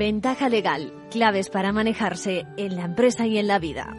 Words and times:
Ventaja 0.00 0.48
legal, 0.48 0.94
claves 1.10 1.50
para 1.50 1.74
manejarse 1.74 2.46
en 2.56 2.74
la 2.74 2.86
empresa 2.86 3.26
y 3.26 3.36
en 3.36 3.46
la 3.46 3.58
vida. 3.58 3.94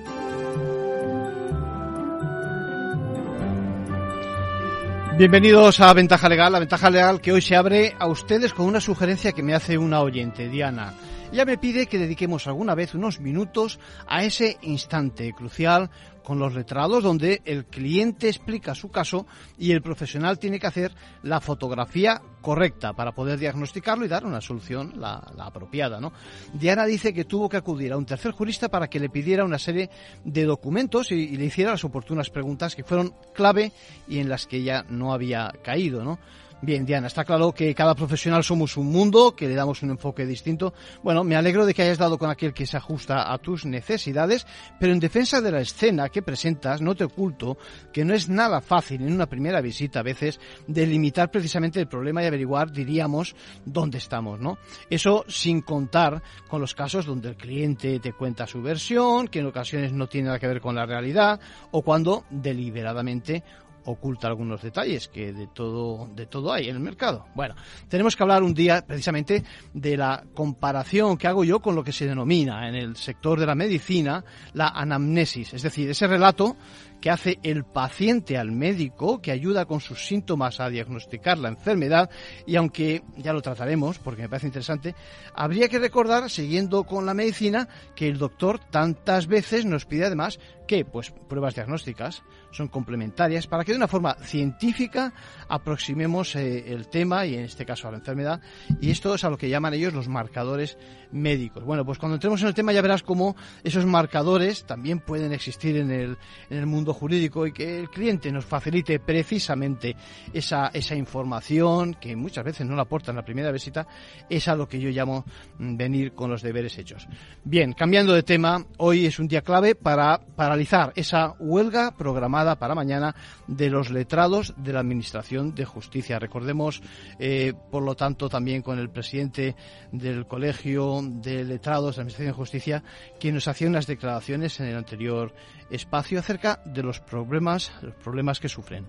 Bienvenidos 5.15 5.79
a 5.79 5.93
Ventaja 5.93 6.27
Legal, 6.27 6.53
la 6.53 6.57
ventaja 6.57 6.89
legal 6.89 7.21
que 7.21 7.31
hoy 7.31 7.43
se 7.43 7.55
abre 7.55 7.93
a 7.99 8.07
ustedes 8.07 8.51
con 8.51 8.65
una 8.65 8.81
sugerencia 8.81 9.33
que 9.33 9.43
me 9.43 9.53
hace 9.53 9.77
una 9.77 10.01
oyente, 10.01 10.49
Diana. 10.49 10.95
Ella 11.31 11.45
me 11.45 11.57
pide 11.57 11.87
que 11.87 11.97
dediquemos 11.97 12.45
alguna 12.47 12.75
vez 12.75 12.93
unos 12.93 13.21
minutos 13.21 13.79
a 14.05 14.25
ese 14.25 14.57
instante 14.63 15.31
crucial 15.31 15.89
con 16.25 16.39
los 16.39 16.53
letrados 16.53 17.03
donde 17.03 17.41
el 17.45 17.65
cliente 17.65 18.27
explica 18.27 18.75
su 18.75 18.91
caso 18.91 19.25
y 19.57 19.71
el 19.71 19.81
profesional 19.81 20.39
tiene 20.39 20.59
que 20.59 20.67
hacer 20.67 20.93
la 21.23 21.39
fotografía 21.39 22.21
correcta 22.41 22.91
para 22.91 23.13
poder 23.13 23.39
diagnosticarlo 23.39 24.03
y 24.03 24.09
dar 24.09 24.25
una 24.25 24.41
solución 24.41 24.93
la, 24.97 25.15
apropiada. 25.39 26.01
¿no? 26.01 26.11
Diana 26.53 26.85
dice 26.85 27.13
que 27.13 27.23
tuvo 27.23 27.47
que 27.47 27.57
acudir 27.57 27.93
a 27.93 27.97
un 27.97 28.05
tercer 28.05 28.33
jurista 28.33 28.67
para 28.67 28.89
que 28.89 28.99
le 28.99 29.09
pidiera 29.09 29.45
una 29.45 29.57
serie 29.57 29.89
de 30.25 30.43
documentos 30.43 31.13
y, 31.13 31.15
y 31.15 31.37
le 31.37 31.45
hiciera 31.45 31.71
las 31.71 31.85
oportunas 31.85 32.29
preguntas 32.29 32.75
que 32.75 32.83
fueron 32.83 33.13
clave 33.33 33.71
y 34.05 34.19
en 34.19 34.27
las 34.27 34.47
que 34.47 34.57
ella 34.57 34.83
no 34.89 35.13
había 35.13 35.49
caído. 35.63 36.03
¿no? 36.03 36.19
Bien, 36.63 36.85
Diana, 36.85 37.07
está 37.07 37.25
claro 37.25 37.53
que 37.53 37.73
cada 37.73 37.95
profesional 37.95 38.43
somos 38.43 38.77
un 38.77 38.85
mundo, 38.91 39.35
que 39.35 39.47
le 39.47 39.55
damos 39.55 39.81
un 39.81 39.89
enfoque 39.89 40.27
distinto. 40.27 40.75
Bueno, 41.01 41.23
me 41.23 41.35
alegro 41.35 41.65
de 41.65 41.73
que 41.73 41.81
hayas 41.81 41.97
dado 41.97 42.19
con 42.19 42.29
aquel 42.29 42.53
que 42.53 42.67
se 42.67 42.77
ajusta 42.77 43.33
a 43.33 43.39
tus 43.39 43.65
necesidades, 43.65 44.45
pero 44.79 44.93
en 44.93 44.99
defensa 44.99 45.41
de 45.41 45.51
la 45.51 45.61
escena 45.61 46.09
que 46.09 46.21
presentas, 46.21 46.79
no 46.79 46.93
te 46.93 47.05
oculto 47.05 47.57
que 47.91 48.05
no 48.05 48.13
es 48.13 48.29
nada 48.29 48.61
fácil 48.61 49.01
en 49.01 49.11
una 49.11 49.25
primera 49.25 49.59
visita 49.59 50.01
a 50.01 50.03
veces 50.03 50.39
delimitar 50.67 51.31
precisamente 51.31 51.79
el 51.79 51.87
problema 51.87 52.21
y 52.21 52.27
averiguar, 52.27 52.71
diríamos, 52.71 53.35
dónde 53.65 53.97
estamos, 53.97 54.39
¿no? 54.39 54.59
Eso 54.87 55.25
sin 55.27 55.61
contar 55.61 56.21
con 56.47 56.61
los 56.61 56.75
casos 56.75 57.07
donde 57.07 57.29
el 57.29 57.37
cliente 57.37 57.99
te 57.99 58.13
cuenta 58.13 58.45
su 58.45 58.61
versión, 58.61 59.29
que 59.29 59.39
en 59.39 59.47
ocasiones 59.47 59.93
no 59.93 60.05
tiene 60.05 60.27
nada 60.27 60.37
que 60.37 60.47
ver 60.47 60.61
con 60.61 60.75
la 60.75 60.85
realidad, 60.85 61.39
o 61.71 61.81
cuando 61.81 62.25
deliberadamente 62.29 63.43
oculta 63.85 64.27
algunos 64.27 64.61
detalles 64.61 65.07
que 65.07 65.33
de 65.33 65.47
todo 65.47 66.09
de 66.15 66.25
todo 66.25 66.51
hay 66.51 66.69
en 66.69 66.75
el 66.75 66.81
mercado. 66.81 67.25
Bueno, 67.35 67.55
tenemos 67.87 68.15
que 68.15 68.23
hablar 68.23 68.43
un 68.43 68.53
día 68.53 68.85
precisamente 68.85 69.43
de 69.73 69.97
la 69.97 70.23
comparación 70.33 71.17
que 71.17 71.27
hago 71.27 71.43
yo 71.43 71.59
con 71.59 71.75
lo 71.75 71.83
que 71.83 71.91
se 71.91 72.05
denomina 72.05 72.67
en 72.67 72.75
el 72.75 72.95
sector 72.95 73.39
de 73.39 73.45
la 73.45 73.55
medicina 73.55 74.23
la 74.53 74.69
anamnesis, 74.69 75.53
es 75.53 75.61
decir, 75.61 75.89
ese 75.89 76.07
relato 76.07 76.55
que 77.01 77.09
hace 77.09 77.39
el 77.43 77.65
paciente 77.65 78.37
al 78.37 78.51
médico, 78.51 79.21
que 79.21 79.31
ayuda 79.31 79.65
con 79.65 79.81
sus 79.81 80.05
síntomas 80.05 80.59
a 80.59 80.69
diagnosticar 80.69 81.37
la 81.37 81.49
enfermedad 81.49 82.09
y 82.45 82.55
aunque 82.55 83.03
ya 83.17 83.33
lo 83.33 83.41
trataremos 83.41 83.97
porque 83.99 84.21
me 84.21 84.29
parece 84.29 84.47
interesante, 84.47 84.95
habría 85.33 85.67
que 85.67 85.79
recordar, 85.79 86.29
siguiendo 86.29 86.83
con 86.83 87.05
la 87.05 87.13
medicina, 87.13 87.67
que 87.95 88.07
el 88.07 88.19
doctor 88.19 88.59
tantas 88.59 89.27
veces 89.27 89.65
nos 89.65 89.85
pide 89.85 90.05
además 90.05 90.39
que 90.67 90.85
pues 90.85 91.11
pruebas 91.11 91.55
diagnósticas 91.55 92.23
son 92.51 92.69
complementarias 92.69 93.45
para 93.47 93.65
que 93.65 93.73
de 93.73 93.77
una 93.77 93.89
forma 93.89 94.15
científica 94.15 95.13
aproximemos 95.49 96.35
eh, 96.35 96.71
el 96.71 96.87
tema 96.87 97.25
y 97.25 97.35
en 97.35 97.41
este 97.41 97.65
caso 97.65 97.87
a 97.87 97.91
la 97.91 97.97
enfermedad 97.97 98.39
y 98.79 98.91
esto 98.91 99.13
es 99.15 99.23
a 99.23 99.29
lo 99.29 99.37
que 99.37 99.49
llaman 99.49 99.73
ellos 99.73 99.93
los 99.93 100.07
marcadores 100.07 100.77
médicos. 101.11 101.63
Bueno, 101.65 101.83
pues 101.83 101.97
cuando 101.97 102.15
entremos 102.15 102.41
en 102.41 102.47
el 102.47 102.53
tema 102.53 102.71
ya 102.71 102.81
verás 102.81 103.03
cómo 103.03 103.35
esos 103.63 103.85
marcadores 103.85 104.65
también 104.65 104.99
pueden 104.99 105.33
existir 105.33 105.75
en 105.75 105.91
el, 105.91 106.17
en 106.49 106.57
el 106.57 106.67
mundo 106.67 106.90
jurídico 106.93 107.45
y 107.45 107.51
que 107.51 107.79
el 107.79 107.89
cliente 107.89 108.31
nos 108.31 108.45
facilite 108.45 108.99
precisamente 108.99 109.95
esa, 110.33 110.67
esa 110.73 110.95
información 110.95 111.95
que 111.95 112.15
muchas 112.15 112.43
veces 112.43 112.67
no 112.67 112.75
la 112.75 112.83
aporta 112.83 113.11
en 113.11 113.17
la 113.17 113.25
primera 113.25 113.51
visita, 113.51 113.87
es 114.29 114.47
a 114.47 114.55
lo 114.55 114.67
que 114.67 114.79
yo 114.79 114.89
llamo 114.89 115.25
mm, 115.57 115.75
venir 115.75 116.13
con 116.13 116.29
los 116.29 116.41
deberes 116.41 116.77
hechos. 116.77 117.07
Bien, 117.43 117.73
cambiando 117.73 118.13
de 118.13 118.23
tema, 118.23 118.65
hoy 118.77 119.05
es 119.05 119.19
un 119.19 119.27
día 119.27 119.41
clave 119.41 119.75
para 119.75 120.19
paralizar 120.35 120.93
esa 120.95 121.35
huelga 121.39 121.91
programada 121.97 122.57
para 122.57 122.75
mañana 122.75 123.15
de 123.47 123.69
los 123.69 123.89
letrados 123.89 124.53
de 124.57 124.73
la 124.73 124.79
Administración 124.79 125.53
de 125.55 125.65
Justicia. 125.65 126.19
Recordemos, 126.19 126.81
eh, 127.19 127.53
por 127.71 127.83
lo 127.83 127.95
tanto, 127.95 128.29
también 128.29 128.61
con 128.61 128.79
el 128.79 128.89
presidente 128.89 129.55
del 129.91 130.25
Colegio 130.27 131.01
de 131.03 131.43
Letrados 131.43 131.95
de 131.95 131.99
la 131.99 132.01
Administración 132.03 132.27
de 132.27 132.33
Justicia, 132.33 132.83
quien 133.19 133.35
nos 133.35 133.47
hacía 133.47 133.67
unas 133.67 133.87
declaraciones 133.87 134.59
en 134.59 134.67
el 134.67 134.77
anterior 134.77 135.33
espacio 135.69 136.19
acerca 136.19 136.61
de 136.65 136.80
los 136.83 136.99
problemas, 136.99 137.71
los 137.81 137.93
problemas 137.95 138.39
que 138.39 138.49
sufren. 138.49 138.85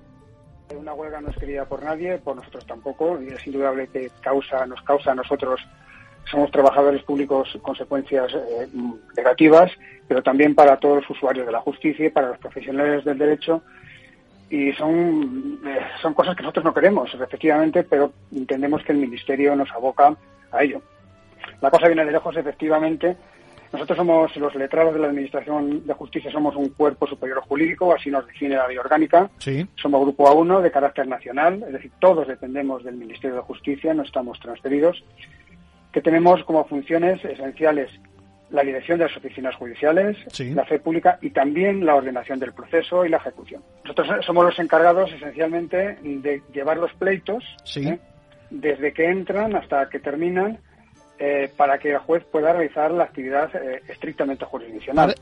Una 0.77 0.95
huelga 0.95 1.21
no 1.21 1.29
es 1.29 1.37
querida 1.37 1.67
por 1.67 1.83
nadie, 1.83 2.19
por 2.19 2.37
nosotros 2.37 2.67
tampoco, 2.67 3.21
y 3.21 3.29
es 3.29 3.47
indudable 3.47 3.89
que 3.89 4.11
causa, 4.21 4.65
nos 4.67 4.81
causa 4.83 5.13
a 5.13 5.15
nosotros, 5.15 5.61
somos 6.31 6.51
trabajadores 6.51 7.03
públicos, 7.03 7.59
consecuencias 7.61 8.33
eh, 8.33 8.69
negativas, 9.17 9.71
pero 10.09 10.23
también 10.23 10.55
para 10.55 10.79
todos 10.79 11.03
los 11.03 11.11
usuarios 11.11 11.47
de 11.47 11.53
la 11.53 11.61
justicia 11.61 12.07
y 12.07 12.11
para 12.11 12.29
los 12.29 12.39
profesionales 12.39 13.05
del 13.05 13.19
derecho, 13.19 13.63
y 14.49 14.73
son, 14.73 15.61
eh, 15.67 15.81
son 16.01 16.15
cosas 16.15 16.37
que 16.37 16.43
nosotros 16.43 16.65
no 16.65 16.75
queremos, 16.75 17.13
efectivamente, 17.15 17.85
pero 17.85 18.13
entendemos 18.31 18.83
que 18.85 18.93
el 18.93 18.99
Ministerio 18.99 19.57
nos 19.57 19.71
aboca 19.73 20.15
a 20.51 20.63
ello. 20.63 20.83
La 21.61 21.71
cosa 21.71 21.87
viene 21.87 22.05
de 22.05 22.13
lejos, 22.13 22.37
efectivamente, 22.37 23.17
nosotros 23.73 23.97
somos 23.97 24.37
los 24.37 24.55
letrados 24.55 24.93
de 24.93 25.01
la 25.01 25.09
Administración 25.09 25.87
de 25.87 25.95
Justicia, 25.95 26.31
somos 26.31 26.55
un 26.57 26.69
cuerpo 26.71 27.07
superior 27.07 27.41
jurídico, 27.41 27.95
así 27.95 28.11
nos 28.11 28.27
define 28.27 28.57
la 28.57 28.69
ley 28.69 28.77
orgánica. 28.77 29.31
Somos 29.77 30.03
grupo 30.03 30.27
A1 30.27 30.61
de 30.61 30.71
carácter 30.71 31.09
nacional, 31.09 31.65
es 31.67 31.73
decir, 31.73 31.91
todos 31.99 32.29
dependemos 32.29 32.85
del 32.85 32.97
Ministerio 32.97 33.37
de 33.37 33.43
Justicia, 33.43 33.95
no 33.95 34.03
estamos 34.03 34.39
transferidos, 34.41 35.03
que 35.91 36.03
tenemos 36.03 36.45
como 36.45 36.65
funciones 36.65 37.25
esenciales 37.25 37.91
la 38.51 38.63
dirección 38.63 38.99
de 38.99 39.07
las 39.07 39.17
oficinas 39.17 39.55
judiciales, 39.57 40.19
la 40.55 40.67
fe 40.67 40.79
pública 40.79 41.19
y 41.23 41.31
también 41.31 41.87
la 41.87 41.95
ordenación 41.95 42.39
del 42.39 42.53
proceso 42.53 43.05
y 43.05 43.09
la 43.09 43.17
ejecución. 43.17 43.63
Nosotros 43.85 44.25
somos 44.27 44.45
los 44.45 44.59
encargados 44.59 45.11
esencialmente 45.13 45.97
de 46.03 46.43
llevar 46.53 46.77
los 46.77 46.93
pleitos 46.93 47.43
¿eh? 47.77 47.99
desde 48.51 48.93
que 48.93 49.07
entran 49.07 49.57
hasta 49.57 49.89
que 49.89 49.99
terminan 49.99 50.59
eh, 51.25 51.49
para 51.57 51.79
que 51.79 51.93
el 51.93 51.99
juez 51.99 52.25
pueda 52.25 52.53
realizar 52.53 52.91
la 52.91 53.05
actividad 53.05 53.55
eh, 53.55 53.81
estrictamente 53.87 54.45
jurisdiccional. 54.45 55.15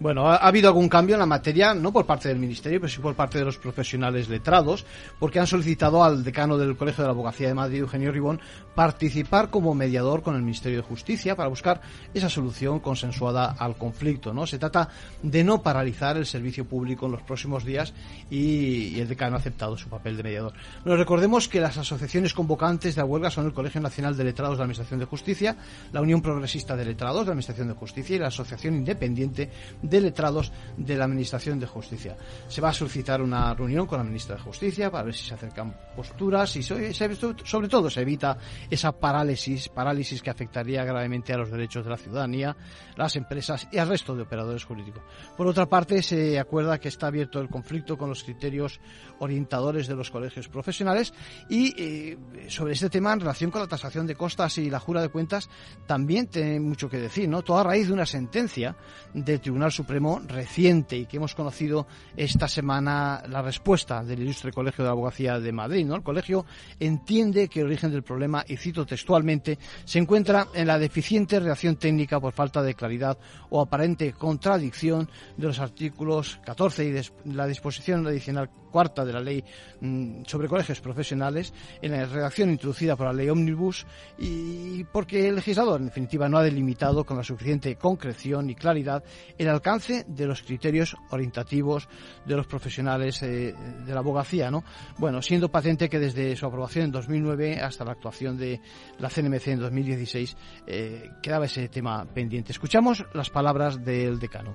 Bueno, 0.00 0.28
ha, 0.28 0.36
habido 0.36 0.68
algún 0.68 0.88
cambio 0.88 1.14
en 1.14 1.20
la 1.20 1.26
materia, 1.26 1.72
no 1.72 1.92
por 1.92 2.04
parte 2.04 2.28
del 2.28 2.38
Ministerio, 2.38 2.80
pero 2.80 2.92
sí 2.92 3.00
por 3.00 3.14
parte 3.14 3.38
de 3.38 3.44
los 3.44 3.58
profesionales 3.58 4.28
letrados, 4.28 4.84
porque 5.20 5.38
han 5.38 5.46
solicitado 5.46 6.02
al 6.02 6.24
decano 6.24 6.58
del 6.58 6.76
Colegio 6.76 7.02
de 7.02 7.08
la 7.08 7.12
Abogacía 7.12 7.48
de 7.48 7.54
Madrid, 7.54 7.78
Eugenio 7.78 8.10
Ribón, 8.10 8.40
participar 8.74 9.50
como 9.50 9.74
mediador 9.74 10.22
con 10.22 10.34
el 10.34 10.42
Ministerio 10.42 10.78
de 10.78 10.82
Justicia 10.82 11.36
para 11.36 11.48
buscar 11.48 11.80
esa 12.12 12.28
solución 12.28 12.80
consensuada 12.80 13.54
al 13.58 13.76
conflicto. 13.76 14.34
¿no? 14.34 14.46
Se 14.46 14.58
trata 14.58 14.88
de 15.22 15.44
no 15.44 15.62
paralizar 15.62 16.16
el 16.16 16.26
servicio 16.26 16.64
público 16.64 17.06
en 17.06 17.12
los 17.12 17.22
próximos 17.22 17.64
días 17.64 17.94
y, 18.30 18.98
el 18.98 19.08
decano 19.08 19.36
ha 19.36 19.38
aceptado 19.38 19.76
su 19.76 19.88
papel 19.88 20.16
de 20.16 20.22
mediador. 20.22 20.52
Pero 20.82 20.96
recordemos 20.96 21.48
que 21.48 21.60
las 21.60 21.76
asociaciones 21.78 22.34
convocantes 22.34 22.94
de 22.94 23.00
la 23.00 23.06
huelga 23.06 23.30
son 23.30 23.46
el 23.46 23.52
Colegio 23.52 23.80
Nacional 23.80 24.16
de 24.16 24.24
Letrados 24.24 24.56
de 24.56 24.58
la 24.58 24.64
Administración 24.64 25.00
de 25.00 25.06
Justicia, 25.06 25.56
la 25.92 26.00
Unión 26.00 26.20
Progresista 26.20 26.76
de 26.76 26.84
Letrados 26.84 27.20
de 27.20 27.26
la 27.26 27.32
Administración 27.32 27.68
de 27.68 27.74
Justicia 27.74 28.16
y 28.16 28.18
la 28.18 28.28
Asociación 28.28 28.74
Independiente 28.74 29.50
de 29.88 30.00
letrados 30.00 30.52
de 30.76 30.96
la 30.96 31.04
Administración 31.04 31.60
de 31.60 31.66
Justicia. 31.66 32.16
Se 32.48 32.60
va 32.60 32.70
a 32.70 32.72
solicitar 32.72 33.22
una 33.22 33.54
reunión 33.54 33.86
con 33.86 33.98
la 33.98 34.04
ministra 34.04 34.36
de 34.36 34.42
Justicia 34.42 34.90
para 34.90 35.04
ver 35.04 35.14
si 35.14 35.24
se 35.28 35.34
acercan 35.34 35.76
posturas 35.94 36.56
y 36.56 36.62
sobre 36.62 37.68
todo 37.68 37.90
se 37.90 38.00
evita 38.00 38.36
esa 38.70 38.92
parálisis, 38.92 39.68
parálisis 39.68 40.22
que 40.22 40.30
afectaría 40.30 40.84
gravemente 40.84 41.32
a 41.32 41.38
los 41.38 41.50
derechos 41.50 41.84
de 41.84 41.90
la 41.90 41.96
ciudadanía, 41.96 42.56
las 42.96 43.16
empresas 43.16 43.68
y 43.70 43.78
al 43.78 43.88
resto 43.88 44.14
de 44.14 44.22
operadores 44.22 44.64
jurídicos. 44.64 45.02
Por 45.36 45.46
otra 45.46 45.66
parte, 45.66 46.02
se 46.02 46.38
acuerda 46.38 46.78
que 46.78 46.88
está 46.88 47.08
abierto 47.08 47.40
el 47.40 47.48
conflicto 47.48 47.96
con 47.96 48.08
los 48.08 48.24
criterios 48.24 48.80
orientadores 49.18 49.86
de 49.86 49.94
los 49.94 50.10
colegios 50.10 50.48
profesionales 50.48 51.12
y 51.48 51.74
eh, 51.80 52.18
sobre 52.48 52.72
este 52.72 52.90
tema 52.90 53.12
en 53.12 53.20
relación 53.20 53.50
con 53.50 53.60
la 53.60 53.68
tasación 53.68 54.06
de 54.06 54.14
costas 54.14 54.58
y 54.58 54.70
la 54.70 54.80
jura 54.80 55.02
de 55.02 55.08
cuentas 55.08 55.48
también 55.86 56.26
tiene 56.26 56.60
mucho 56.60 56.88
que 56.88 56.98
decir, 56.98 57.28
¿no? 57.28 57.42
Toda 57.42 57.62
raíz 57.62 57.88
de 57.88 57.92
una 57.92 58.06
sentencia 58.06 58.76
del 59.12 59.40
Tribunal 59.40 59.72
Supremo 59.74 60.20
reciente 60.26 60.96
y 60.96 61.06
que 61.06 61.16
hemos 61.16 61.34
conocido 61.34 61.86
esta 62.16 62.48
semana 62.48 63.22
la 63.28 63.42
respuesta 63.42 64.04
del 64.04 64.22
Ilustre 64.22 64.52
Colegio 64.52 64.84
de 64.84 64.90
Abogacía 64.90 65.40
de 65.40 65.52
Madrid, 65.52 65.84
¿no? 65.84 65.96
El 65.96 66.02
colegio 66.02 66.46
entiende 66.78 67.48
que 67.48 67.60
el 67.60 67.66
origen 67.66 67.90
del 67.90 68.02
problema, 68.02 68.44
y 68.46 68.56
cito 68.56 68.86
textualmente, 68.86 69.58
se 69.84 69.98
encuentra 69.98 70.46
en 70.54 70.68
la 70.68 70.78
deficiente 70.78 71.40
reacción 71.40 71.76
técnica 71.76 72.20
por 72.20 72.32
falta 72.32 72.62
de 72.62 72.74
claridad 72.74 73.18
o 73.50 73.60
aparente 73.60 74.12
contradicción 74.12 75.10
de 75.36 75.46
los 75.46 75.58
artículos 75.58 76.40
14 76.44 76.84
y 76.84 77.32
la 77.32 77.46
disposición 77.46 78.06
adicional 78.06 78.48
cuarta 78.74 79.04
de 79.04 79.12
la 79.12 79.20
ley 79.20 79.44
mm, 79.80 80.24
sobre 80.26 80.48
colegios 80.48 80.80
profesionales, 80.80 81.54
en 81.80 81.92
la 81.92 82.06
redacción 82.06 82.50
introducida 82.50 82.96
por 82.96 83.06
la 83.06 83.12
ley 83.12 83.28
Omnibus, 83.28 83.86
y 84.18 84.82
porque 84.82 85.28
el 85.28 85.36
legislador, 85.36 85.80
en 85.80 85.86
definitiva, 85.86 86.28
no 86.28 86.38
ha 86.38 86.42
delimitado 86.42 87.04
con 87.04 87.16
la 87.16 87.22
suficiente 87.22 87.76
concreción 87.76 88.50
y 88.50 88.56
claridad 88.56 89.04
el 89.38 89.48
alcance 89.48 89.63
alcance 89.64 90.04
de 90.06 90.26
los 90.26 90.42
criterios 90.42 90.94
orientativos 91.10 91.88
de 92.26 92.36
los 92.36 92.46
profesionales 92.46 93.22
eh, 93.22 93.54
de 93.54 93.94
la 93.94 94.00
abogacía, 94.00 94.50
¿no? 94.50 94.62
Bueno, 94.98 95.22
siendo 95.22 95.48
patente 95.48 95.88
que 95.88 95.98
desde 95.98 96.36
su 96.36 96.44
aprobación 96.44 96.84
en 96.84 96.92
2009 96.92 97.60
hasta 97.62 97.82
la 97.82 97.92
actuación 97.92 98.36
de 98.36 98.60
la 98.98 99.08
CNMC 99.08 99.48
en 99.48 99.60
2016 99.60 100.36
eh, 100.66 101.10
quedaba 101.22 101.46
ese 101.46 101.70
tema 101.70 102.04
pendiente. 102.04 102.52
Escuchamos 102.52 103.06
las 103.14 103.30
palabras 103.30 103.82
del 103.82 104.18
decano. 104.18 104.54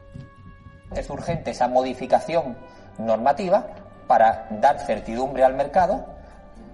Es 0.96 1.10
urgente 1.10 1.52
esa 1.52 1.68
modificación 1.68 2.56
normativa 3.00 3.66
para 4.06 4.48
dar 4.62 4.80
certidumbre 4.80 5.44
al 5.44 5.56
mercado, 5.56 6.06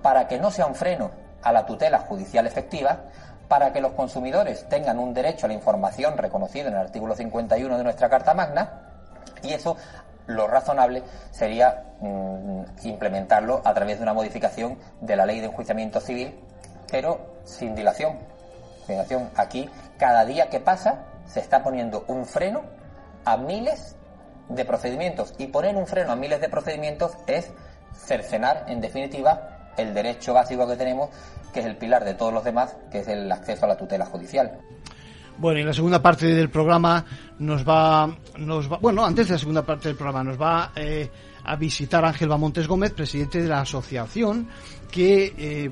para 0.02 0.28
que 0.28 0.40
no 0.40 0.52
sea 0.52 0.66
un 0.66 0.76
freno 0.76 1.10
a 1.42 1.54
la 1.54 1.66
tutela 1.66 2.00
judicial 2.00 2.46
efectiva, 2.46 3.06
para 3.48 3.72
que 3.72 3.82
los 3.82 3.94
consumidores 3.94 4.68
tengan 4.70 5.00
un 5.00 5.14
derecho 5.14 5.46
a 5.46 5.50
la 5.50 5.54
información 5.54 6.18
reconocido 6.18 6.68
en 6.68 6.74
el 6.74 6.80
artículo 6.80 7.16
51 7.16 7.78
de 7.78 7.84
nuestra 7.84 8.10
Carta 8.10 8.34
Magna, 8.34 8.82
y 9.44 9.54
eso 9.54 9.78
lo 10.28 10.48
razonable 10.48 11.04
sería 11.32 11.84
mm, 12.00 12.62
implementarlo 12.84 13.62
a 13.64 13.74
través 13.74 13.98
de 13.98 14.04
una 14.04 14.14
modificación 14.14 14.78
de 15.02 15.16
la 15.16 15.26
ley 15.26 15.40
de 15.40 15.48
enjuiciamiento 15.48 16.00
civil, 16.00 16.40
pero 16.90 17.36
sin 17.44 17.76
dilación. 17.76 18.18
Sin 18.86 18.96
dilación. 18.96 19.30
Aquí, 19.36 19.70
cada 19.98 20.26
día 20.26 20.50
que 20.50 20.60
pasa, 20.60 21.04
se 21.28 21.40
está 21.40 21.64
poniendo 21.64 22.06
un 22.08 22.26
freno 22.26 22.62
a 23.24 23.38
miles 23.38 23.96
de 24.50 24.66
procedimientos. 24.66 25.34
Y 25.38 25.48
poner 25.48 25.76
un 25.76 25.88
freno 25.88 26.12
a 26.12 26.16
miles 26.16 26.42
de 26.42 26.50
procedimientos 26.50 27.12
es 27.28 27.52
cercenar, 27.94 28.66
en 28.68 28.82
definitiva, 28.82 29.55
el 29.78 29.94
derecho 29.94 30.34
básico 30.34 30.68
que 30.68 30.76
tenemos, 30.76 31.10
que 31.54 31.60
es 31.62 31.66
el 31.66 31.78
pilar 31.78 32.04
de 32.04 32.14
todos 32.14 32.34
los 32.34 32.44
demás, 32.44 32.76
que 32.92 33.00
es 33.00 33.08
el 33.08 33.32
acceso 33.32 33.66
a 33.66 33.70
la 33.70 33.78
tutela 33.78 34.06
judicial. 34.06 34.60
Bueno, 35.38 35.60
en 35.60 35.66
la 35.66 35.74
segunda 35.74 36.02
parte 36.02 36.28
del 36.28 36.50
programa 36.50 37.06
nos 37.40 37.68
va, 37.68 38.16
nos 38.38 38.72
va 38.72 38.78
bueno, 38.78 39.04
antes 39.06 39.28
de 39.28 39.34
la 39.34 39.40
segunda 39.40 39.66
parte 39.66 39.90
del 39.90 39.98
programa 39.98 40.24
nos 40.24 40.42
va 40.42 40.72
eh, 40.76 41.10
a 41.44 41.56
visitar 41.58 42.06
Ángel 42.06 42.30
Bamontes 42.30 42.68
Gómez, 42.68 42.94
presidente 42.94 43.42
de 43.42 43.50
la 43.50 43.62
asociación 43.62 44.48
que 44.90 45.34
eh, 45.38 45.72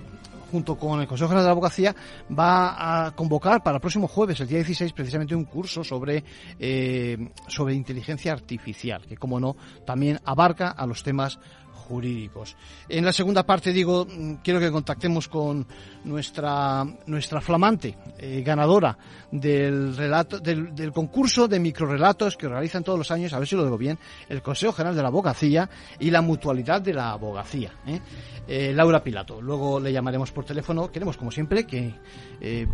junto 0.54 0.76
con 0.78 1.02
el 1.02 1.08
Consejo 1.08 1.30
General 1.30 1.46
de 1.46 1.48
la 1.48 1.52
Abogacía, 1.54 1.96
va 2.30 3.08
a 3.08 3.16
convocar 3.16 3.64
para 3.64 3.78
el 3.78 3.82
próximo 3.82 4.08
jueves, 4.08 4.40
el 4.40 4.48
día 4.48 4.60
16, 4.60 4.94
precisamente 4.94 5.34
un 5.34 5.46
curso 5.46 5.84
sobre, 5.84 6.24
eh, 6.60 7.18
sobre 7.48 7.74
inteligencia 7.74 8.34
artificial, 8.34 9.02
que 9.08 9.18
como 9.18 9.40
no, 9.40 9.56
también 9.84 10.20
abarca 10.24 10.70
a 10.70 10.86
los 10.86 11.02
temas 11.02 11.40
jurídicos. 11.84 12.56
En 12.90 13.06
la 13.06 13.14
segunda 13.14 13.44
parte, 13.44 13.72
digo, 13.72 14.06
mm, 14.06 14.36
quiero 14.44 14.60
que 14.60 14.72
contactemos 14.72 15.28
con 15.28 15.66
nuestra, 16.06 16.86
nuestra 17.06 17.42
flamante 17.42 17.98
eh, 18.18 18.42
ganadora 18.46 18.98
del, 19.32 19.96
relato, 19.96 20.40
del, 20.40 20.92
concurso 20.92 21.48
de 21.48 21.60
microrelatos 21.60 22.38
que 22.38 22.48
realizan 22.48 22.84
todos 22.84 22.98
los 22.98 23.12
años, 23.12 23.34
a 23.34 23.40
ver 23.40 23.48
si 23.48 23.56
lo 23.56 23.64
digo 23.64 23.78
bien, 23.78 23.98
el 24.30 24.42
Consejo 24.42 24.74
General 24.74 24.96
de 24.96 25.02
la 25.02 25.08
Abogacía 25.10 25.70
y 26.00 26.10
la 26.10 26.22
Mutualidad 26.22 26.82
de 26.82 26.94
la 26.94 27.12
Abogacía. 27.12 27.72
¿eh? 27.88 28.00
Eh, 28.48 28.74
Laura 28.74 29.04
Pilato. 29.04 29.42
Luego 29.42 29.80
le 29.80 29.92
llamaremos 29.92 30.32
por 30.32 30.46
teléfono. 30.46 30.92
Queremos, 30.92 31.18
como 31.18 31.32
siempre, 31.32 31.66
que 31.66 31.94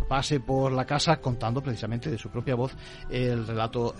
pase 0.08 0.40
por 0.40 0.72
la 0.72 0.84
casa 0.84 1.18
contando 1.18 1.62
precisamente 1.62 2.10
de 2.10 2.18
su 2.18 2.28
propia 2.28 2.56
voz 2.56 2.74
el 3.08 3.46
relato 3.46 3.94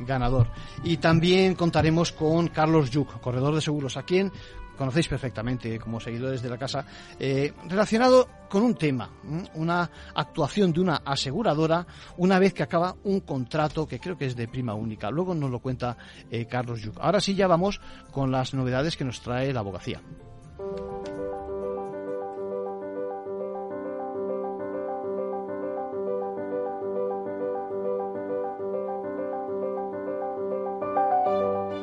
ganador. 0.00 0.48
Y 0.84 0.98
también 0.98 1.56
contaremos 1.56 2.12
con 2.12 2.48
Carlos 2.48 2.90
Yuk, 2.90 3.20
corredor 3.20 3.54
de 3.54 3.60
seguros, 3.60 3.96
a 3.96 4.04
quien 4.04 4.30
conocéis 4.76 5.08
perfectamente 5.08 5.78
como 5.78 6.00
seguidores 6.00 6.42
de 6.42 6.48
la 6.48 6.58
casa, 6.58 6.84
eh, 7.18 7.52
relacionado 7.68 8.28
con 8.48 8.62
un 8.62 8.74
tema, 8.74 9.10
una 9.54 9.90
actuación 10.14 10.72
de 10.72 10.80
una 10.80 10.96
aseguradora 11.04 11.86
una 12.16 12.38
vez 12.38 12.54
que 12.54 12.62
acaba 12.62 12.94
un 13.04 13.20
contrato 13.20 13.86
que 13.86 13.98
creo 13.98 14.16
que 14.16 14.26
es 14.26 14.36
de 14.36 14.48
prima 14.48 14.74
única. 14.74 15.10
Luego 15.10 15.34
nos 15.34 15.50
lo 15.50 15.58
cuenta 15.58 15.96
eh, 16.30 16.46
Carlos 16.46 16.82
Yuk. 16.82 16.98
Ahora 17.00 17.20
sí 17.20 17.34
ya 17.34 17.46
vamos 17.46 17.80
con 18.12 18.30
las 18.30 18.54
novedades 18.54 18.96
que 18.96 19.04
nos 19.04 19.20
trae 19.20 19.52
la 19.52 19.60
abogacía. 19.60 20.00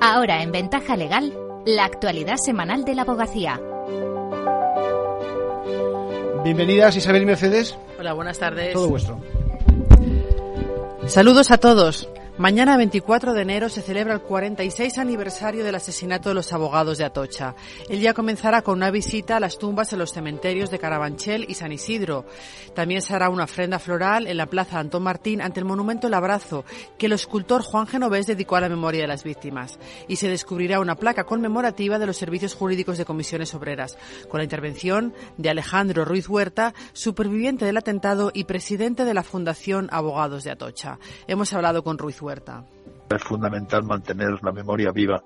Ahora 0.05 0.43
en 0.43 0.51
Ventaja 0.51 0.97
Legal, 0.97 1.33
la 1.65 1.86
actualidad 1.86 2.38
semanal 2.38 2.83
de 2.83 2.95
la 2.95 3.04
abogacía. 3.04 3.60
Bienvenidas 6.44 6.95
Isabel 6.98 7.21
y 7.21 7.25
Mercedes. 7.25 7.75
Hola, 7.98 8.13
buenas 8.13 8.38
tardes. 8.38 8.74
Todo 8.74 8.89
vuestro. 8.89 9.19
Saludos 11.07 11.51
a 11.51 11.57
todos. 11.57 12.10
Mañana 12.39 12.77
24 12.77 13.33
de 13.33 13.44
enero 13.44 13.69
se 13.69 13.83
celebra 13.83 14.15
el 14.15 14.21
46 14.21 14.97
aniversario 14.97 15.63
del 15.63 15.75
asesinato 15.75 16.30
de 16.30 16.35
los 16.35 16.51
abogados 16.51 16.97
de 16.97 17.06
Atocha. 17.06 17.53
El 17.88 18.00
día 18.00 18.15
comenzará 18.15 18.63
con 18.63 18.77
una 18.77 18.89
visita 18.89 19.38
a 19.38 19.39
las 19.39 19.59
tumbas 19.59 19.94
en 19.94 20.00
los 20.00 20.13
cementerios 20.13 20.71
de 20.71 20.80
Carabanchel 20.80 21.45
y 21.47 21.53
San 21.53 21.71
Isidro. 21.71 22.25
También 22.74 23.03
se 23.03 23.13
hará 23.13 23.30
una 23.30 23.44
ofrenda 23.44 23.77
floral 23.77 24.25
en 24.25 24.38
la 24.38 24.47
Plaza 24.47 24.80
Antón 24.80 25.03
Martín 25.03 25.44
ante 25.44 25.59
el 25.59 25.68
monumento 25.68 26.07
El 26.07 26.15
Abrazo 26.15 26.65
que 26.97 27.06
el 27.06 27.12
escultor 27.12 27.62
Juan 27.62 27.85
Genovés 27.85 28.25
dedicó 28.25 28.56
a 28.56 28.62
la 28.62 28.69
memoria 28.69 29.01
de 29.01 29.09
las 29.09 29.24
víctimas. 29.24 29.77
Y 30.07 30.15
se 30.15 30.27
descubrirá 30.27 30.79
una 30.79 30.95
placa 30.95 31.25
conmemorativa 31.25 32.00
de 32.00 32.07
los 32.07 32.18
servicios 32.18 32.56
jurídicos 32.56 32.97
de 32.97 33.06
comisiones 33.06 33.53
obreras, 33.53 33.95
con 34.27 34.39
la 34.39 34.45
intervención 34.45 35.13
de 35.38 35.51
Alejandro 35.51 36.03
Ruiz 36.03 36.27
Huerta, 36.27 36.74
superviviente 36.94 37.65
del 37.65 37.77
atentado 37.77 38.31
y 38.33 38.45
presidente 38.45 39.06
de 39.06 39.13
la 39.13 39.21
Fundación 39.21 39.88
Abogados 39.91 40.44
de 40.44 40.50
Atocha. 40.50 40.97
Hemos 41.27 41.53
hablado 41.53 41.83
con 41.83 42.00
Ruiz 42.00 42.22
Huerta. 42.23 42.65
Es 43.09 43.23
fundamental 43.23 43.83
mantener 43.83 44.39
la 44.41 44.51
memoria 44.51 44.91
viva 44.91 45.23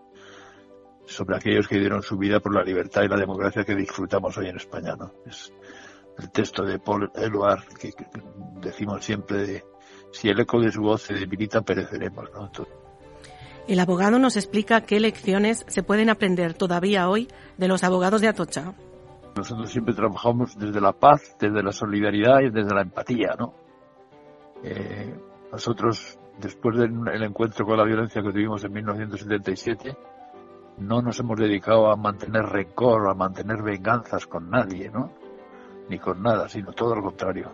sobre 1.05 1.37
aquellos 1.37 1.67
que 1.67 1.79
dieron 1.79 2.03
su 2.03 2.17
vida 2.17 2.39
por 2.39 2.53
la 2.53 2.63
libertad 2.63 3.03
y 3.03 3.07
la 3.07 3.15
democracia 3.15 3.63
que 3.63 3.75
disfrutamos 3.75 4.37
hoy 4.37 4.49
en 4.49 4.57
España. 4.57 4.95
¿no? 4.95 5.13
Es 5.25 5.53
el 6.17 6.31
texto 6.31 6.63
de 6.63 6.79
Paul 6.79 7.09
Eluard 7.15 7.63
que, 7.79 7.91
que 7.93 8.05
decimos 8.61 9.05
siempre 9.05 9.47
de 9.47 9.65
si 10.11 10.29
el 10.29 10.39
eco 10.39 10.59
de 10.59 10.71
su 10.71 10.81
voz 10.81 11.03
se 11.03 11.13
debilita, 11.13 11.61
pereceremos. 11.61 12.29
¿no? 12.33 12.47
Entonces, 12.47 12.73
el 13.67 13.79
abogado 13.79 14.17
nos 14.17 14.37
explica 14.37 14.81
qué 14.81 14.99
lecciones 14.99 15.65
se 15.67 15.83
pueden 15.83 16.09
aprender 16.09 16.53
todavía 16.53 17.09
hoy 17.09 17.27
de 17.57 17.67
los 17.67 17.83
abogados 17.83 18.21
de 18.21 18.29
Atocha. 18.29 18.73
Nosotros 19.35 19.69
siempre 19.69 19.93
trabajamos 19.93 20.57
desde 20.57 20.79
la 20.79 20.93
paz, 20.93 21.35
desde 21.37 21.61
la 21.61 21.71
solidaridad 21.71 22.39
y 22.39 22.49
desde 22.49 22.73
la 22.73 22.81
empatía, 22.81 23.35
¿no? 23.37 23.53
Eh, 24.63 25.13
nosotros 25.51 26.17
después 26.39 26.77
del 26.77 27.23
encuentro 27.23 27.65
con 27.65 27.77
la 27.77 27.83
violencia 27.83 28.21
que 28.21 28.31
tuvimos 28.31 28.63
en 28.63 28.73
1977, 28.73 29.97
no 30.77 31.01
nos 31.01 31.19
hemos 31.19 31.39
dedicado 31.39 31.89
a 31.89 31.95
mantener 31.95 32.43
rencor, 32.43 33.09
a 33.09 33.13
mantener 33.13 33.61
venganzas 33.63 34.27
con 34.27 34.49
nadie, 34.49 34.89
¿no? 34.89 35.11
Ni 35.89 35.97
con 35.97 36.21
nada, 36.21 36.47
sino 36.47 36.71
todo 36.73 36.95
lo 36.95 37.01
contrario. 37.01 37.51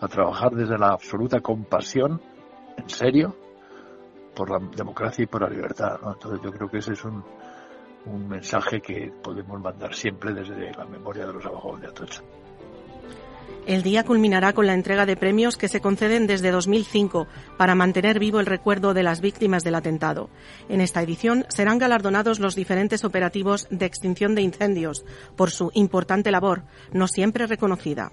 A 0.00 0.08
trabajar 0.08 0.52
desde 0.52 0.78
la 0.78 0.88
absoluta 0.88 1.40
compasión, 1.40 2.20
en 2.76 2.88
serio, 2.88 3.36
por 4.34 4.50
la 4.50 4.58
democracia 4.76 5.24
y 5.24 5.26
por 5.26 5.42
la 5.42 5.48
libertad. 5.48 5.98
Entonces 6.04 6.40
yo 6.42 6.50
creo 6.50 6.68
que 6.68 6.78
ese 6.78 6.92
es 6.92 7.04
un, 7.04 7.22
un 8.06 8.28
mensaje 8.28 8.80
que 8.80 9.12
podemos 9.22 9.60
mandar 9.60 9.94
siempre 9.94 10.32
desde 10.32 10.72
la 10.72 10.84
memoria 10.84 11.26
de 11.26 11.32
los 11.32 11.46
abogados 11.46 11.80
de 11.80 11.86
Atocha. 11.88 12.22
El 13.68 13.82
día 13.82 14.02
culminará 14.02 14.54
con 14.54 14.66
la 14.66 14.72
entrega 14.72 15.04
de 15.04 15.14
premios 15.14 15.58
que 15.58 15.68
se 15.68 15.82
conceden 15.82 16.26
desde 16.26 16.50
2005 16.50 17.26
para 17.58 17.74
mantener 17.74 18.18
vivo 18.18 18.40
el 18.40 18.46
recuerdo 18.46 18.94
de 18.94 19.02
las 19.02 19.20
víctimas 19.20 19.62
del 19.62 19.74
atentado. 19.74 20.30
En 20.70 20.80
esta 20.80 21.02
edición 21.02 21.44
serán 21.50 21.76
galardonados 21.76 22.40
los 22.40 22.54
diferentes 22.54 23.04
operativos 23.04 23.68
de 23.70 23.84
extinción 23.84 24.34
de 24.34 24.40
incendios 24.40 25.04
por 25.36 25.50
su 25.50 25.70
importante 25.74 26.30
labor, 26.30 26.62
no 26.94 27.08
siempre 27.08 27.46
reconocida. 27.46 28.10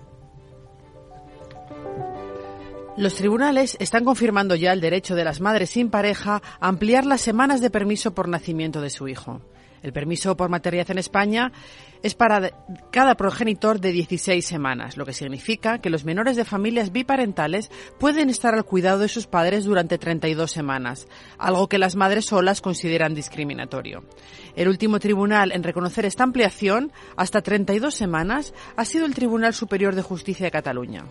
Los 2.98 3.16
tribunales 3.16 3.78
están 3.80 4.04
confirmando 4.04 4.56
ya 4.56 4.74
el 4.74 4.82
derecho 4.82 5.16
de 5.16 5.24
las 5.24 5.40
madres 5.40 5.70
sin 5.70 5.90
pareja 5.90 6.42
a 6.60 6.68
ampliar 6.68 7.06
las 7.06 7.22
semanas 7.22 7.62
de 7.62 7.70
permiso 7.70 8.14
por 8.14 8.28
nacimiento 8.28 8.82
de 8.82 8.90
su 8.90 9.08
hijo. 9.08 9.40
El 9.86 9.94
permiso 9.94 10.36
por 10.36 10.50
maternidad 10.50 10.90
en 10.90 10.98
España 10.98 11.52
es 12.04 12.16
para 12.16 12.52
cada 12.92 13.16
progenitor 13.16 13.80
de 13.80 13.92
16 13.92 14.46
semanas, 14.46 14.98
lo 14.98 15.06
que 15.06 15.14
significa 15.14 15.80
que 15.80 15.90
los 15.90 16.06
menores 16.06 16.36
de 16.36 16.46
familias 16.46 16.92
biparentales 16.92 17.72
pueden 18.00 18.30
estar 18.30 18.54
al 18.54 18.66
cuidado 18.66 19.00
de 19.00 19.08
sus 19.08 19.28
padres 19.28 19.66
durante 19.66 19.98
32 19.98 20.52
semanas, 20.52 21.08
algo 21.38 21.68
que 21.68 21.78
las 21.78 21.96
madres 21.96 22.26
solas 22.26 22.62
consideran 22.62 23.16
discriminatorio. 23.16 24.04
El 24.56 24.68
último 24.68 25.00
tribunal 25.00 25.52
en 25.52 25.64
reconocer 25.64 26.06
esta 26.06 26.24
ampliación 26.24 26.92
hasta 27.18 27.42
32 27.42 27.94
semanas 27.94 28.54
ha 28.76 28.86
sido 28.86 29.06
el 29.06 29.14
Tribunal 29.14 29.54
Superior 29.54 29.96
de 29.96 30.02
Justicia 30.02 30.46
de 30.46 30.52
Cataluña. 30.52 31.06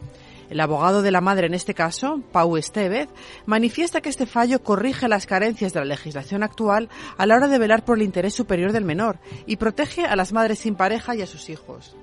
El 0.50 0.60
abogado 0.60 1.02
de 1.02 1.10
la 1.10 1.20
madre 1.20 1.46
en 1.46 1.54
este 1.54 1.74
caso, 1.74 2.20
Pau 2.32 2.56
Estevez, 2.56 3.08
manifiesta 3.46 4.00
que 4.00 4.08
este 4.08 4.26
fallo 4.26 4.62
corrige 4.62 5.08
las 5.08 5.26
carencias 5.26 5.72
de 5.72 5.80
la 5.80 5.86
legislación 5.86 6.42
actual 6.42 6.88
a 7.16 7.26
la 7.26 7.36
hora 7.36 7.48
de 7.48 7.58
velar 7.58 7.84
por 7.84 7.98
el 7.98 8.04
interés 8.04 8.34
superior 8.34 8.72
del 8.72 8.84
menor 8.84 9.18
y 9.46 9.56
protege 9.56 10.04
a 10.04 10.16
las 10.16 10.32
madres 10.32 10.58
sin 10.60 10.74
pareja 10.74 11.14
y 11.14 11.22
a 11.22 11.26
sus 11.26 11.48
hijos. 11.50 11.96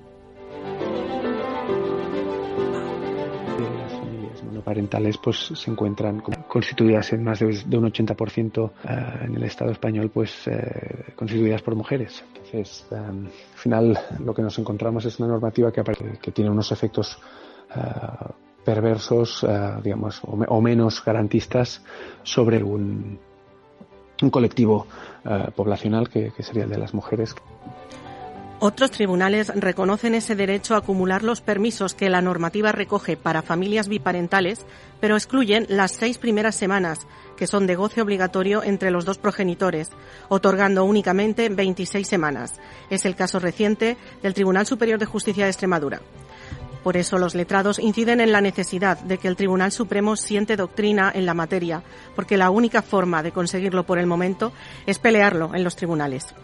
parentales 4.62 5.18
pues 5.18 5.52
se 5.54 5.70
encuentran 5.70 6.22
constituidas 6.48 7.12
en 7.12 7.24
más 7.24 7.40
de, 7.40 7.46
un 7.46 7.92
80% 7.92 8.70
eh, 8.84 9.24
en 9.24 9.34
el 9.34 9.42
Estado 9.42 9.70
español 9.70 10.10
pues 10.12 10.46
eh, 10.46 11.12
constituidas 11.14 11.62
por 11.62 11.74
mujeres. 11.74 12.24
Entonces, 12.28 12.86
al 12.90 13.28
final 13.54 13.98
lo 14.24 14.32
que 14.32 14.42
nos 14.42 14.58
encontramos 14.58 15.04
es 15.04 15.18
una 15.18 15.28
normativa 15.28 15.72
que 15.72 16.32
tiene 16.32 16.50
unos 16.50 16.72
efectos 16.72 17.18
perversos, 18.64 19.46
digamos, 19.82 20.20
o, 20.24 20.60
menos 20.60 21.04
garantistas 21.04 21.82
sobre 22.22 22.62
un, 22.62 23.18
colectivo 24.30 24.86
poblacional 25.56 26.08
que 26.08 26.32
sería 26.38 26.64
el 26.64 26.70
de 26.70 26.78
las 26.78 26.94
mujeres. 26.94 27.34
Otros 28.64 28.92
tribunales 28.92 29.48
reconocen 29.56 30.14
ese 30.14 30.36
derecho 30.36 30.76
a 30.76 30.78
acumular 30.78 31.24
los 31.24 31.40
permisos 31.40 31.94
que 31.94 32.08
la 32.08 32.22
normativa 32.22 32.70
recoge 32.70 33.16
para 33.16 33.42
familias 33.42 33.88
biparentales, 33.88 34.64
pero 35.00 35.16
excluyen 35.16 35.66
las 35.68 35.90
seis 35.90 36.16
primeras 36.16 36.54
semanas, 36.54 37.08
que 37.36 37.48
son 37.48 37.66
de 37.66 37.74
goce 37.74 38.00
obligatorio 38.00 38.62
entre 38.62 38.92
los 38.92 39.04
dos 39.04 39.18
progenitores, 39.18 39.90
otorgando 40.28 40.84
únicamente 40.84 41.48
26 41.48 42.06
semanas. 42.06 42.60
Es 42.88 43.04
el 43.04 43.16
caso 43.16 43.40
reciente 43.40 43.96
del 44.22 44.32
Tribunal 44.32 44.64
Superior 44.64 45.00
de 45.00 45.06
Justicia 45.06 45.42
de 45.42 45.50
Extremadura. 45.50 46.00
Por 46.82 46.96
eso 46.96 47.18
los 47.18 47.34
letrados 47.34 47.78
inciden 47.78 48.20
en 48.20 48.32
la 48.32 48.40
necesidad 48.40 48.98
de 48.98 49.18
que 49.18 49.28
el 49.28 49.36
Tribunal 49.36 49.72
Supremo 49.72 50.16
siente 50.16 50.56
doctrina 50.56 51.12
en 51.14 51.26
la 51.26 51.34
materia, 51.34 51.82
porque 52.16 52.36
la 52.36 52.50
única 52.50 52.82
forma 52.82 53.22
de 53.22 53.32
conseguirlo 53.32 53.84
por 53.84 53.98
el 53.98 54.06
momento 54.06 54.52
es 54.86 54.98
pelearlo 54.98 55.54
en 55.54 55.62
los 55.62 55.76
tribunales. 55.76 56.34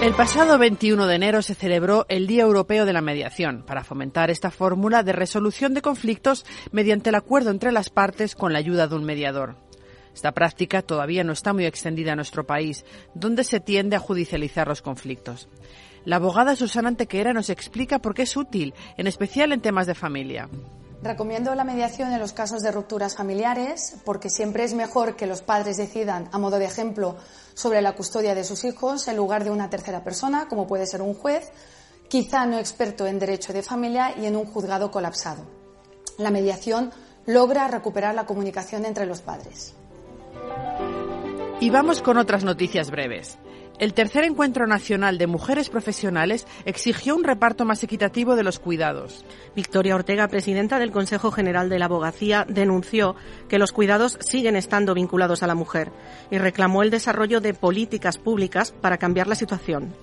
El 0.00 0.14
pasado 0.14 0.58
21 0.58 1.08
de 1.08 1.14
enero 1.16 1.42
se 1.42 1.56
celebró 1.56 2.06
el 2.08 2.28
Día 2.28 2.44
Europeo 2.44 2.86
de 2.86 2.92
la 2.92 3.00
Mediación 3.00 3.64
para 3.66 3.82
fomentar 3.82 4.30
esta 4.30 4.52
fórmula 4.52 5.02
de 5.02 5.12
resolución 5.12 5.74
de 5.74 5.82
conflictos 5.82 6.46
mediante 6.70 7.10
el 7.10 7.16
acuerdo 7.16 7.50
entre 7.50 7.72
las 7.72 7.90
partes 7.90 8.36
con 8.36 8.52
la 8.52 8.60
ayuda 8.60 8.86
de 8.86 8.94
un 8.94 9.04
mediador. 9.04 9.56
Esta 10.14 10.32
práctica 10.32 10.82
todavía 10.82 11.24
no 11.24 11.32
está 11.32 11.52
muy 11.52 11.66
extendida 11.66 12.12
en 12.12 12.16
nuestro 12.16 12.46
país, 12.46 12.84
donde 13.14 13.42
se 13.42 13.58
tiende 13.58 13.96
a 13.96 14.00
judicializar 14.00 14.68
los 14.68 14.82
conflictos. 14.82 15.48
La 16.04 16.16
abogada 16.16 16.56
Susana 16.56 16.88
Antequera 16.88 17.32
nos 17.32 17.50
explica 17.50 17.98
por 17.98 18.14
qué 18.14 18.22
es 18.22 18.36
útil, 18.36 18.74
en 18.96 19.06
especial 19.06 19.52
en 19.52 19.60
temas 19.60 19.86
de 19.86 19.94
familia. 19.94 20.48
Recomiendo 21.02 21.54
la 21.54 21.62
mediación 21.62 22.12
en 22.12 22.18
los 22.18 22.32
casos 22.32 22.62
de 22.62 22.72
rupturas 22.72 23.14
familiares 23.14 23.96
porque 24.04 24.30
siempre 24.30 24.64
es 24.64 24.74
mejor 24.74 25.14
que 25.14 25.26
los 25.26 25.42
padres 25.42 25.76
decidan, 25.76 26.28
a 26.32 26.38
modo 26.38 26.58
de 26.58 26.64
ejemplo, 26.64 27.16
sobre 27.54 27.82
la 27.82 27.92
custodia 27.92 28.34
de 28.34 28.42
sus 28.42 28.64
hijos 28.64 29.06
en 29.06 29.16
lugar 29.16 29.44
de 29.44 29.50
una 29.50 29.70
tercera 29.70 30.02
persona, 30.02 30.48
como 30.48 30.66
puede 30.66 30.86
ser 30.86 31.00
un 31.02 31.14
juez, 31.14 31.52
quizá 32.08 32.46
no 32.46 32.58
experto 32.58 33.06
en 33.06 33.20
derecho 33.20 33.52
de 33.52 33.62
familia 33.62 34.12
y 34.18 34.26
en 34.26 34.34
un 34.34 34.46
juzgado 34.46 34.90
colapsado. 34.90 35.44
La 36.18 36.32
mediación 36.32 36.90
logra 37.26 37.68
recuperar 37.68 38.16
la 38.16 38.26
comunicación 38.26 38.84
entre 38.84 39.06
los 39.06 39.20
padres. 39.20 39.74
Y 41.60 41.70
vamos 41.70 42.02
con 42.02 42.18
otras 42.18 42.42
noticias 42.42 42.90
breves. 42.90 43.38
El 43.78 43.94
tercer 43.94 44.24
encuentro 44.24 44.66
nacional 44.66 45.18
de 45.18 45.28
mujeres 45.28 45.68
profesionales 45.68 46.48
exigió 46.64 47.14
un 47.14 47.22
reparto 47.22 47.64
más 47.64 47.84
equitativo 47.84 48.34
de 48.34 48.42
los 48.42 48.58
cuidados. 48.58 49.24
Victoria 49.54 49.94
Ortega, 49.94 50.26
presidenta 50.26 50.80
del 50.80 50.90
Consejo 50.90 51.30
General 51.30 51.68
de 51.68 51.78
la 51.78 51.84
Abogacía, 51.84 52.44
denunció 52.48 53.14
que 53.48 53.60
los 53.60 53.70
cuidados 53.70 54.18
siguen 54.20 54.56
estando 54.56 54.94
vinculados 54.94 55.44
a 55.44 55.46
la 55.46 55.54
mujer 55.54 55.92
y 56.28 56.38
reclamó 56.38 56.82
el 56.82 56.90
desarrollo 56.90 57.40
de 57.40 57.54
políticas 57.54 58.18
públicas 58.18 58.72
para 58.72 58.98
cambiar 58.98 59.28
la 59.28 59.36
situación. 59.36 59.94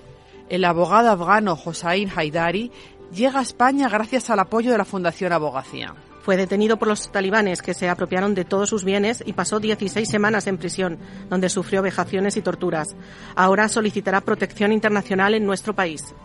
El 0.48 0.64
abogado 0.64 1.10
afgano 1.10 1.58
Hossein 1.62 2.10
Haidari 2.16 2.72
llega 3.12 3.40
a 3.40 3.42
España 3.42 3.90
gracias 3.90 4.30
al 4.30 4.38
apoyo 4.38 4.72
de 4.72 4.78
la 4.78 4.86
Fundación 4.86 5.32
Abogacía. 5.32 5.94
Fue 6.26 6.36
detenido 6.36 6.76
por 6.76 6.88
los 6.88 7.12
talibanes 7.12 7.62
que 7.62 7.72
se 7.72 7.88
apropiaron 7.88 8.34
de 8.34 8.44
todos 8.44 8.68
sus 8.68 8.82
bienes 8.82 9.22
y 9.24 9.34
pasó 9.34 9.60
16 9.60 10.08
semanas 10.08 10.48
en 10.48 10.58
prisión, 10.58 10.98
donde 11.30 11.48
sufrió 11.48 11.82
vejaciones 11.82 12.36
y 12.36 12.42
torturas. 12.42 12.96
Ahora 13.36 13.68
solicitará 13.68 14.20
protección 14.22 14.72
internacional 14.72 15.34
en 15.34 15.46
nuestro 15.46 15.76
país. 15.76 16.16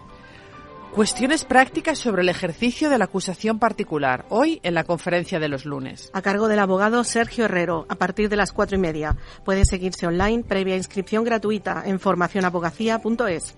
Cuestiones 0.91 1.45
prácticas 1.45 1.99
sobre 1.99 2.23
el 2.23 2.29
ejercicio 2.29 2.89
de 2.89 2.97
la 2.97 3.05
acusación 3.05 3.59
particular, 3.59 4.25
hoy 4.29 4.59
en 4.63 4.73
la 4.73 4.85
conferencia 4.85 5.39
de 5.39 5.49
los 5.49 5.65
lunes. 5.65 6.09
A 6.13 6.23
cargo 6.23 6.47
del 6.47 6.57
abogado 6.57 7.03
Sergio 7.03 7.45
Herrero, 7.45 7.85
a 7.87 7.93
partir 7.93 8.27
de 8.27 8.37
las 8.37 8.53
cuatro 8.53 8.77
y 8.77 8.81
media. 8.81 9.15
Puede 9.45 9.65
seguirse 9.65 10.07
online 10.07 10.43
previa 10.43 10.75
inscripción 10.75 11.23
gratuita 11.23 11.83
en 11.85 11.99
formacionabogacía.es. 11.99 13.55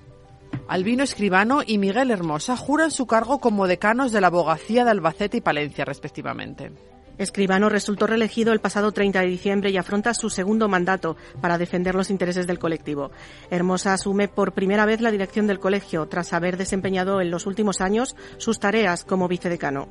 Albino 0.67 1.03
Escribano 1.03 1.62
y 1.65 1.77
Miguel 1.77 2.12
Hermosa 2.12 2.57
juran 2.57 2.91
su 2.91 3.05
cargo 3.05 3.39
como 3.39 3.67
decanos 3.67 4.12
de 4.12 4.22
la 4.22 4.27
abogacía 4.27 4.86
de 4.86 4.91
Albacete 4.91 5.38
y 5.38 5.41
Palencia, 5.41 5.86
respectivamente. 5.86 6.72
Escribano 7.17 7.69
resultó 7.69 8.07
reelegido 8.07 8.53
el 8.53 8.60
pasado 8.60 8.91
30 8.91 9.22
de 9.22 9.27
diciembre 9.27 9.69
y 9.69 9.77
afronta 9.77 10.13
su 10.13 10.29
segundo 10.29 10.67
mandato 10.67 11.15
para 11.41 11.57
defender 11.57 11.93
los 11.95 12.10
intereses 12.10 12.48
del 12.48 12.60
colectivo. 12.60 13.12
Hermosa 13.51 13.93
asume 13.93 14.27
por 14.27 14.53
primera 14.53 14.86
vez 14.86 15.00
la 15.01 15.12
dirección 15.12 15.45
del 15.45 15.60
colegio 15.60 16.07
tras 16.07 16.33
haber 16.33 16.57
desempeñado 16.57 17.22
en 17.22 17.29
los 17.29 17.45
últimos 17.45 17.81
años 17.81 18.15
sus 18.38 18.60
tareas 18.60 19.03
como 19.03 19.27
vicedecano. 19.27 19.88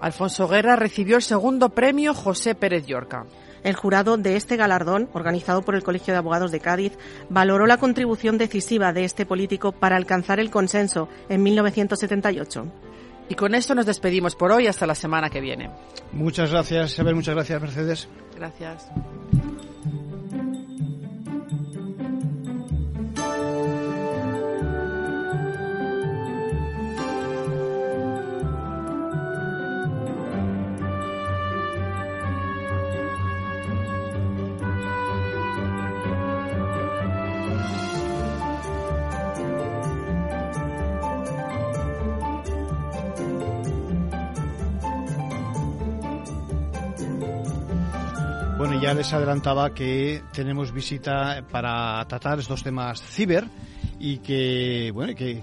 Alfonso 0.00 0.48
Guerra 0.48 0.76
recibió 0.76 1.16
el 1.16 1.22
segundo 1.22 1.70
premio 1.70 2.14
José 2.14 2.54
Pérez 2.54 2.86
Llorca. 2.86 3.26
El 3.66 3.74
jurado 3.74 4.16
de 4.16 4.36
este 4.36 4.56
galardón, 4.56 5.08
organizado 5.12 5.62
por 5.62 5.74
el 5.74 5.82
Colegio 5.82 6.14
de 6.14 6.18
Abogados 6.18 6.52
de 6.52 6.60
Cádiz, 6.60 6.92
valoró 7.28 7.66
la 7.66 7.78
contribución 7.78 8.38
decisiva 8.38 8.92
de 8.92 9.02
este 9.02 9.26
político 9.26 9.72
para 9.72 9.96
alcanzar 9.96 10.38
el 10.38 10.52
consenso 10.52 11.08
en 11.28 11.42
1978. 11.42 12.64
Y 13.28 13.34
con 13.34 13.56
esto 13.56 13.74
nos 13.74 13.84
despedimos 13.84 14.36
por 14.36 14.52
hoy 14.52 14.68
hasta 14.68 14.86
la 14.86 14.94
semana 14.94 15.30
que 15.30 15.40
viene. 15.40 15.68
Muchas 16.12 16.52
gracias, 16.52 16.92
Isabel. 16.92 17.16
Muchas 17.16 17.34
gracias, 17.34 17.60
Mercedes. 17.60 18.08
Gracias. 18.36 18.88
Ya 48.86 48.94
les 48.94 49.12
adelantaba 49.12 49.74
que 49.74 50.22
tenemos 50.32 50.70
visita 50.70 51.42
para 51.50 52.04
tratar 52.06 52.38
estos 52.38 52.62
temas 52.62 53.02
ciber 53.02 53.42
y 53.98 54.18
que 54.18 54.90
bueno 54.92 55.14
que, 55.14 55.40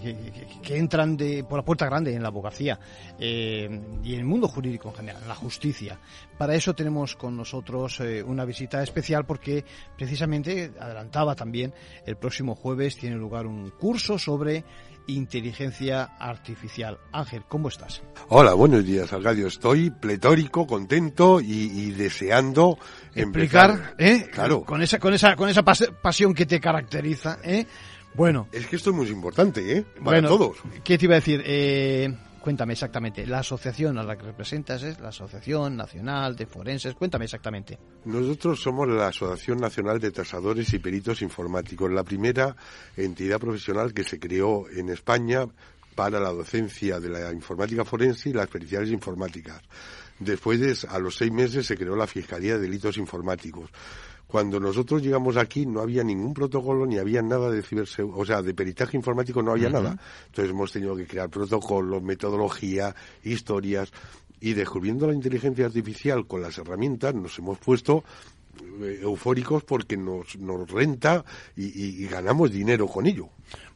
que, 0.62 0.77
entran 0.77 1.17
de, 1.17 1.43
por 1.43 1.60
la 1.60 1.65
puerta 1.65 1.86
grande 1.86 2.13
en 2.13 2.22
la 2.22 2.27
abogacía 2.27 2.79
eh, 3.19 3.81
y 4.03 4.13
en 4.13 4.19
el 4.19 4.25
mundo 4.25 4.48
jurídico 4.48 4.89
en 4.89 4.95
general, 4.95 5.22
en 5.22 5.27
la 5.27 5.36
justicia. 5.36 6.00
Para 6.38 6.55
eso 6.55 6.74
tenemos 6.74 7.15
con 7.15 7.36
nosotros 7.36 8.00
eh, 8.00 8.22
una 8.24 8.45
visita 8.45 8.83
especial 8.83 9.25
porque 9.25 9.63
precisamente 9.98 10.72
adelantaba 10.79 11.36
también 11.36 11.74
el 12.05 12.17
próximo 12.17 12.55
jueves 12.55 12.98
tiene 12.98 13.15
lugar 13.15 13.45
un 13.48 13.72
curso 13.72 14.17
sobre 14.19 14.63
inteligencia 15.07 16.03
artificial. 16.19 16.98
Ángel, 17.12 17.43
¿cómo 17.48 17.67
estás? 17.67 18.01
Hola, 18.29 18.53
buenos 18.53 18.86
días, 18.86 19.12
Arcadio. 19.12 19.48
Estoy 19.48 19.89
pletórico, 19.89 20.65
contento 20.65 21.41
y, 21.41 21.91
deseando 21.91 22.77
explicar, 23.13 23.95
¿eh? 23.98 24.27
Claro. 24.31 24.63
Con 24.63 24.81
esa, 24.81 25.00
con 25.00 25.13
esa, 25.13 25.36
con 25.36 25.50
esa 25.50 25.63
pasión 25.63 26.33
que 26.33 26.45
te 26.45 26.60
caracteriza, 26.60 27.39
¿eh? 27.43 27.65
Bueno. 28.13 28.48
Es 28.51 28.67
que 28.67 28.75
esto 28.75 28.91
es 28.91 28.96
muy 28.96 29.08
importante, 29.08 29.77
¿eh? 29.77 29.86
Para 30.03 30.22
todos. 30.22 30.58
¿Qué 30.84 30.98
te 30.98 31.05
iba 31.05 31.15
a 31.15 31.20
decir? 31.20 31.41
Eh, 31.46 32.13
Cuéntame 32.43 32.74
exactamente, 32.74 33.25
la 33.25 33.39
asociación 33.39 33.98
a 33.98 34.03
la 34.03 34.17
que 34.17 34.25
representas 34.25 34.84
es 34.84 35.00
la 35.00 35.08
Asociación 35.08 35.77
Nacional 35.77 36.36
de 36.36 36.46
Forenses. 36.46 36.93
Cuéntame 36.93 37.24
exactamente. 37.24 37.79
Nosotros 38.03 38.62
somos 38.62 38.86
la 38.89 39.08
Asociación 39.08 39.62
Nacional 39.62 39.98
de 39.98 40.12
Tasadores 40.12 40.74
y 40.74 40.79
Peritos 40.79 41.22
Informáticos, 41.22 41.89
la 41.89 42.03
primera 42.03 42.53
entidad 42.98 43.39
profesional 43.39 43.93
que 43.93 44.03
se 44.03 44.20
creó 44.20 44.70
en 44.70 44.89
España 44.89 45.48
para 45.96 46.20
la 46.20 46.32
docencia 46.32 47.00
de 47.00 47.08
la 47.08 47.32
informática 47.32 47.86
forense 47.86 48.32
y 48.32 48.34
las 48.34 48.50
periciales 48.50 48.91
informáticas. 48.91 49.62
Después, 50.20 50.84
a 50.84 51.00
los 51.00 51.15
seis 51.15 51.32
meses, 51.32 51.65
se 51.65 51.77
creó 51.77 51.96
la 51.96 52.08
Fiscalía 52.08 52.55
de 52.55 52.63
Delitos 52.63 52.98
Informáticos. 52.98 53.70
Cuando 54.33 54.59
nosotros 54.59 55.03
llegamos 55.03 55.37
aquí 55.37 55.67
no 55.67 55.79
había 55.79 56.03
ningún 56.03 56.33
protocolo 56.33 56.87
ni 56.87 56.97
había 56.97 57.21
nada 57.21 57.51
de 57.51 57.61
ciberseguridad, 57.61 58.19
o 58.19 58.25
sea, 58.25 58.41
de 58.41 58.55
peritaje 58.55 58.97
informático 58.97 59.43
no 59.43 59.51
había 59.51 59.69
nada. 59.69 59.95
Entonces 60.25 60.49
hemos 60.49 60.71
tenido 60.71 60.95
que 60.95 61.05
crear 61.05 61.29
protocolos, 61.29 62.01
metodología, 62.01 62.95
historias 63.23 63.91
y 64.41 64.53
descubriendo 64.53 65.05
la 65.05 65.13
inteligencia 65.13 65.67
artificial 65.67 66.25
con 66.25 66.41
las 66.41 66.57
herramientas 66.57 67.13
nos 67.13 67.37
hemos 67.37 67.59
puesto 67.59 68.03
eh, 68.81 69.01
eufóricos 69.03 69.63
porque 69.65 69.97
nos, 69.97 70.35
nos 70.39 70.67
renta 70.67 71.23
y, 71.55 72.03
ganamos 72.07 72.51
dinero 72.51 72.87
con 72.87 73.05
ello. 73.05 73.29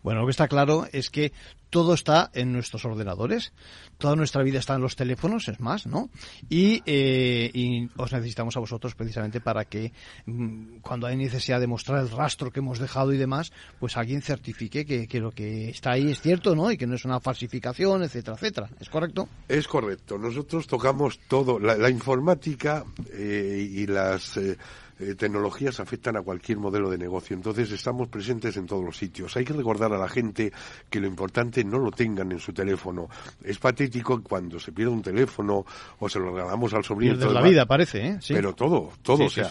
Bueno, 0.04 0.22
lo 0.22 0.28
que 0.28 0.32
está 0.32 0.48
claro 0.48 0.88
es 0.92 1.10
que 1.10 1.32
todo 1.70 1.94
está 1.94 2.32
en 2.34 2.54
nuestros 2.54 2.86
ordenadores, 2.86 3.52
toda 3.98 4.16
nuestra 4.16 4.44
vida 4.44 4.60
está 4.60 4.76
en 4.76 4.82
los 4.82 4.96
teléfonos, 4.96 5.48
es 5.48 5.60
más, 5.60 5.86
¿no? 5.86 6.10
Y, 6.50 6.82
eh, 6.86 7.90
os 7.98 8.14
necesitamos 8.14 8.56
a 8.56 8.60
vosotros 8.60 8.96
precisamente 8.96 9.42
para 9.42 9.66
que 9.66 9.92
mm, 10.26 10.78
cuando 10.82 11.08
hay 11.08 11.18
necesidad 11.18 11.60
de 11.60 11.68
mostrar 11.68 12.02
el 12.02 12.10
rastro 12.10 12.52
que 12.52 12.60
hemos 12.60 12.80
dejado 12.80 13.14
y 13.14 13.18
demás, 13.18 13.52
pues 13.80 13.98
alguien 13.98 14.22
certifique 14.22 14.86
que, 14.86 15.20
lo 15.20 15.32
que 15.32 15.70
está 15.70 15.92
ahí 15.92 16.12
es 16.12 16.22
cierto, 16.22 16.56
¿no? 16.56 16.72
Y 16.72 16.78
que 16.78 16.88
no 16.88 16.96
es 16.96 17.06
una 17.06 17.20
falsificación, 17.20 18.04
etcétera, 18.04 18.36
etcétera. 18.36 18.70
¿Es 18.80 18.90
correcto? 18.90 19.28
Es 19.48 19.68
correcto. 19.68 20.18
Nosotros 20.18 20.68
tocamos 20.68 21.20
todo, 21.28 21.60
la, 21.60 21.90
informática 21.90 22.86
eh, 23.12 23.68
y 23.70 23.88
las... 23.88 24.38
Eh, 24.38 24.58
eh, 25.00 25.16
tecnologías 25.16 25.80
afectan 25.80 26.18
a 26.18 26.22
cualquier 26.22 26.58
modelo 26.58 26.90
de 26.90 26.98
negocio. 26.98 27.36
Entonces 27.36 27.72
estamos 27.72 28.08
presentes 28.08 28.58
en 28.58 28.66
todos 28.66 28.84
los 28.84 28.98
sitios. 28.98 29.36
Hay 29.38 29.46
que 29.46 29.54
recordar 29.54 29.94
a 29.94 29.98
la 29.98 30.08
gente 30.08 30.52
que 30.90 31.00
lo 31.00 31.08
importante 31.08 31.64
no 31.64 31.78
lo 31.78 31.92
tengan 31.92 32.32
en 32.32 32.40
su 32.40 32.54
teléfono. 32.54 33.10
Es 33.44 33.60
patético 33.60 34.22
cuando 34.24 34.60
se 34.60 34.72
pierde 34.72 34.92
un 34.92 35.02
teléfono 35.02 35.66
o 36.00 36.10
se 36.10 36.20
lo 36.20 36.34
regalamos 36.34 36.74
al 36.74 36.84
sobrino. 36.84 37.16
de 37.16 37.34
la 37.34 37.42
vida, 37.42 37.66
parece, 37.66 38.08
¿eh? 38.08 38.20
Pero 38.28 38.54
todo, 38.54 38.92
todo. 39.02 39.26
o 39.26 39.30
sea, 39.30 39.50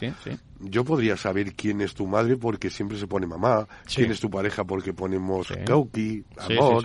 yo 0.61 0.85
podría 0.85 1.17
saber 1.17 1.55
quién 1.55 1.81
es 1.81 1.95
tu 1.95 2.07
madre 2.07 2.37
porque 2.37 2.71
siempre 2.71 2.99
se 2.99 3.07
pone 3.07 3.27
mamá, 3.27 3.67
quién 3.93 4.11
es 4.11 4.21
tu 4.21 4.31
pareja 4.31 4.65
porque 4.65 4.93
ponemos 4.93 5.53
Gauki, 5.65 6.25
amor, 6.39 6.85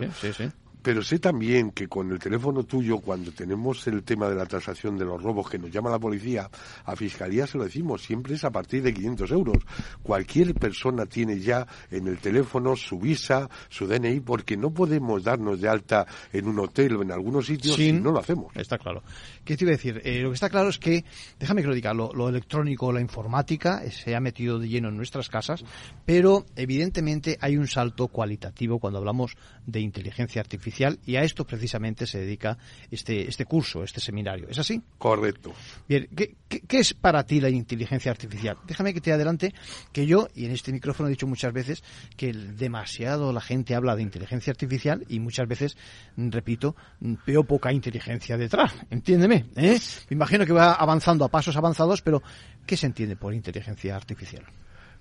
pero 0.82 1.04
sé 1.04 1.20
también 1.20 1.72
que 1.72 1.88
con 1.88 2.12
el 2.12 2.20
teléfono 2.20 2.64
tuyo, 2.64 3.00
cuando 3.00 3.32
tenemos 3.32 3.86
el 3.88 4.04
tema 4.04 4.30
de 4.30 4.36
la 4.36 4.46
transacción 4.46 4.98
de 4.98 5.06
los 5.06 5.22
robos 5.22 5.50
que 5.50 5.60
nos 5.60 5.72
llama 5.72 5.90
la 5.90 6.00
policía, 6.00 6.50
a 6.86 6.96
Fiscalía 6.96 7.46
se 7.46 7.58
lo 7.58 7.66
decimos, 7.66 8.02
siempre 8.02 8.36
es 8.36 8.44
a 8.44 8.50
partir 8.52 8.82
de 8.82 8.94
500 8.94 9.32
euros. 9.32 9.58
Cualquier 10.02 10.54
persona 10.56 11.06
tiene 11.06 11.40
ya 11.40 11.68
en 11.92 12.08
el 12.08 12.18
teléfono 12.18 12.76
su 12.76 12.98
visa, 12.98 13.50
su 13.70 13.86
DNI, 13.86 14.22
porque 14.22 14.58
no 14.58 14.72
podemos 14.72 15.24
darnos 15.24 15.62
de 15.62 15.70
alta 15.70 16.08
en 16.34 16.48
un 16.48 16.60
hotel 16.60 16.96
o 16.96 17.02
en 17.04 17.12
algunos 17.12 17.46
sitios 17.46 17.76
si 17.76 17.92
no 17.92 18.12
lo 18.12 18.20
hacemos. 18.20 18.56
Está 18.56 18.78
claro. 18.78 19.04
¿Qué 19.46 19.56
te 19.58 19.66
iba 19.66 19.72
a 19.72 19.78
decir? 19.78 20.02
Eh, 20.04 20.22
lo 20.22 20.30
que 20.30 20.36
está 20.36 20.50
claro 20.50 20.70
es 20.70 20.80
que, 20.80 21.06
déjame 21.40 21.62
que 21.62 21.68
lo 21.68 21.76
diga, 21.76 21.94
lo, 21.94 22.12
lo 22.14 22.30
electrónico, 22.30 22.92
la 22.92 23.02
informática 23.02 23.84
eh, 23.84 23.92
se 23.92 24.16
ha 24.16 24.20
metido 24.20 24.58
de 24.58 24.68
lleno 24.68 24.90
en 24.90 24.98
nuestras 24.98 25.30
casas, 25.30 25.64
pero 26.06 26.46
evidentemente 26.56 27.38
hay 27.40 27.58
un 27.58 27.68
salto 27.68 28.08
cualitativo 28.08 28.80
cuando 28.80 29.00
hablamos 29.00 29.36
de 29.66 29.80
inteligencia 29.80 30.42
artificial 30.42 30.71
y 31.06 31.16
a 31.16 31.24
esto 31.24 31.46
precisamente 31.46 32.08
se 32.08 32.20
dedica 32.20 32.58
este, 32.90 33.28
este 33.28 33.46
curso, 33.46 33.84
este 33.84 34.00
seminario. 34.00 34.48
¿Es 34.50 34.60
así? 34.60 34.82
Correcto. 34.98 35.54
Bien, 35.88 36.08
¿qué, 36.16 36.36
qué, 36.50 36.80
es 36.80 36.94
para 36.94 37.24
ti 37.26 37.40
la 37.42 37.50
inteligencia 37.50 38.12
artificial? 38.12 38.58
Déjame 38.66 38.94
que 38.94 39.02
te 39.02 39.12
adelante 39.12 39.54
que 39.92 40.06
yo, 40.06 40.28
y 40.34 40.46
en 40.46 40.52
este 40.52 40.72
micrófono 40.72 41.08
he 41.08 41.12
dicho 41.12 41.28
muchas 41.28 41.54
veces, 41.54 41.84
que 42.16 42.34
demasiado 42.34 43.34
la 43.34 43.42
gente 43.42 43.76
habla 43.76 43.96
de 43.96 44.02
inteligencia 44.02 44.52
artificial 44.52 45.06
y 45.10 45.20
muchas 45.20 45.48
veces, 45.48 45.78
repito, 46.18 46.76
veo 47.00 47.44
poca 47.44 47.72
inteligencia 47.72 48.38
detrás. 48.38 48.74
Entiéndeme. 48.90 49.46
¿eh? 49.56 49.80
Me 50.10 50.16
imagino 50.16 50.46
que 50.46 50.54
va 50.54 50.74
avanzando 50.74 51.26
a 51.26 51.30
pasos 51.30 51.56
avanzados, 51.56 52.02
pero 52.02 52.22
¿qué 52.66 52.78
se 52.78 52.88
entiende 52.88 53.16
por 53.16 53.34
inteligencia 53.34 53.96
artificial? 53.96 54.44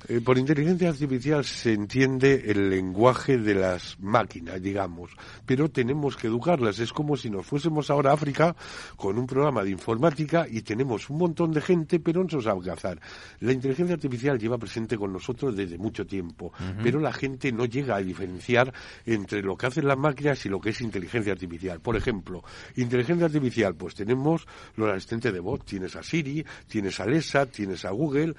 Eh, 0.09 0.21
por 0.21 0.39
inteligencia 0.39 0.89
artificial 0.89 1.45
se 1.45 1.73
entiende 1.73 2.45
el 2.47 2.71
lenguaje 2.71 3.37
de 3.39 3.55
las 3.55 3.99
máquinas, 4.01 4.61
digamos, 4.63 5.11
pero 5.45 5.69
tenemos 5.69 6.17
que 6.17 6.27
educarlas. 6.27 6.79
Es 6.79 6.93
como 6.93 7.17
si 7.17 7.31
nos 7.31 7.47
fuésemos 7.47 7.91
ahora 7.91 8.11
a 8.11 8.15
África 8.15 8.57
con 8.97 9.19
un 9.19 9.27
programa 9.27 9.63
de 9.63 9.71
informática 9.71 10.47
y 10.49 10.63
tenemos 10.63 11.11
un 11.11 11.19
montón 11.19 11.53
de 11.53 11.61
gente, 11.61 12.01
pero 12.01 12.23
no 12.23 12.31
se 12.31 12.41
sabe 12.43 12.71
hacer. 12.71 13.01
La 13.41 13.53
inteligencia 13.53 13.95
artificial 13.95 14.39
lleva 14.39 14.59
presente 14.59 14.97
con 14.97 15.13
nosotros 15.13 15.55
desde 15.57 15.79
mucho 15.79 16.07
tiempo, 16.07 16.53
pero 16.83 17.01
la 17.01 17.13
gente 17.13 17.53
no 17.53 17.65
llega 17.65 17.97
a 17.97 18.01
diferenciar 18.01 18.73
entre 19.07 19.43
lo 19.43 19.57
que 19.57 19.67
hacen 19.67 19.87
las 19.87 19.99
máquinas 19.99 20.45
y 20.47 20.49
lo 20.49 20.61
que 20.61 20.71
es 20.71 20.81
inteligencia 20.81 21.33
artificial. 21.33 21.81
Por 21.81 21.97
ejemplo, 21.97 22.43
inteligencia 22.77 23.27
artificial, 23.27 23.75
pues 23.75 23.95
tenemos 23.95 24.47
los 24.77 24.91
asistentes 24.91 25.33
de 25.33 25.41
voz, 25.41 25.65
tienes 25.65 25.97
a 25.97 26.03
Siri, 26.03 26.45
tienes 26.67 27.01
a 27.01 27.05
Alexa, 27.05 27.47
tienes 27.47 27.85
a 27.85 27.91
Google, 27.91 28.35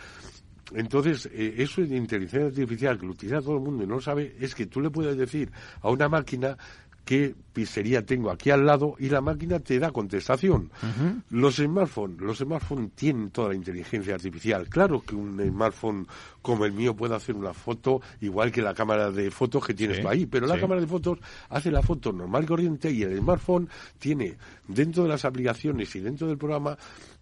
entonces, 0.74 1.30
eh, 1.34 1.56
eso 1.58 1.82
de 1.82 1.96
inteligencia 1.96 2.48
artificial 2.48 3.00
que 3.00 3.06
lo 3.06 3.12
utiliza 3.12 3.42
todo 3.42 3.56
el 3.56 3.62
mundo 3.62 3.84
y 3.84 3.88
no 3.88 3.96
lo 3.96 4.02
sabe, 4.02 4.36
es 4.40 4.56
que 4.56 4.66
tú 4.66 4.82
le 4.82 4.90
puedes 4.90 5.18
decir 5.18 5.52
a 5.82 5.90
una 5.90 6.10
máquina 6.10 6.58
qué 7.06 7.34
pizzería 7.52 8.06
tengo 8.06 8.32
aquí 8.32 8.52
al 8.52 8.66
lado 8.66 8.96
y 9.00 9.10
la 9.10 9.22
máquina 9.22 9.60
te 9.60 9.80
da 9.80 9.92
contestación. 9.92 10.72
Los 11.30 11.56
smartphones, 11.58 12.22
los 12.22 12.38
smartphones 12.38 12.92
tienen 12.96 13.32
toda 13.32 13.50
la 13.50 13.56
inteligencia 13.56 14.16
artificial. 14.16 14.70
Claro 14.70 15.02
que 15.02 15.16
un 15.16 15.42
smartphone 15.42 16.08
como 16.42 16.66
el 16.66 16.72
mío 16.72 16.96
puede 16.96 17.16
hacer 17.16 17.36
una 17.36 17.54
foto 17.54 18.02
igual 18.22 18.52
que 18.52 18.62
la 18.62 18.74
cámara 18.74 19.12
de 19.12 19.30
fotos 19.32 19.66
que 19.66 19.74
tienes 19.74 20.06
ahí, 20.06 20.26
pero 20.26 20.48
la 20.48 20.60
cámara 20.60 20.80
de 20.80 20.88
fotos 20.88 21.20
hace 21.50 21.72
la 21.72 21.82
foto 21.82 22.14
normal 22.14 22.44
y 22.44 22.48
corriente 22.48 22.92
y 22.92 23.04
el 23.04 23.18
smartphone 23.18 23.68
tiene 24.00 24.38
dentro 24.68 25.04
de 25.04 25.10
las 25.10 25.26
aplicaciones 25.26 25.94
y 25.96 26.00
dentro 26.00 26.28
del 26.28 26.38
programa 26.38 26.78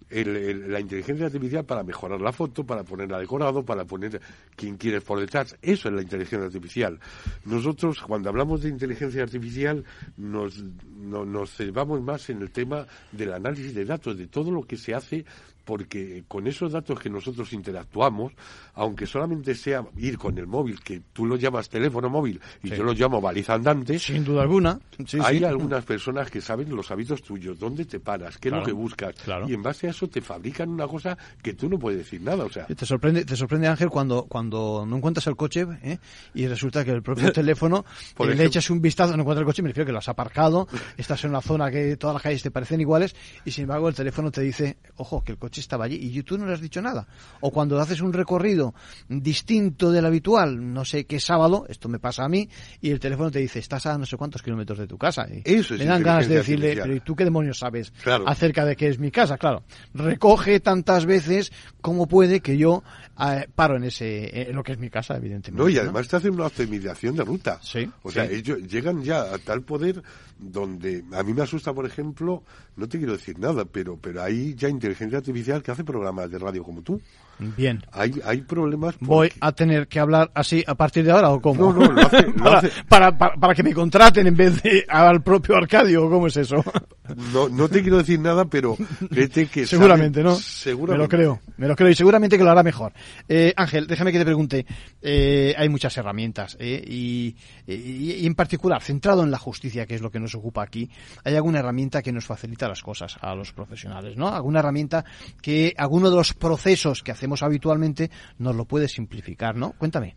la 0.10 0.80
inteligencia 0.80 1.28
artificial 1.28 1.66
para 1.66 1.84
mejorar 1.84 2.20
la 2.20 2.32
foto, 2.32 2.66
para 2.66 2.84
ponerla 2.84 3.20
decorado, 3.20 3.64
para 3.64 3.86
poner 3.86 4.20
quien 4.56 4.78
quieres 4.78 5.04
por 5.04 5.20
detrás. 5.20 5.56
Eso 5.62 5.90
es 5.90 5.96
la 5.96 6.02
inteligencia 6.02 6.46
artificial. 6.46 7.00
Nosotros, 7.46 8.02
cuando 8.02 8.30
hablamos 8.30 8.62
de 8.62 8.70
inteligencia 8.70 9.24
artificial, 9.24 9.84
nos, 10.18 10.64
no, 10.98 11.26
nos 11.26 11.56
centramos 11.56 12.02
más 12.02 12.30
en 12.30 12.42
el 12.42 12.52
tema 12.52 12.86
del 13.12 13.34
análisis 13.34 13.74
de 13.74 13.86
datos, 13.86 14.18
de 14.18 14.28
todo 14.28 14.52
lo 14.52 14.64
que 14.64 14.78
se 14.78 14.94
hace 14.94 15.26
porque 15.70 16.24
con 16.28 16.48
esos 16.48 16.72
datos 16.72 17.00
que 17.00 17.12
nosotros 17.12 17.54
interactuamos, 17.54 18.34
aunque 18.74 19.06
solamente 19.06 19.54
sea 19.54 19.86
ir 19.98 20.18
con 20.18 20.36
el 20.40 20.48
móvil, 20.48 20.80
que 20.80 21.00
tú 21.14 21.28
lo 21.28 21.36
llamas 21.36 21.70
teléfono 21.70 22.10
móvil 22.10 22.42
y 22.64 22.72
yo 22.72 22.84
lo 22.84 22.92
llamo 22.92 23.22
baliza 23.22 23.54
andante, 23.54 24.00
sin 24.00 24.24
duda 24.24 24.42
alguna, 24.42 24.80
hay 25.24 25.44
algunas 25.44 25.86
personas 25.86 26.32
que 26.32 26.42
saben 26.42 26.76
los 26.76 26.90
hábitos 26.90 27.22
tuyos, 27.22 27.60
dónde 27.60 27.86
te 27.86 28.00
paras, 28.00 28.40
qué 28.40 28.48
es 28.48 28.56
lo 28.56 28.64
que 28.64 28.72
buscas, 28.72 29.14
y 29.48 29.54
en 29.54 29.62
base 29.62 29.86
a 29.86 29.92
eso 29.92 30.08
te 30.08 30.22
fabrican 30.22 30.70
una 30.70 30.88
cosa 30.88 31.16
que 31.40 31.54
tú 31.54 31.70
no 31.70 31.78
puedes 31.78 32.00
decir 32.00 32.20
nada, 32.24 32.46
o 32.46 32.50
sea. 32.50 32.66
Te 32.66 32.86
sorprende, 32.88 33.24
te 33.24 33.36
sorprende 33.36 33.68
Ángel 33.68 33.92
cuando 33.92 34.24
cuando 34.24 34.86
no 34.88 34.98
encuentras 34.98 35.28
el 35.28 35.36
coche 35.36 35.68
¿eh? 35.84 36.00
y 36.34 36.48
resulta 36.48 36.84
que 36.84 36.90
el 36.90 37.04
propio 37.04 37.32
teléfono 37.32 37.86
eh, 38.18 38.26
le 38.26 38.44
echas 38.44 38.72
un 38.72 38.82
vistazo, 38.82 39.16
no 39.16 39.22
encuentras 39.22 39.44
el 39.44 39.46
coche, 39.46 39.62
me 39.62 39.70
refiero 39.70 39.86
que 39.86 39.92
lo 39.92 40.00
has 40.00 40.10
aparcado, 40.10 40.68
estás 40.98 41.24
en 41.26 41.30
una 41.30 41.42
zona 41.42 41.70
que 41.70 41.96
todas 41.96 42.16
las 42.16 42.24
calles 42.24 42.42
te 42.42 42.50
parecen 42.50 42.82
iguales 42.82 43.16
y 43.46 43.52
sin 43.52 43.66
embargo 43.66 43.88
el 43.88 43.94
teléfono 43.94 44.32
te 44.32 44.42
dice, 44.42 44.78
ojo, 44.96 45.24
que 45.24 45.34
el 45.34 45.38
coche 45.38 45.59
estaba 45.60 45.86
allí 45.86 45.96
y 45.96 46.24
tú 46.24 46.38
no 46.38 46.46
le 46.46 46.54
has 46.54 46.62
dicho 46.62 46.82
nada. 46.82 47.08
O 47.42 47.52
cuando 47.52 47.80
haces 47.80 48.02
un 48.02 48.14
recorrido 48.14 48.74
distinto 49.08 49.92
del 49.92 50.06
habitual, 50.06 50.74
no 50.74 50.86
sé 50.86 51.06
qué 51.06 51.20
sábado, 51.20 51.66
esto 51.70 51.90
me 51.90 52.00
pasa 52.00 52.24
a 52.24 52.30
mí, 52.30 52.50
y 52.82 52.92
el 52.92 53.00
teléfono 53.00 53.32
te 53.32 53.40
dice, 53.40 53.60
estás 53.60 53.86
a 53.86 53.98
no 53.98 54.06
sé 54.06 54.18
cuántos 54.18 54.42
kilómetros 54.42 54.80
de 54.80 54.88
tu 54.88 54.98
casa. 54.98 55.28
Y 55.30 55.42
Eso 55.44 55.74
es 55.74 55.80
Me 55.80 55.86
dan 55.86 56.04
ganas 56.04 56.28
de 56.28 56.36
decirle, 56.36 56.78
pero 56.82 56.96
¿y 56.96 57.00
tú 57.02 57.16
qué 57.16 57.24
demonios 57.24 57.60
sabes 57.60 57.94
acerca 58.26 58.66
de 58.66 58.76
qué 58.76 58.88
es 58.88 59.00
mi 59.00 59.12
casa? 59.12 59.38
Claro, 59.38 59.64
recoge 59.94 60.60
tantas 60.60 61.06
veces 61.06 61.52
como 61.82 62.08
puede 62.08 62.42
que 62.42 62.58
yo 62.58 62.84
eh, 63.20 63.48
paro 63.54 63.78
en 63.78 63.86
ese 63.86 64.50
en 64.50 64.56
lo 64.56 64.64
que 64.64 64.74
es 64.74 64.80
mi 64.80 64.90
casa, 64.90 65.16
evidentemente. 65.16 65.62
No, 65.62 65.70
y 65.70 65.78
además 65.78 66.08
te 66.08 66.16
hacen 66.16 66.34
una 66.34 66.48
optimización 66.48 67.16
de 67.16 67.24
ruta. 67.24 67.60
Sí. 67.62 67.90
O 68.04 68.12
sea, 68.12 68.26
ellos 68.26 68.60
llegan 68.60 69.04
ya 69.04 69.34
a 69.34 69.38
tal 69.38 69.62
poder 69.62 70.02
donde 70.40 71.04
a 71.12 71.24
mí 71.24 71.34
me 71.34 71.42
asusta, 71.42 71.74
por 71.74 71.86
ejemplo, 71.86 72.44
no 72.76 72.88
te 72.88 72.98
quiero 72.98 73.14
decir 73.14 73.38
nada, 73.38 73.66
pero 73.66 73.98
pero 73.98 74.24
hay 74.24 74.56
ya 74.56 74.70
inteligencia 74.70 75.18
artificial 75.18 75.62
que 75.62 75.72
hace 75.72 75.84
programas 75.84 76.32
de 76.32 76.40
radio 76.40 76.64
como 76.64 76.82
tú. 76.82 77.02
Bien. 77.40 77.82
Hay, 77.92 78.14
hay 78.26 78.42
problemas. 78.42 78.96
¿Voy 79.00 79.32
a 79.40 79.52
tener 79.54 79.88
que 79.88 80.00
hablar 80.00 80.30
así 80.34 80.64
a 80.68 80.76
partir 80.76 81.06
de 81.06 81.12
ahora 81.12 81.30
o 81.30 81.42
cómo? 81.42 81.72
No, 81.72 81.86
no, 81.86 81.92
lo 81.94 82.02
hace, 82.02 82.24
para, 82.90 83.18
para, 83.18 83.36
para, 83.36 83.56
que 83.56 83.64
me 83.64 83.74
contraten 83.74 84.28
en 84.28 84.36
vez 84.36 84.62
de 84.62 84.86
al 84.88 85.22
propio 85.24 85.56
Arcadio, 85.56 86.06
¿o 86.06 86.10
cómo 86.10 86.28
es 86.28 86.36
eso? 86.36 86.64
No, 87.34 87.48
no 87.48 87.70
te 87.70 87.82
quiero 87.82 87.98
decir 87.98 88.20
nada, 88.20 88.46
pero 88.46 88.78
créete 89.10 89.48
que. 89.48 89.66
seguramente, 89.66 90.22
¿no? 90.22 90.36
Seguramente. 90.36 90.98
Me 90.98 91.04
lo 91.04 91.10
creo, 91.10 91.42
me 91.58 91.68
lo 91.68 91.76
creo 91.76 91.90
y 91.90 91.96
seguramente 91.96 92.38
que 92.38 92.44
lo 92.44 92.52
hará 92.52 92.62
mejor. 92.62 92.92
Eh, 93.28 93.54
Ángel, 93.56 93.88
déjame 93.88 94.12
que 94.12 94.20
te 94.20 94.26
pregunte. 94.26 94.66
Eh, 95.02 95.56
hay 95.58 95.70
muchas 95.70 95.96
herramientas 95.98 96.58
eh, 96.60 96.84
y, 96.86 97.36
y, 97.66 98.26
en 98.26 98.36
particular, 98.36 98.82
centrado 98.82 99.24
en 99.24 99.32
la 99.32 99.40
justicia, 99.40 99.86
que 99.86 99.96
es 99.96 100.02
lo 100.02 100.12
que 100.12 100.20
nos 100.20 100.36
ocupa 100.36 100.62
aquí, 100.62 100.90
¿hay 101.24 101.36
alguna 101.36 101.60
herramienta 101.60 102.02
que 102.02 102.12
nos 102.12 102.26
facilita 102.26 102.68
las 102.68 102.82
cosas 102.82 103.18
a 103.22 103.34
los 103.34 103.54
profesionales, 103.54 104.18
¿no? 104.18 104.28
¿Alguna 104.28 104.60
herramienta 104.60 105.06
que 105.42 105.74
alguno 105.78 106.10
de 106.10 106.18
los 106.18 106.34
procesos 106.34 107.02
que 107.02 107.12
hacemos 107.12 107.29
habitualmente 107.38 108.10
nos 108.38 108.56
lo 108.56 108.66
puede 108.66 108.88
simplificar, 108.88 109.56
¿no? 109.56 109.74
Cuéntame. 109.74 110.16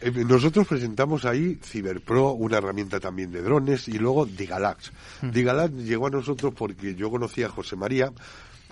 Eh, 0.00 0.10
nosotros 0.10 0.66
presentamos 0.66 1.24
ahí 1.24 1.58
CiberPro, 1.62 2.32
una 2.32 2.58
herramienta 2.58 3.00
también 3.00 3.30
de 3.30 3.42
drones, 3.42 3.88
y 3.88 3.98
luego 3.98 4.26
Digalax. 4.26 4.92
Digalax 5.22 5.74
llegó 5.74 6.08
a 6.08 6.10
nosotros 6.10 6.52
porque 6.56 6.94
yo 6.94 7.10
conocía 7.10 7.46
a 7.46 7.50
José 7.50 7.76
María, 7.76 8.12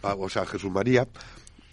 o 0.03 0.29
sea, 0.29 0.43
a 0.43 0.47
Jesús 0.47 0.71
María, 0.71 1.07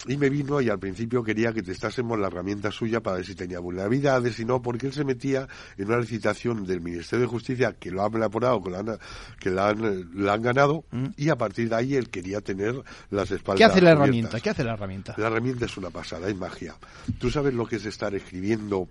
y 0.07 0.15
me 0.15 0.29
vino 0.29 0.61
y 0.61 0.69
al 0.69 0.79
principio 0.79 1.23
quería 1.23 1.51
que 1.51 1.61
testásemos 1.61 2.17
la 2.17 2.27
herramienta 2.27 2.71
suya 2.71 3.01
para 3.01 3.17
ver 3.17 3.25
si 3.25 3.35
tenía 3.35 3.59
vulnerabilidades 3.59 4.39
y 4.39 4.45
no, 4.45 4.61
porque 4.61 4.87
él 4.87 4.93
se 4.93 5.03
metía 5.03 5.47
en 5.77 5.87
una 5.87 5.97
licitación 5.97 6.65
del 6.65 6.79
Ministerio 6.79 7.25
de 7.25 7.27
Justicia 7.27 7.75
que 7.77 7.91
lo 7.91 8.05
han 8.05 8.15
elaborado, 8.15 8.63
que 8.63 8.69
la 8.69 8.79
han, 8.79 8.97
que 9.39 9.49
la 9.49 10.33
han, 10.33 10.41
ganado 10.41 10.85
mm. 10.91 11.07
y 11.17 11.29
a 11.29 11.35
partir 11.35 11.67
de 11.69 11.75
ahí 11.75 11.95
él 11.95 12.09
quería 12.09 12.39
tener 12.39 12.81
las 13.11 13.29
espaldas. 13.31 13.57
¿Qué 13.57 13.65
hace 13.65 13.81
la 13.81 13.91
herramienta? 13.91 14.39
¿Qué 14.39 14.49
hace 14.49 14.63
la 14.63 14.73
herramienta? 14.73 15.15
La 15.17 15.27
herramienta 15.27 15.65
es 15.65 15.75
una 15.75 15.89
pasada, 15.89 16.29
es 16.29 16.35
magia. 16.35 16.75
Tú 17.17 17.29
sabes 17.29 17.53
lo 17.53 17.65
que 17.65 17.75
es 17.75 17.85
estar 17.85 18.15
escribiendo 18.15 18.87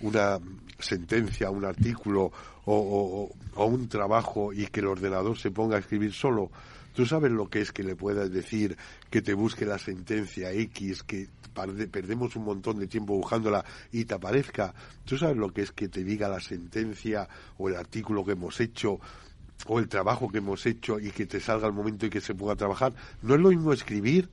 una 0.00 0.38
sentencia, 0.78 1.50
un 1.50 1.64
artículo 1.64 2.32
o, 2.66 3.30
o 3.54 3.64
un 3.64 3.88
trabajo 3.88 4.52
y 4.52 4.66
que 4.66 4.80
el 4.80 4.86
ordenador 4.86 5.38
se 5.38 5.50
ponga 5.50 5.76
a 5.76 5.80
escribir 5.80 6.12
solo 6.12 6.50
Tú 6.94 7.06
sabes 7.06 7.30
lo 7.30 7.48
que 7.48 7.60
es 7.60 7.72
que 7.72 7.82
le 7.82 7.96
puedas 7.96 8.30
decir 8.30 8.76
que 9.10 9.22
te 9.22 9.34
busque 9.34 9.64
la 9.64 9.78
sentencia 9.78 10.52
X, 10.52 11.02
que 11.02 11.28
perdemos 11.90 12.36
un 12.36 12.44
montón 12.44 12.78
de 12.78 12.86
tiempo 12.86 13.14
buscándola 13.14 13.64
y 13.92 14.04
te 14.04 14.14
aparezca. 14.14 14.74
Tú 15.04 15.16
sabes 15.16 15.36
lo 15.36 15.52
que 15.52 15.62
es 15.62 15.72
que 15.72 15.88
te 15.88 16.04
diga 16.04 16.28
la 16.28 16.40
sentencia 16.40 17.28
o 17.58 17.68
el 17.68 17.76
artículo 17.76 18.24
que 18.24 18.32
hemos 18.32 18.60
hecho 18.60 19.00
o 19.66 19.78
el 19.78 19.88
trabajo 19.88 20.28
que 20.28 20.38
hemos 20.38 20.64
hecho 20.66 20.98
y 20.98 21.10
que 21.10 21.26
te 21.26 21.40
salga 21.40 21.66
el 21.66 21.72
momento 21.72 22.06
y 22.06 22.10
que 22.10 22.20
se 22.20 22.34
pueda 22.34 22.56
trabajar. 22.56 22.94
No 23.22 23.34
es 23.34 23.40
lo 23.40 23.50
mismo 23.50 23.72
escribir 23.72 24.28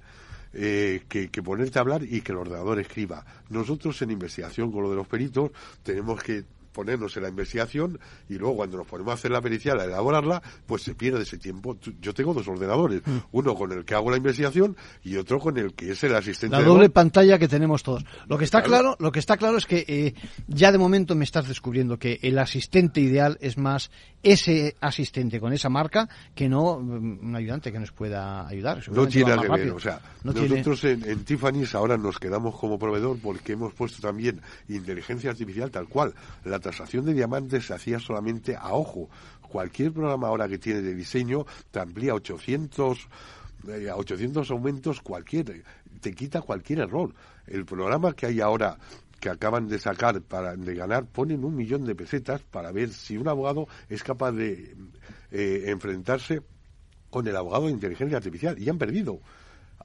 eh, 0.54 1.04
que, 1.10 1.30
que, 1.30 1.44
ponerte 1.44 1.78
a 1.78 1.82
hablar 1.82 2.04
y 2.04 2.22
que 2.22 2.32
el 2.32 2.38
ordenador 2.38 2.80
escriba. 2.80 3.26
Nosotros 3.50 4.02
en 4.02 4.12
investigación 4.12 4.72
con 4.72 4.84
lo 4.84 4.90
de 4.90 4.96
los 4.96 5.08
peritos 5.08 5.52
tenemos 5.84 6.24
que 6.24 6.46
ponernos 6.78 7.18
en 7.18 7.24
la 7.24 7.30
investigación 7.30 8.00
y 8.30 8.36
luego 8.36 8.58
cuando 8.58 8.78
nos 8.78 8.86
ponemos 8.86 9.10
a 9.10 9.14
hacer 9.16 9.32
la 9.32 9.42
pericial, 9.42 9.80
a 9.80 9.86
elaborarla, 9.86 10.44
pues 10.68 10.84
se 10.84 10.94
pierde 10.94 11.24
ese 11.24 11.40
tiempo. 11.40 11.76
Yo 12.00 12.14
tengo 12.14 12.36
dos 12.36 12.48
ordenadores, 12.48 13.02
mm. 13.04 13.18
uno 13.32 13.56
con 13.56 13.72
el 13.72 13.84
que 13.84 13.96
hago 13.96 14.12
la 14.12 14.18
investigación 14.18 14.78
y 15.04 15.18
otro 15.18 15.40
con 15.40 15.58
el 15.58 15.74
que 15.74 15.94
es 15.94 16.04
el 16.04 16.16
asistente. 16.16 16.56
La 16.56 16.62
doble 16.62 16.92
pantalla 16.92 17.40
que 17.40 17.48
tenemos 17.48 17.82
todos. 17.82 18.06
Lo 18.28 18.38
que 18.38 18.46
está 18.46 18.62
claro, 18.62 18.96
lo 19.00 19.12
que 19.12 19.18
está 19.18 19.38
claro 19.38 19.58
es 19.58 19.66
que 19.66 19.86
eh, 19.88 20.14
ya 20.48 20.72
de 20.72 20.78
momento 20.78 21.16
me 21.16 21.24
estás 21.24 21.48
descubriendo 21.48 21.98
que 21.98 22.20
el 22.22 22.38
asistente 22.38 23.02
ideal 23.02 23.40
es 23.42 23.58
más 23.58 23.90
ese 24.22 24.76
asistente 24.80 25.40
con 25.40 25.54
esa 25.54 25.70
marca 25.70 26.08
que 26.36 26.48
no 26.48 26.80
mm, 26.80 27.28
un 27.28 27.36
ayudante 27.36 27.72
que 27.72 27.80
nos 27.80 27.92
pueda 27.92 28.48
ayudar. 28.48 28.84
No 28.92 29.08
tiene 29.08 29.36
que 29.40 29.48
ver, 29.50 29.72
o 29.72 29.80
sea, 29.80 30.00
nosotros 30.24 30.84
en, 30.84 31.10
en 31.10 31.24
Tiffany's 31.24 31.74
ahora 31.74 31.98
nos 31.98 32.20
quedamos 32.20 32.56
como 32.56 32.78
proveedor 32.78 33.18
porque 33.20 33.54
hemos 33.54 33.74
puesto 33.74 34.00
también 34.00 34.42
inteligencia 34.70 35.32
artificial 35.32 35.72
tal 35.72 35.88
cual. 35.88 36.14
La 36.46 36.60
tasación 36.72 37.06
de 37.06 37.14
diamantes 37.14 37.66
se 37.66 37.74
hacía 37.74 38.00
solamente 38.00 38.56
a 38.56 38.74
ojo. 38.74 39.10
Cualquier 39.42 39.94
programa 39.94 40.28
ahora 40.28 40.50
que 40.50 40.58
tiene 40.58 40.82
de 40.82 40.94
diseño 40.94 41.46
te 41.72 41.80
amplía 41.80 42.14
800 42.14 43.08
eh, 43.70 43.90
a 43.90 43.96
800 43.96 44.52
aumentos 44.52 45.02
cualquier 45.02 45.64
te 46.02 46.14
quita 46.14 46.42
cualquier 46.42 46.80
error. 46.80 47.14
El 47.48 47.66
programa 47.66 48.14
que 48.14 48.26
hay 48.26 48.42
ahora 48.42 48.78
que 49.20 49.30
acaban 49.30 49.68
de 49.68 49.80
sacar 49.80 50.22
para 50.22 50.56
de 50.56 50.76
ganar 50.76 51.06
ponen 51.06 51.44
un 51.44 51.56
millón 51.56 51.86
de 51.86 51.96
pesetas 51.96 52.42
para 52.42 52.72
ver 52.72 52.92
si 52.92 53.18
un 53.18 53.28
abogado 53.28 53.68
es 53.90 54.04
capaz 54.04 54.34
de 54.34 54.76
eh, 55.32 55.64
enfrentarse 55.68 56.42
con 57.10 57.28
el 57.28 57.36
abogado 57.36 57.68
de 57.68 57.72
inteligencia 57.72 58.18
artificial 58.18 58.60
y 58.60 58.70
han 58.70 58.78
perdido. 58.78 59.22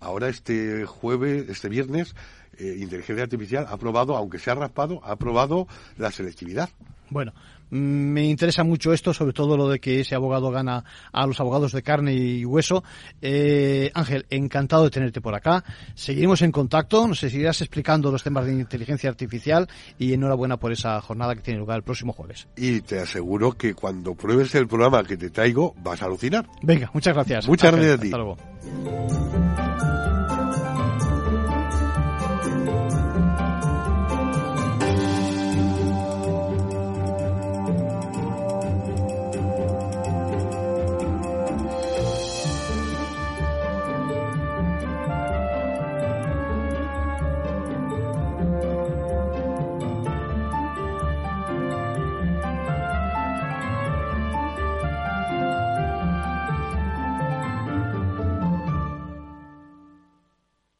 Ahora 0.00 0.28
este 0.28 0.84
jueves, 0.84 1.48
este 1.48 1.68
viernes, 1.68 2.16
eh, 2.58 2.76
inteligencia 2.78 3.24
artificial 3.24 3.66
ha 3.68 3.76
probado, 3.76 4.16
aunque 4.16 4.38
se 4.38 4.50
ha 4.50 4.54
raspado, 4.54 5.00
ha 5.04 5.16
probado 5.16 5.66
la 5.96 6.10
selectividad. 6.10 6.70
Bueno, 7.12 7.32
mm, 7.70 7.76
me 7.76 8.24
interesa 8.24 8.64
mucho 8.64 8.92
esto, 8.92 9.12
sobre 9.12 9.34
todo 9.34 9.56
lo 9.56 9.68
de 9.68 9.78
que 9.78 10.00
ese 10.00 10.14
abogado 10.14 10.50
gana 10.50 10.84
a 11.12 11.26
los 11.26 11.38
abogados 11.40 11.72
de 11.72 11.82
carne 11.82 12.14
y 12.14 12.44
hueso. 12.44 12.82
Eh, 13.20 13.90
Ángel, 13.94 14.26
encantado 14.30 14.84
de 14.84 14.90
tenerte 14.90 15.20
por 15.20 15.34
acá. 15.34 15.62
Seguiremos 15.94 16.40
en 16.42 16.52
contacto, 16.52 17.06
nos 17.06 17.18
seguirás 17.20 17.60
explicando 17.60 18.10
los 18.10 18.22
temas 18.22 18.46
de 18.46 18.52
inteligencia 18.52 19.10
artificial 19.10 19.68
y 19.98 20.14
enhorabuena 20.14 20.56
por 20.56 20.72
esa 20.72 21.00
jornada 21.02 21.34
que 21.34 21.42
tiene 21.42 21.60
lugar 21.60 21.76
el 21.76 21.82
próximo 21.82 22.12
jueves. 22.14 22.48
Y 22.56 22.80
te 22.80 23.00
aseguro 23.00 23.52
que 23.52 23.74
cuando 23.74 24.14
pruebes 24.14 24.54
el 24.54 24.66
programa 24.66 25.04
que 25.04 25.16
te 25.16 25.30
traigo 25.30 25.74
vas 25.82 26.02
a 26.02 26.06
alucinar. 26.06 26.46
Venga, 26.62 26.90
muchas 26.94 27.14
gracias. 27.14 27.46
Muchas 27.46 27.72
gracias 27.72 27.98
a 27.98 28.00
ti. 28.00 28.06
Hasta 28.06 28.18
luego. 28.18 29.71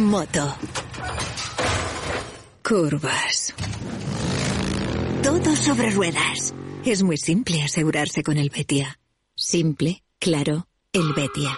Moto. 0.00 0.56
Curvas. 2.66 3.54
Todo 5.22 5.54
sobre 5.54 5.90
ruedas. 5.90 6.54
Es 6.86 7.02
muy 7.02 7.18
simple 7.18 7.62
asegurarse 7.62 8.22
con 8.22 8.38
el 8.38 8.48
Betia. 8.48 8.98
Simple, 9.34 10.02
claro, 10.18 10.66
el 10.94 11.12
Betia. 11.12 11.56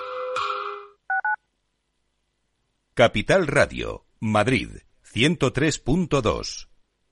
Capital 2.94 3.46
Radio, 3.46 4.06
Madrid, 4.18 4.70
103.2. 5.14 6.71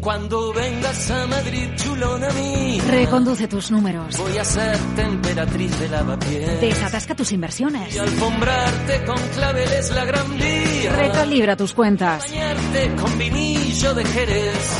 Cuando 0.00 0.50
vengas 0.54 1.10
a 1.10 1.26
Madrid, 1.26 1.68
chulona 1.76 2.30
mía. 2.30 2.82
Reconduce 2.88 3.46
tus 3.48 3.70
números. 3.70 4.16
Voy 4.16 4.38
a 4.38 4.44
ser 4.44 4.78
temperatriz 4.96 5.78
de 5.78 5.88
lavapiés. 5.90 6.60
Desatasca 6.60 7.14
tus 7.14 7.32
inversiones. 7.32 7.94
Y 7.94 7.98
alfombrarte 7.98 9.04
con 9.04 9.18
claveles 9.34 9.90
la 9.90 10.04
gran 10.06 10.38
vía. 10.38 10.96
Recalibra 10.96 11.54
tus 11.54 11.74
cuentas. 11.74 12.24
Bañarte 12.30 12.94
con 12.96 13.18
vinillo 13.18 13.94
de 13.94 14.04
Jerez. 14.06 14.78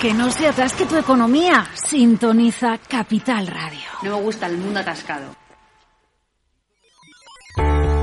Que 0.00 0.12
no 0.12 0.30
se 0.32 0.48
atasque 0.48 0.86
tu 0.86 0.96
economía. 0.96 1.68
Sintoniza 1.74 2.78
Capital 2.78 3.46
Radio. 3.46 3.78
No 4.02 4.16
me 4.16 4.22
gusta 4.22 4.46
el 4.46 4.58
mundo 4.58 4.80
atascado. 4.80 5.36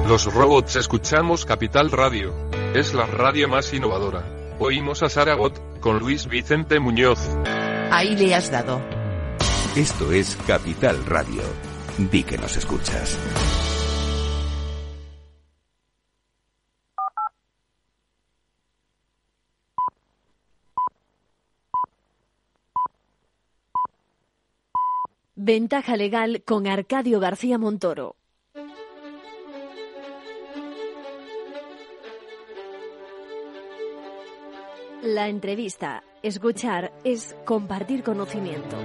Los 0.07 0.33
robots 0.33 0.77
escuchamos 0.77 1.45
Capital 1.45 1.91
Radio. 1.91 2.33
Es 2.73 2.93
la 2.93 3.05
radio 3.07 3.49
más 3.49 3.73
innovadora. 3.73 4.36
Oímos 4.59 5.03
a 5.03 5.09
Saragot, 5.09 5.79
con 5.79 5.99
Luis 5.99 6.27
Vicente 6.27 6.79
Muñoz. 6.79 7.19
Ahí 7.91 8.15
le 8.15 8.33
has 8.33 8.49
dado. 8.49 8.81
Esto 9.75 10.11
es 10.11 10.35
Capital 10.47 11.05
Radio. 11.05 11.43
Di 11.99 12.23
que 12.23 12.39
nos 12.39 12.57
escuchas. 12.57 13.19
Ventaja 25.35 25.95
legal 25.95 26.41
con 26.43 26.65
Arcadio 26.65 27.19
García 27.19 27.59
Montoro. 27.59 28.15
La 35.07 35.29
entrevista, 35.29 36.03
escuchar, 36.21 36.91
es 37.05 37.33
compartir 37.45 38.03
conocimiento. 38.03 38.75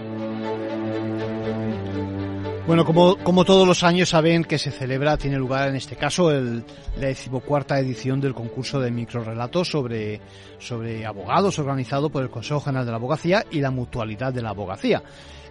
Bueno, 2.65 2.85
como, 2.85 3.17
como 3.17 3.45
todos 3.45 3.67
los 3.67 3.83
años 3.83 4.11
saben 4.11 4.45
que 4.45 4.57
se 4.57 4.71
celebra, 4.71 5.17
tiene 5.17 5.37
lugar 5.37 5.69
en 5.69 5.75
este 5.75 5.97
caso 5.97 6.31
el, 6.31 6.63
la 7.01 7.09
decimocuarta 7.09 7.77
edición 7.81 8.21
del 8.21 8.35
concurso 8.35 8.79
de 8.79 8.93
microrelatos 8.93 9.69
sobre, 9.69 10.21
sobre 10.61 11.05
abogados 11.05 11.59
organizado 11.59 12.09
por 12.09 12.23
el 12.23 12.31
Consejo 12.31 12.61
General 12.61 12.85
de 12.85 12.93
la 12.93 12.99
Abogacía 12.99 13.45
y 13.51 13.61
la 13.61 13.73
Mutualidad 13.73 14.33
de 14.33 14.43
la 14.43 14.51
Abogacía. 14.51 15.03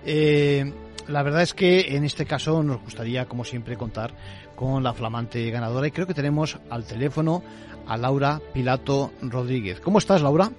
Eh, 0.06 0.72
la 1.10 1.22
verdad 1.22 1.42
es 1.42 1.54
que 1.54 1.98
en 1.98 2.06
este 2.06 2.26
caso 2.26 2.64
nos 2.64 2.82
gustaría, 2.82 3.26
como 3.26 3.44
siempre, 3.44 3.76
contar 3.76 4.14
con 4.56 4.84
la 4.84 4.94
flamante 4.94 5.50
ganadora 5.52 5.88
y 5.88 5.92
creo 5.92 6.08
que 6.08 6.14
tenemos 6.14 6.60
al 6.70 6.86
teléfono 6.86 7.44
a 7.92 7.98
Laura 7.98 8.40
Pilato 8.54 9.12
Rodríguez. 9.22 9.82
¿Cómo 9.82 9.98
estás, 9.98 10.22
Laura? 10.22 10.50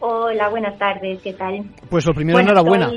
Hola, 0.00 0.48
buenas 0.48 0.76
tardes, 0.76 1.20
¿qué 1.22 1.32
tal? 1.32 1.64
Pues 1.88 2.04
lo 2.04 2.12
primero, 2.14 2.36
Bueno, 2.36 2.50
enhorabuena. 2.50 2.90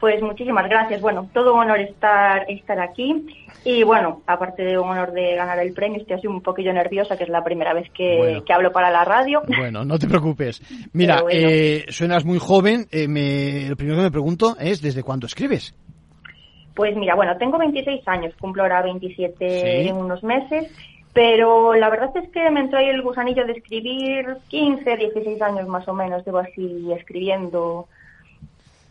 Pues 0.00 0.22
muchísimas 0.22 0.66
gracias. 0.68 1.00
Bueno, 1.02 1.28
todo 1.34 1.52
un 1.54 1.60
honor 1.60 1.80
estar, 1.80 2.50
estar 2.50 2.80
aquí. 2.80 3.26
Y 3.64 3.82
bueno, 3.82 4.22
aparte 4.26 4.62
de 4.62 4.78
un 4.78 4.88
honor 4.88 5.12
de 5.12 5.34
ganar 5.36 5.58
el 5.58 5.74
premio, 5.74 6.00
estoy 6.00 6.16
así 6.16 6.26
un 6.26 6.40
poquillo 6.40 6.72
nerviosa, 6.72 7.16
que 7.18 7.24
es 7.24 7.30
la 7.30 7.44
primera 7.44 7.74
vez 7.74 7.90
que, 7.92 8.16
Bueno. 8.16 8.44
que 8.44 8.52
hablo 8.54 8.72
para 8.72 8.90
la 8.90 9.04
radio. 9.04 9.42
Bueno, 9.58 9.84
no 9.84 9.98
te 9.98 10.06
preocupes. 10.08 10.62
Mira, 10.94 11.20
bueno. 11.22 11.38
eh, 11.50 11.84
suenas 11.88 12.24
muy 12.24 12.38
joven. 12.38 12.86
eh, 12.90 13.06
me, 13.08 13.68
lo 13.68 13.76
primero 13.76 13.98
que 13.98 14.04
me 14.04 14.10
pregunto 14.10 14.56
es, 14.58 14.80
¿desde 14.80 15.02
cuándo 15.02 15.26
escribes? 15.26 15.74
Pues 16.74 16.94
mira, 16.96 17.14
bueno, 17.14 17.36
tengo 17.38 17.58
26 17.58 18.02
años, 18.06 18.34
cumplo 18.38 18.62
ahora 18.62 18.82
27 18.82 19.48
Sí. 19.48 19.88
en 19.88 19.96
unos 19.96 20.22
meses, 20.22 20.70
pero 21.16 21.72
la 21.72 21.88
verdad 21.88 22.14
es 22.14 22.28
que 22.28 22.50
me 22.50 22.60
entró 22.60 22.78
ahí 22.78 22.90
el 22.90 23.00
gusanillo 23.00 23.46
de 23.46 23.54
escribir 23.54 24.36
15, 24.48 24.98
16 24.98 25.40
años 25.40 25.66
más 25.66 25.88
o 25.88 25.94
menos, 25.94 26.22
llevo 26.26 26.40
así 26.40 26.92
escribiendo. 26.92 27.88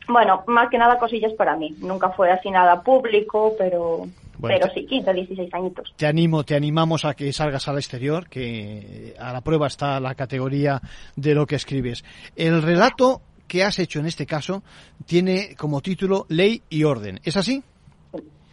Bueno, 0.08 0.44
más 0.48 0.72
que 0.72 0.80
nada 0.80 0.98
cosillas 0.98 1.34
para 1.34 1.56
mí, 1.56 1.76
nunca 1.82 2.10
fue 2.10 2.32
así 2.32 2.50
nada 2.50 2.82
público, 2.82 3.54
pero, 3.60 4.08
Bueno, 4.40 4.58
pero 4.60 4.74
sí, 4.74 4.88
15, 4.88 5.14
16 5.14 5.54
añitos. 5.54 5.94
Te 5.96 6.08
animo, 6.08 6.44
te 6.44 6.56
animamos 6.56 7.06
a 7.06 7.14
que 7.14 7.32
salgas 7.32 7.68
al 7.68 7.78
exterior, 7.78 8.28
que 8.28 9.14
a 9.20 9.32
la 9.32 9.42
prueba 9.42 9.68
está 9.68 10.00
la 10.00 10.16
categoría 10.16 10.82
de 11.16 11.36
lo 11.36 11.46
que 11.46 11.58
escribes. 11.58 12.04
El 12.36 12.64
relato 12.64 13.22
que 13.48 13.64
has 13.64 13.78
hecho 13.78 14.00
en 14.00 14.08
este 14.08 14.26
caso 14.26 14.64
tiene 15.06 15.56
como 15.56 15.80
título 15.80 16.26
Ley 16.30 16.64
y 16.72 16.86
Orden. 16.86 17.20
¿Es 17.24 17.38
así? 17.38 17.62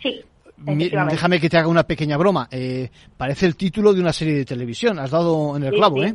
Sí. 0.02 0.22
Mi- 0.66 0.88
déjame 0.88 1.40
que 1.40 1.48
te 1.48 1.58
haga 1.58 1.68
una 1.68 1.82
pequeña 1.84 2.16
broma. 2.16 2.48
Eh, 2.50 2.88
parece 3.16 3.46
el 3.46 3.56
título 3.56 3.92
de 3.92 4.00
una 4.00 4.12
serie 4.12 4.34
de 4.34 4.44
televisión. 4.44 4.98
Has 4.98 5.10
dado 5.10 5.56
en 5.56 5.64
el 5.64 5.70
Sí, 5.70 5.76
clavo, 5.76 5.96
sí. 5.96 6.02
¿eh? 6.04 6.14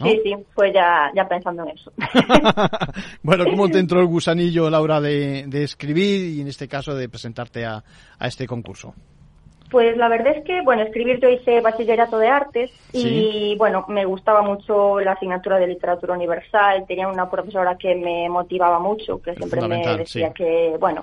¿No? 0.00 0.06
Sí, 0.06 0.20
sí, 0.24 0.34
pues 0.54 0.72
ya, 0.74 1.10
ya 1.14 1.28
pensando 1.28 1.62
en 1.62 1.68
eso. 1.70 1.92
Bueno, 3.22 3.44
¿cómo 3.44 3.68
te 3.68 3.78
entró 3.78 4.00
el 4.00 4.06
gusanillo, 4.06 4.68
Laura, 4.70 5.00
de, 5.00 5.44
de 5.46 5.62
escribir 5.64 6.34
y 6.36 6.40
en 6.40 6.48
este 6.48 6.68
caso 6.68 6.94
de 6.94 7.08
presentarte 7.08 7.64
a, 7.64 7.82
a 8.18 8.26
este 8.26 8.46
concurso? 8.46 8.94
Pues 9.70 9.96
la 9.96 10.08
verdad 10.08 10.36
es 10.36 10.44
que, 10.44 10.60
bueno, 10.62 10.82
escribir 10.82 11.18
yo 11.20 11.28
hice 11.28 11.60
bachillerato 11.60 12.18
de 12.18 12.28
artes 12.28 12.70
y, 12.92 13.00
Sí. 13.00 13.54
bueno, 13.58 13.84
me 13.88 14.04
gustaba 14.04 14.42
mucho 14.42 15.00
la 15.00 15.12
asignatura 15.12 15.58
de 15.58 15.66
literatura 15.66 16.14
universal. 16.14 16.84
Tenía 16.86 17.08
una 17.08 17.28
profesora 17.30 17.76
que 17.76 17.94
me 17.94 18.28
motivaba 18.28 18.78
mucho, 18.78 19.20
que 19.20 19.34
siempre 19.34 19.60
me 19.66 19.78
decía 19.96 20.28
sí. 20.28 20.34
que, 20.34 20.76
bueno, 20.78 21.02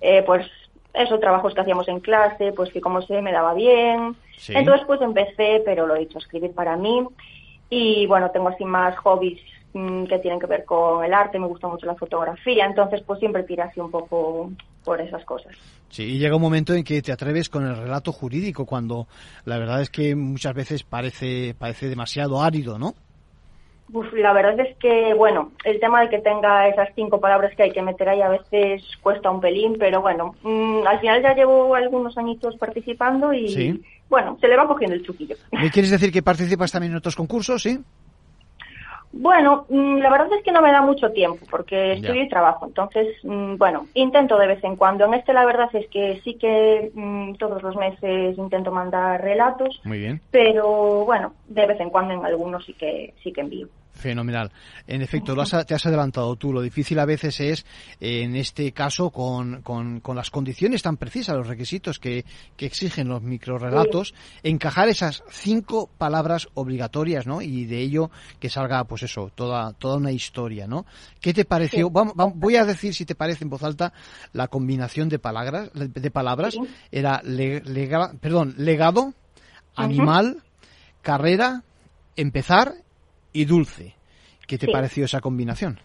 eh, 0.00 0.22
pues 0.24 0.46
esos 0.94 1.20
trabajos 1.20 1.54
que 1.54 1.60
hacíamos 1.60 1.88
en 1.88 2.00
clase, 2.00 2.52
pues 2.52 2.72
que 2.72 2.80
como 2.80 3.02
se 3.02 3.20
me 3.22 3.32
daba 3.32 3.54
bien. 3.54 4.16
Sí. 4.36 4.52
Entonces, 4.56 4.86
pues 4.86 5.00
empecé, 5.00 5.62
pero 5.64 5.86
lo 5.86 5.94
he 5.94 6.02
hecho, 6.02 6.18
escribir 6.18 6.52
para 6.52 6.76
mí. 6.76 7.06
Y 7.70 8.06
bueno, 8.06 8.30
tengo 8.30 8.48
así 8.48 8.64
más 8.64 8.96
hobbies 8.98 9.40
mm, 9.74 10.04
que 10.04 10.18
tienen 10.18 10.40
que 10.40 10.46
ver 10.46 10.64
con 10.64 11.04
el 11.04 11.12
arte, 11.12 11.38
me 11.38 11.46
gusta 11.46 11.68
mucho 11.68 11.86
la 11.86 11.94
fotografía, 11.94 12.64
entonces 12.64 13.02
pues 13.06 13.18
siempre 13.18 13.42
tiré 13.42 13.62
así 13.62 13.78
un 13.80 13.90
poco 13.90 14.50
por 14.84 15.00
esas 15.00 15.24
cosas. 15.24 15.54
Sí, 15.90 16.04
y 16.04 16.18
llega 16.18 16.36
un 16.36 16.42
momento 16.42 16.74
en 16.74 16.84
que 16.84 17.02
te 17.02 17.12
atreves 17.12 17.48
con 17.48 17.66
el 17.66 17.76
relato 17.76 18.12
jurídico, 18.12 18.64
cuando 18.64 19.06
la 19.44 19.58
verdad 19.58 19.82
es 19.82 19.90
que 19.90 20.14
muchas 20.14 20.54
veces 20.54 20.82
parece, 20.82 21.54
parece 21.58 21.88
demasiado 21.88 22.40
árido, 22.40 22.78
¿no? 22.78 22.94
Uf, 23.92 24.12
la 24.12 24.32
verdad 24.34 24.60
es 24.60 24.76
que, 24.76 25.14
bueno, 25.14 25.52
el 25.64 25.80
tema 25.80 26.02
de 26.02 26.10
que 26.10 26.18
tenga 26.18 26.68
esas 26.68 26.90
cinco 26.94 27.20
palabras 27.20 27.54
que 27.56 27.62
hay 27.62 27.70
que 27.72 27.80
meter 27.82 28.08
ahí 28.08 28.20
a 28.20 28.28
veces 28.28 28.82
cuesta 29.02 29.30
un 29.30 29.40
pelín, 29.40 29.76
pero 29.78 30.02
bueno, 30.02 30.34
mm, 30.42 30.86
al 30.86 31.00
final 31.00 31.22
ya 31.22 31.34
llevo 31.34 31.74
algunos 31.74 32.16
añitos 32.18 32.56
participando 32.56 33.32
y, 33.32 33.48
Sí. 33.48 33.82
bueno, 34.10 34.36
se 34.40 34.48
le 34.48 34.56
va 34.56 34.66
cogiendo 34.68 34.94
el 34.94 35.02
truquillo. 35.02 35.36
¿Me 35.52 35.70
quieres 35.70 35.90
decir 35.90 36.12
que 36.12 36.22
participas 36.22 36.70
también 36.70 36.92
en 36.92 36.98
otros 36.98 37.16
concursos, 37.16 37.62
sí? 37.62 37.78
Bueno, 39.12 39.66
mm, 39.68 39.98
la 39.98 40.10
verdad 40.10 40.28
es 40.36 40.44
que 40.44 40.52
no 40.52 40.60
me 40.60 40.70
da 40.70 40.82
mucho 40.82 41.12
tiempo 41.12 41.46
porque 41.50 41.94
estudio 41.94 42.22
y 42.22 42.28
trabajo, 42.28 42.66
entonces, 42.66 43.16
mm, 43.22 43.56
bueno, 43.56 43.86
intento 43.94 44.38
de 44.38 44.46
vez 44.46 44.62
en 44.62 44.76
cuando. 44.76 45.06
En 45.06 45.14
este 45.14 45.32
la 45.32 45.46
verdad 45.46 45.70
es 45.72 45.88
que 45.88 46.20
sí 46.24 46.34
que 46.34 46.90
mm, 46.94 47.34
todos 47.34 47.62
los 47.62 47.76
meses 47.76 48.36
intento 48.36 48.70
mandar 48.70 49.22
relatos, 49.22 49.80
Muy 49.84 49.98
bien. 49.98 50.20
pero 50.30 51.04
bueno, 51.04 51.32
de 51.46 51.66
vez 51.66 51.80
en 51.80 51.90
cuando 51.90 52.14
en 52.14 52.24
algunos 52.24 52.64
sí 52.64 52.74
que 52.74 53.14
sí 53.22 53.32
que 53.32 53.40
envío. 53.40 53.68
Fenomenal. 53.98 54.52
En 54.86 55.02
efecto, 55.02 55.34
lo 55.34 55.42
has- 55.42 55.66
te 55.66 55.74
has 55.74 55.84
adelantado 55.86 56.36
tú. 56.36 56.52
Lo 56.52 56.62
difícil 56.62 56.98
a 57.00 57.04
veces 57.04 57.40
es, 57.40 57.66
en 58.00 58.36
este 58.36 58.70
caso, 58.72 59.10
con, 59.10 59.62
con- 59.62 60.00
con 60.00 60.14
las 60.16 60.30
condiciones 60.30 60.82
tan 60.82 60.96
precisas, 60.96 61.36
los 61.36 61.48
requisitos 61.48 61.98
que, 61.98 62.24
que 62.56 62.66
exigen 62.66 63.08
los 63.08 63.22
microrelatos, 63.22 64.14
encajar 64.44 64.88
esas 64.88 65.24
cinco 65.30 65.90
palabras 65.98 66.48
obligatorias, 66.54 67.26
¿no? 67.26 67.42
Y 67.42 67.64
de 67.64 67.80
ello 67.80 68.10
que 68.38 68.48
salga, 68.50 68.84
pues 68.84 69.02
eso, 69.02 69.30
toda, 69.34 69.72
toda 69.72 69.96
una 69.96 70.12
historia, 70.12 70.66
¿no? 70.68 70.86
¿Qué 71.20 71.34
te 71.34 71.44
pareció? 71.44 71.88
Sí. 71.88 71.92
Vam- 71.92 72.14
vam- 72.14 72.32
voy 72.36 72.54
a 72.56 72.64
decir, 72.64 72.94
si 72.94 73.04
te 73.04 73.14
parece 73.16 73.42
en 73.44 73.50
voz 73.50 73.62
alta, 73.64 73.92
la 74.32 74.46
combinación 74.48 75.08
de 75.08 75.18
palabras, 75.18 75.70
de 75.74 76.10
palabras. 76.12 76.54
Era 76.92 77.20
le- 77.24 77.62
lega- 77.62 78.12
perdón, 78.20 78.54
legado, 78.58 79.12
animal, 79.74 80.42
carrera, 81.02 81.62
empezar 82.16 82.74
y 83.32 83.44
dulce. 83.44 83.94
¿Qué 84.46 84.58
te 84.58 84.66
Sí. 84.66 84.72
pareció 84.72 85.04
esa 85.04 85.20
combinación? 85.20 85.78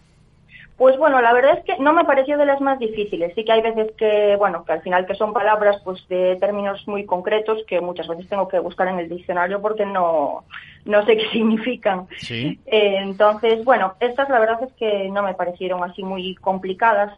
Pues 0.76 0.98
bueno, 0.98 1.20
la 1.20 1.32
verdad 1.32 1.58
es 1.58 1.64
que 1.64 1.78
no 1.80 1.92
me 1.92 2.04
pareció 2.04 2.36
de 2.36 2.46
las 2.46 2.60
más 2.60 2.80
difíciles. 2.80 3.32
Sí 3.36 3.44
que 3.44 3.52
hay 3.52 3.62
veces 3.62 3.92
que, 3.96 4.34
bueno, 4.36 4.64
que 4.64 4.72
al 4.72 4.82
final 4.82 5.06
que 5.06 5.14
son 5.14 5.32
palabras 5.32 5.80
pues 5.84 6.04
de 6.08 6.34
términos 6.40 6.82
muy 6.88 7.04
concretos 7.06 7.62
que 7.68 7.80
muchas 7.80 8.08
veces 8.08 8.28
tengo 8.28 8.48
que 8.48 8.58
buscar 8.58 8.88
en 8.88 8.98
el 8.98 9.08
diccionario 9.08 9.62
porque 9.62 9.86
no, 9.86 10.42
no 10.84 11.04
sé 11.06 11.16
qué 11.16 11.28
significan. 11.30 12.08
Sí. 12.18 12.58
Eh, 12.66 12.96
entonces, 12.98 13.64
bueno, 13.64 13.94
estas 14.00 14.28
la 14.28 14.40
verdad 14.40 14.64
es 14.64 14.72
que 14.72 15.08
no 15.10 15.22
me 15.22 15.34
parecieron 15.34 15.84
así 15.84 16.02
muy 16.02 16.34
complicadas. 16.36 17.16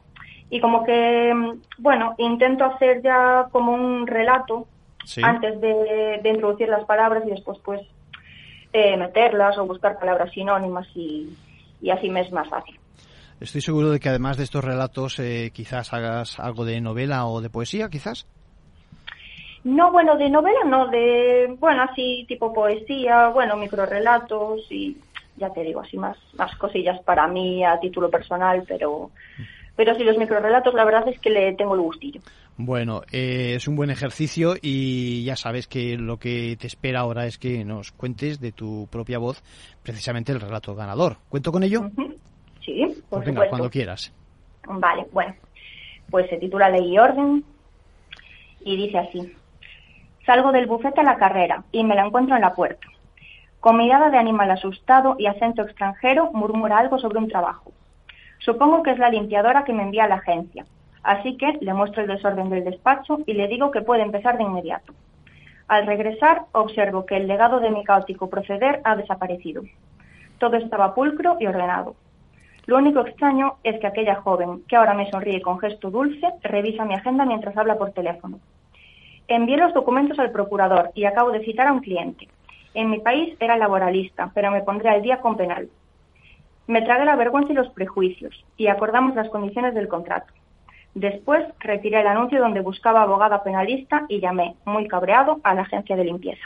Y 0.51 0.61
como 0.61 0.85
que, 0.85 1.33
mm, 1.35 1.63
bueno, 1.79 2.15
intento 2.19 2.65
hacer 2.67 3.01
ya 3.03 3.47
como 3.53 3.73
un 3.73 4.07
relato 4.07 4.67
Sí. 5.05 5.23
antes 5.25 5.61
de, 5.63 6.21
de 6.23 6.29
introducir 6.29 6.69
las 6.69 6.85
palabras 6.85 7.23
y 7.27 7.31
después 7.31 7.59
pues 7.65 7.81
eh, 8.77 8.97
meterlas 8.97 9.57
o 9.59 9.67
buscar 9.67 9.99
palabras 9.99 10.31
sinónimas 10.33 10.87
y, 10.95 11.29
y 11.81 11.91
así 11.91 12.11
me 12.11 12.21
es 12.21 12.31
más 12.31 12.49
fácil. 12.49 12.79
Estoy 13.41 13.61
seguro 13.61 13.91
de 13.91 14.01
que 14.01 14.09
además 14.09 14.37
de 14.37 14.45
estos 14.45 14.65
relatos 14.65 15.19
eh, 15.19 15.51
quizás 15.53 15.93
hagas 15.93 16.39
algo 16.39 16.65
de 16.65 16.81
novela 16.81 17.27
o 17.27 17.41
de 17.41 17.51
poesía, 17.51 17.89
quizás. 17.89 18.27
No, 19.65 19.91
bueno, 19.91 20.17
de 20.17 20.29
novela 20.29 20.61
no, 20.65 20.89
de, 20.89 21.57
bueno, 21.59 21.83
así 21.83 22.25
tipo 22.29 22.53
poesía, 22.53 23.29
bueno, 23.29 23.57
microrelatos 23.57 24.61
y 24.71 24.97
ya 25.37 25.51
te 25.53 25.63
digo, 25.63 25.81
así 25.81 25.97
más, 25.97 26.17
más 26.39 26.55
cosillas 26.57 27.01
para 27.03 27.27
mí 27.27 27.65
a 27.65 27.81
título 27.81 28.11
personal, 28.11 28.63
pero, 28.67 29.11
pero 29.77 29.95
sí, 29.95 30.03
los 30.05 30.17
microrelatos 30.19 30.75
la 30.75 30.85
verdad 30.85 31.07
es 31.09 31.19
que 31.21 31.31
le 31.31 31.53
tengo 31.55 31.75
el 31.75 31.81
gustillo. 31.83 32.21
Bueno, 32.59 33.03
eh, 33.13 33.53
es 33.57 33.69
un 33.69 33.77
buen 33.77 33.91
ejercicio 33.91 34.55
y 34.61 35.25
ya 35.25 35.37
sabes 35.37 35.67
que 35.69 35.97
lo 35.99 36.17
que 36.19 36.57
te 36.59 36.67
espera 36.67 37.01
ahora 37.01 37.27
es 37.27 37.37
que 37.39 37.65
nos 37.65 37.93
cuentes 37.93 38.41
de 38.41 38.53
tu 38.53 38.89
propia 38.91 39.19
voz 39.19 39.43
precisamente 39.83 40.33
el 40.33 40.41
relato 40.41 40.75
ganador. 40.75 41.19
¿Cuento 41.29 41.53
con 41.53 41.63
ello? 41.63 41.91
Sí, 42.65 42.83
por 43.11 43.21
Pues 43.21 43.27
venga, 43.27 43.41
supuesto. 43.43 43.51
cuando 43.51 43.71
quieras. 43.71 44.13
Vale, 44.67 45.07
bueno, 45.13 45.35
pues 46.11 46.29
se 46.31 46.39
titula 46.39 46.71
Ley 46.71 46.95
y 46.95 46.99
Orden 46.99 47.45
y 48.65 48.77
dice 48.77 48.99
así. 48.99 49.33
Salgo 50.25 50.51
del 50.51 50.67
bufete 50.67 51.01
a 51.03 51.05
la 51.05 51.19
carrera 51.19 51.63
y 51.71 51.85
me 51.85 51.95
la 51.95 52.07
encuentro 52.07 52.35
en 52.35 52.43
la 52.43 52.55
puerta. 52.55 52.87
Con 53.61 53.77
mirada 53.77 54.11
de 54.11 54.19
animal 54.19 54.51
asustado 54.51 55.17
y 55.19 55.27
acento 55.27 55.63
extranjero 55.63 56.31
murmura 56.33 56.79
algo 56.79 56.99
sobre 56.99 57.19
un 57.19 57.29
trabajo. 57.29 57.73
Supongo 58.47 58.85
que 58.85 58.93
es 58.93 58.99
la 59.01 59.11
limpiadora 59.11 59.65
que 59.65 59.73
me 59.73 59.83
envía 59.83 60.07
la 60.07 60.15
agencia, 60.15 60.65
así 61.03 61.37
que 61.37 61.59
le 61.61 61.75
muestro 61.75 62.03
el 62.03 62.09
desorden 62.09 62.49
del 62.49 62.63
despacho 62.63 63.19
y 63.27 63.33
le 63.33 63.49
digo 63.49 63.73
que 63.73 63.83
puede 63.83 64.03
empezar 64.03 64.39
de 64.39 64.45
inmediato. 64.45 64.95
Al 65.67 65.85
regresar, 65.85 66.43
observo 66.53 67.07
que 67.07 67.17
el 67.17 67.27
legado 67.27 67.59
de 67.59 67.71
mi 67.71 67.83
caótico 67.83 68.31
proceder 68.31 68.81
ha 68.85 68.95
desaparecido. 68.95 69.65
Todo 70.39 70.59
estaba 70.59 70.95
pulcro 70.95 71.39
y 71.41 71.47
ordenado. 71.49 71.97
Lo 72.67 72.77
único 72.77 73.01
extraño 73.01 73.55
es 73.65 73.81
que 73.81 73.89
aquella 73.89 74.15
joven, 74.15 74.63
que 74.69 74.77
ahora 74.77 74.95
me 74.95 75.11
sonríe 75.11 75.43
con 75.43 75.59
gesto 75.59 75.91
dulce, 75.91 76.29
revisa 76.43 76.85
mi 76.85 76.95
agenda 76.95 77.25
mientras 77.25 77.57
habla 77.57 77.77
por 77.77 77.91
teléfono. 77.91 78.39
Envié 79.27 79.57
los 79.57 79.75
documentos 79.75 80.21
al 80.21 80.31
procurador 80.31 80.93
y 80.95 81.05
acabo 81.05 81.33
de 81.33 81.45
citar 81.45 81.67
a 81.67 81.73
un 81.73 81.81
cliente. 81.81 82.29
En 82.75 82.91
mi 82.91 83.01
país 83.01 83.37
era 83.41 83.57
laboralista, 83.57 84.31
pero 84.33 84.53
me 84.53 84.63
pondré 84.63 84.91
al 84.91 85.03
día 85.03 85.21
con 85.21 85.37
penal. 85.37 85.69
Me 86.67 86.83
tragué 86.83 87.05
la 87.05 87.17
vergüenza 87.17 87.53
y 87.53 87.57
los 87.57 87.69
prejuicios 87.71 88.35
y 88.57 88.69
acordamos 88.69 89.15
las 89.15 89.29
condiciones 89.29 89.75
del 89.75 89.89
contrato. 89.89 90.33
Después 90.95 91.45
retiré 91.61 92.01
el 92.01 92.07
anuncio 92.07 92.41
donde 92.41 92.61
buscaba 92.61 93.03
abogada 93.03 93.43
penalista 93.43 94.07
y 94.09 94.21
llamé, 94.21 94.57
muy 94.65 94.89
cabreado, 94.89 95.41
a 95.45 95.55
la 95.55 95.63
agencia 95.63 95.95
de 95.95 96.05
limpieza. 96.05 96.43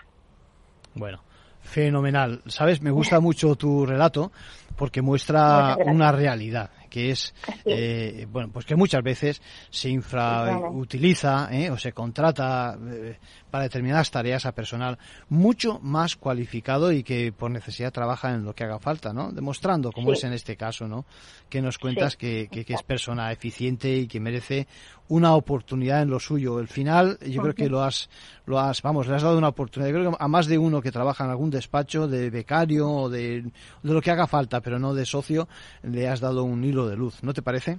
Bueno, 0.95 1.21
fenomenal. 1.61 2.41
Sabes, 2.47 2.83
me 2.83 2.91
gusta 2.91 3.21
mucho 3.21 3.55
tu 3.55 3.87
relato 3.87 4.33
porque 4.77 5.03
muestra 5.03 5.77
una 5.87 6.11
realidad 6.11 6.71
que 6.91 7.11
es 7.13 7.33
eh, 7.65 8.27
bueno 8.31 8.51
pues 8.53 8.67
que 8.67 8.77
muchas 8.77 9.03
veces 9.03 9.41
se 9.71 9.89
infrautiliza 9.89 11.49
¿eh? 11.53 11.71
o 11.71 11.79
se 11.79 11.93
contrata 11.93 12.77
eh, 12.91 13.17
para 13.51 13.65
determinadas 13.65 14.11
tareas 14.11 14.45
a 14.47 14.53
personal 14.53 14.99
mucho 15.29 15.79
más 15.81 16.17
cualificado 16.17 16.93
y 16.93 17.03
que 17.03 17.33
por 17.33 17.51
necesidad 17.51 17.93
trabaja 17.93 18.33
en 18.35 18.45
lo 18.45 18.55
que 18.55 18.65
haga 18.65 18.79
falta 18.79 19.13
no 19.13 19.33
demostrando 19.33 19.93
como 19.93 20.09
Sí. 20.11 20.19
es 20.19 20.25
en 20.25 20.33
este 20.35 20.57
caso 20.57 20.87
no 20.89 21.07
que 21.49 21.63
nos 21.63 21.79
cuentas 21.79 22.13
Sí. 22.13 22.19
que, 22.19 22.49
que- 22.51 22.65
que 22.65 22.75
es 22.75 22.83
persona 22.83 23.31
eficiente 23.33 23.95
y 23.97 24.07
que 24.09 24.21
merece 24.21 24.67
una 25.11 25.35
oportunidad 25.35 26.03
en 26.03 26.11
lo 26.11 26.19
suyo 26.19 26.59
el 26.59 26.69
final 26.69 27.19
yo 27.27 27.43
creo 27.43 27.55
que 27.55 27.69
lo 27.69 27.83
has 27.83 28.09
lo 28.47 28.59
has 28.59 28.81
vamos 28.81 29.07
le 29.07 29.15
has 29.15 29.23
dado 29.23 29.37
una 29.37 29.49
oportunidad 29.49 29.91
yo 29.91 29.99
creo 29.99 30.11
que 30.13 30.17
a 30.19 30.29
más 30.29 30.47
de 30.47 30.57
uno 30.57 30.81
que 30.81 30.91
trabaja 30.91 31.25
en 31.25 31.31
algún 31.31 31.51
despacho 31.51 32.09
de 32.09 32.31
becario 32.31 32.89
o 32.89 33.09
de, 33.11 33.43
de 33.43 33.93
lo 33.93 34.01
que 34.01 34.11
haga 34.11 34.27
falta 34.27 34.61
pero 34.61 34.79
no 34.79 34.95
de 34.95 35.05
socio 35.05 35.49
le 35.83 36.09
has 36.09 36.21
dado 36.21 36.45
un 36.45 36.65
hilo 36.65 36.89
de 36.89 36.97
luz 36.97 37.23
¿no 37.23 37.35
te 37.35 37.43
parece? 37.43 37.79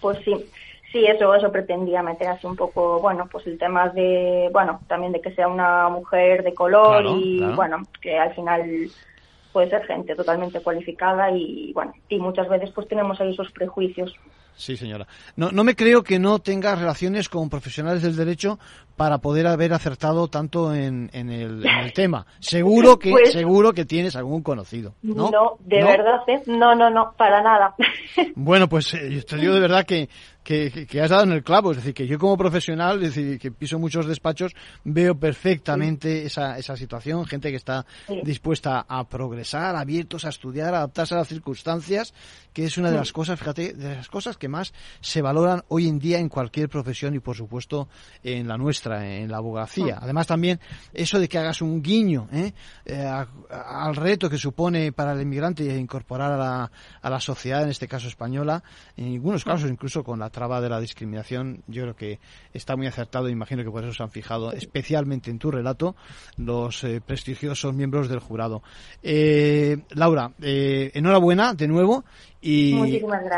Pues 0.00 0.18
sí, 0.24 0.34
sí, 0.92 1.04
eso, 1.06 1.34
eso 1.34 1.50
pretendía 1.50 2.02
meter 2.02 2.28
así 2.28 2.46
un 2.46 2.56
poco, 2.56 3.00
bueno, 3.00 3.26
pues 3.30 3.46
el 3.46 3.58
tema 3.58 3.88
de, 3.88 4.50
bueno, 4.52 4.80
también 4.86 5.12
de 5.12 5.20
que 5.20 5.34
sea 5.34 5.48
una 5.48 5.88
mujer 5.88 6.44
de 6.44 6.52
color 6.52 7.02
Claro, 7.02 7.18
y, 7.18 7.38
claro. 7.38 7.56
bueno, 7.56 7.82
que 8.02 8.18
al 8.18 8.34
final 8.34 8.90
puede 9.52 9.70
ser 9.70 9.86
gente 9.86 10.14
totalmente 10.14 10.60
cualificada 10.60 11.30
y, 11.30 11.72
bueno, 11.72 11.94
y 12.08 12.18
muchas 12.18 12.48
veces 12.48 12.70
pues 12.74 12.86
tenemos 12.86 13.20
ahí 13.20 13.32
esos 13.32 13.50
prejuicios. 13.52 14.14
Sí, 14.56 14.76
señora. 14.76 15.06
No, 15.36 15.50
no 15.50 15.64
me 15.64 15.74
creo 15.74 16.04
que 16.04 16.18
no 16.18 16.38
tengas 16.38 16.78
relaciones 16.78 17.28
con 17.28 17.50
profesionales 17.50 18.02
del 18.02 18.16
derecho 18.16 18.58
para 18.96 19.18
poder 19.18 19.46
haber 19.46 19.72
acertado 19.72 20.28
tanto 20.28 20.74
en, 20.74 21.10
en 21.12 21.30
el, 21.30 21.66
en 21.66 21.78
el 21.84 21.92
tema. 21.94 22.26
Seguro 22.40 22.98
que, 22.98 23.10
Pues- 23.10 23.32
seguro 23.32 23.72
que 23.72 23.84
tienes 23.84 24.14
algún 24.16 24.42
conocido. 24.42 24.94
¿no? 25.02 25.30
de 25.60 25.80
¿No? 25.80 25.86
verdad, 25.86 26.20
¿eh? 26.28 26.42
No, 26.46 26.74
no, 26.74 26.90
no, 26.90 27.12
para 27.16 27.42
nada. 27.42 27.74
Bueno, 28.36 28.68
pues 28.68 28.92
eh, 28.94 29.22
te 29.28 29.36
digo 29.36 29.54
de 29.54 29.60
verdad 29.60 29.84
que, 29.84 30.08
que, 30.42 31.00
has 31.00 31.10
dado 31.10 31.24
en 31.24 31.32
el 31.32 31.42
clavo. 31.42 31.70
Es 31.72 31.78
decir, 31.78 31.94
que 31.94 32.06
yo 32.06 32.18
como 32.18 32.36
profesional, 32.36 33.02
es 33.02 33.14
decir, 33.14 33.38
que 33.38 33.50
piso 33.50 33.78
muchos 33.78 34.06
despachos, 34.06 34.52
veo 34.84 35.14
perfectamente 35.18 36.24
esa, 36.26 36.58
esa 36.58 36.76
situación. 36.76 37.24
Gente 37.26 37.50
que 37.50 37.56
está 37.56 37.86
Sí. 38.06 38.20
dispuesta 38.22 38.84
a 38.88 39.04
progresar, 39.08 39.76
abiertos 39.76 40.24
a 40.24 40.28
estudiar, 40.28 40.74
a 40.74 40.78
adaptarse 40.78 41.14
a 41.14 41.18
las 41.18 41.28
circunstancias, 41.28 42.12
que 42.52 42.64
es 42.64 42.76
una 42.78 42.90
de 42.90 42.96
las 42.98 43.12
cosas, 43.12 43.38
fíjate, 43.38 43.72
de 43.72 43.96
las 43.96 44.08
cosas 44.08 44.36
que 44.36 44.48
más 44.48 44.72
se 45.00 45.22
valoran 45.22 45.62
hoy 45.68 45.88
en 45.88 45.98
día 45.98 46.18
en 46.18 46.28
cualquier 46.28 46.68
profesión 46.68 47.14
y, 47.14 47.20
por 47.20 47.36
supuesto, 47.36 47.88
en 48.22 48.46
la 48.46 48.56
nuestra, 48.58 48.83
en 48.92 49.30
la 49.30 49.38
abogacía. 49.38 49.98
Además, 50.00 50.26
también 50.26 50.60
eso 50.92 51.18
de 51.18 51.28
que 51.28 51.38
hagas 51.38 51.62
un 51.62 51.82
guiño 51.82 52.28
¿eh? 52.32 52.52
Eh, 52.84 53.04
a- 53.04 53.26
a- 53.50 53.86
al 53.86 53.96
reto 53.96 54.28
que 54.30 54.38
supone 54.38 54.92
para 54.92 55.12
el 55.12 55.20
inmigrante 55.22 55.64
incorporar 55.78 56.32
a 56.32 56.36
la, 56.36 56.70
a 57.02 57.10
la 57.10 57.20
sociedad, 57.20 57.62
en 57.62 57.70
este 57.70 57.88
caso 57.88 58.08
española, 58.08 58.62
en 58.96 59.12
algunos 59.14 59.44
casos 59.44 59.70
incluso 59.70 60.04
con 60.04 60.18
la 60.18 60.30
traba 60.30 60.60
de 60.60 60.68
la 60.68 60.80
discriminación, 60.80 61.62
yo 61.66 61.82
creo 61.82 61.96
que 61.96 62.20
está 62.52 62.76
muy 62.76 62.86
acertado, 62.86 63.28
imagino 63.28 63.62
que 63.64 63.70
por 63.70 63.82
eso 63.84 63.92
se 63.94 64.02
han 64.02 64.10
fijado 64.10 64.52
especialmente 64.52 65.30
en 65.30 65.38
tu 65.38 65.50
relato 65.50 65.96
los 66.36 66.84
eh, 66.84 67.00
prestigiosos 67.04 67.74
miembros 67.74 68.08
del 68.08 68.18
jurado. 68.20 68.62
Eh, 69.02 69.78
Laura, 69.90 70.32
eh, 70.40 70.90
enhorabuena 70.94 71.54
de 71.54 71.68
nuevo 71.68 72.04
y 72.40 72.72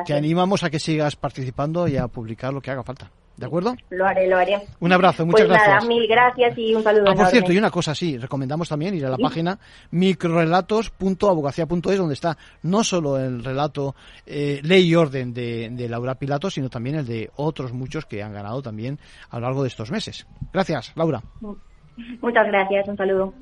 te 0.04 0.14
animamos 0.14 0.62
a 0.64 0.70
que 0.70 0.78
sigas 0.80 1.16
participando 1.16 1.86
y 1.88 1.96
a 1.96 2.08
publicar 2.08 2.52
lo 2.52 2.60
que 2.60 2.70
haga 2.70 2.82
falta. 2.82 3.10
¿De 3.36 3.44
acuerdo? 3.46 3.74
Lo 3.90 4.06
haré, 4.06 4.26
lo 4.28 4.38
haré. 4.38 4.62
Un 4.80 4.92
abrazo, 4.92 5.26
muchas 5.26 5.46
pues 5.46 5.58
nada, 5.58 5.70
gracias. 5.72 5.88
mil 5.88 6.06
gracias 6.08 6.56
y 6.56 6.74
un 6.74 6.82
saludo 6.82 7.02
Ah, 7.02 7.06
por 7.06 7.14
enorme. 7.16 7.30
cierto, 7.32 7.52
y 7.52 7.58
una 7.58 7.70
cosa, 7.70 7.94
sí, 7.94 8.16
recomendamos 8.16 8.66
también 8.68 8.94
ir 8.94 9.04
a 9.04 9.10
la 9.10 9.16
Sí. 9.16 9.22
página 9.22 9.58
microrelatos.abogacía.es 9.90 11.98
donde 11.98 12.14
está 12.14 12.38
no 12.62 12.82
solo 12.82 13.18
el 13.18 13.44
relato 13.44 13.94
eh, 14.24 14.60
Ley 14.62 14.88
y 14.88 14.94
Orden 14.94 15.34
de, 15.34 15.68
de 15.70 15.88
Laura 15.88 16.14
Pilato, 16.14 16.48
sino 16.50 16.70
también 16.70 16.96
el 16.96 17.06
de 17.06 17.30
otros 17.36 17.72
muchos 17.74 18.06
que 18.06 18.22
han 18.22 18.32
ganado 18.32 18.62
también 18.62 18.98
a 19.30 19.36
lo 19.38 19.42
largo 19.46 19.62
de 19.62 19.68
estos 19.68 19.90
meses. 19.90 20.26
Gracias, 20.52 20.92
Laura. 20.96 21.22
Muchas 22.20 22.46
gracias, 22.46 22.88
un 22.88 22.96
saludo. 22.96 23.34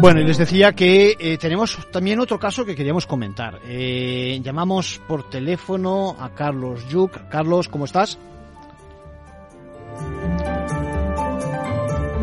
Bueno, 0.00 0.20
y 0.20 0.24
les 0.24 0.38
decía 0.38 0.74
que 0.74 1.16
eh, 1.18 1.38
tenemos 1.38 1.76
también 1.90 2.20
otro 2.20 2.38
caso 2.38 2.64
que 2.64 2.76
queríamos 2.76 3.04
comentar. 3.04 3.58
Eh, 3.66 4.40
llamamos 4.44 5.00
por 5.08 5.28
teléfono 5.28 6.16
a 6.20 6.30
Carlos 6.30 6.88
Yuc. 6.88 7.28
Carlos, 7.28 7.68
¿cómo 7.68 7.84
estás? 7.84 8.16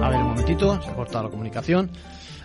A 0.02 0.10
ver, 0.10 0.20
un 0.20 0.28
momentito, 0.28 0.82
se 0.82 0.90
ha 0.90 0.94
cortado 0.94 1.26
la 1.26 1.30
comunicación. 1.30 1.92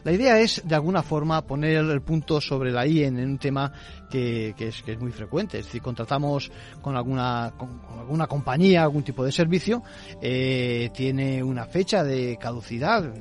La 0.02 0.12
idea 0.12 0.40
es, 0.40 0.62
de 0.66 0.74
alguna 0.74 1.02
forma, 1.02 1.42
poner 1.42 1.76
el 1.76 2.00
punto 2.02 2.40
sobre 2.40 2.72
la 2.72 2.86
I 2.86 3.04
en, 3.04 3.18
un 3.20 3.38
tema 3.38 3.72
que, 4.10 4.54
es, 4.58 4.82
muy 4.98 5.12
frecuente. 5.12 5.58
Es 5.58 5.66
decir, 5.66 5.82
contratamos 5.82 6.50
con 6.80 6.96
alguna, 6.96 7.52
con 7.56 7.80
alguna 7.98 8.26
compañía, 8.26 8.82
algún 8.82 9.04
tipo 9.04 9.24
de 9.24 9.30
servicio, 9.30 9.82
eh, 10.20 10.90
tiene 10.94 11.42
una 11.42 11.66
fecha 11.66 12.02
de 12.02 12.36
caducidad, 12.40 13.12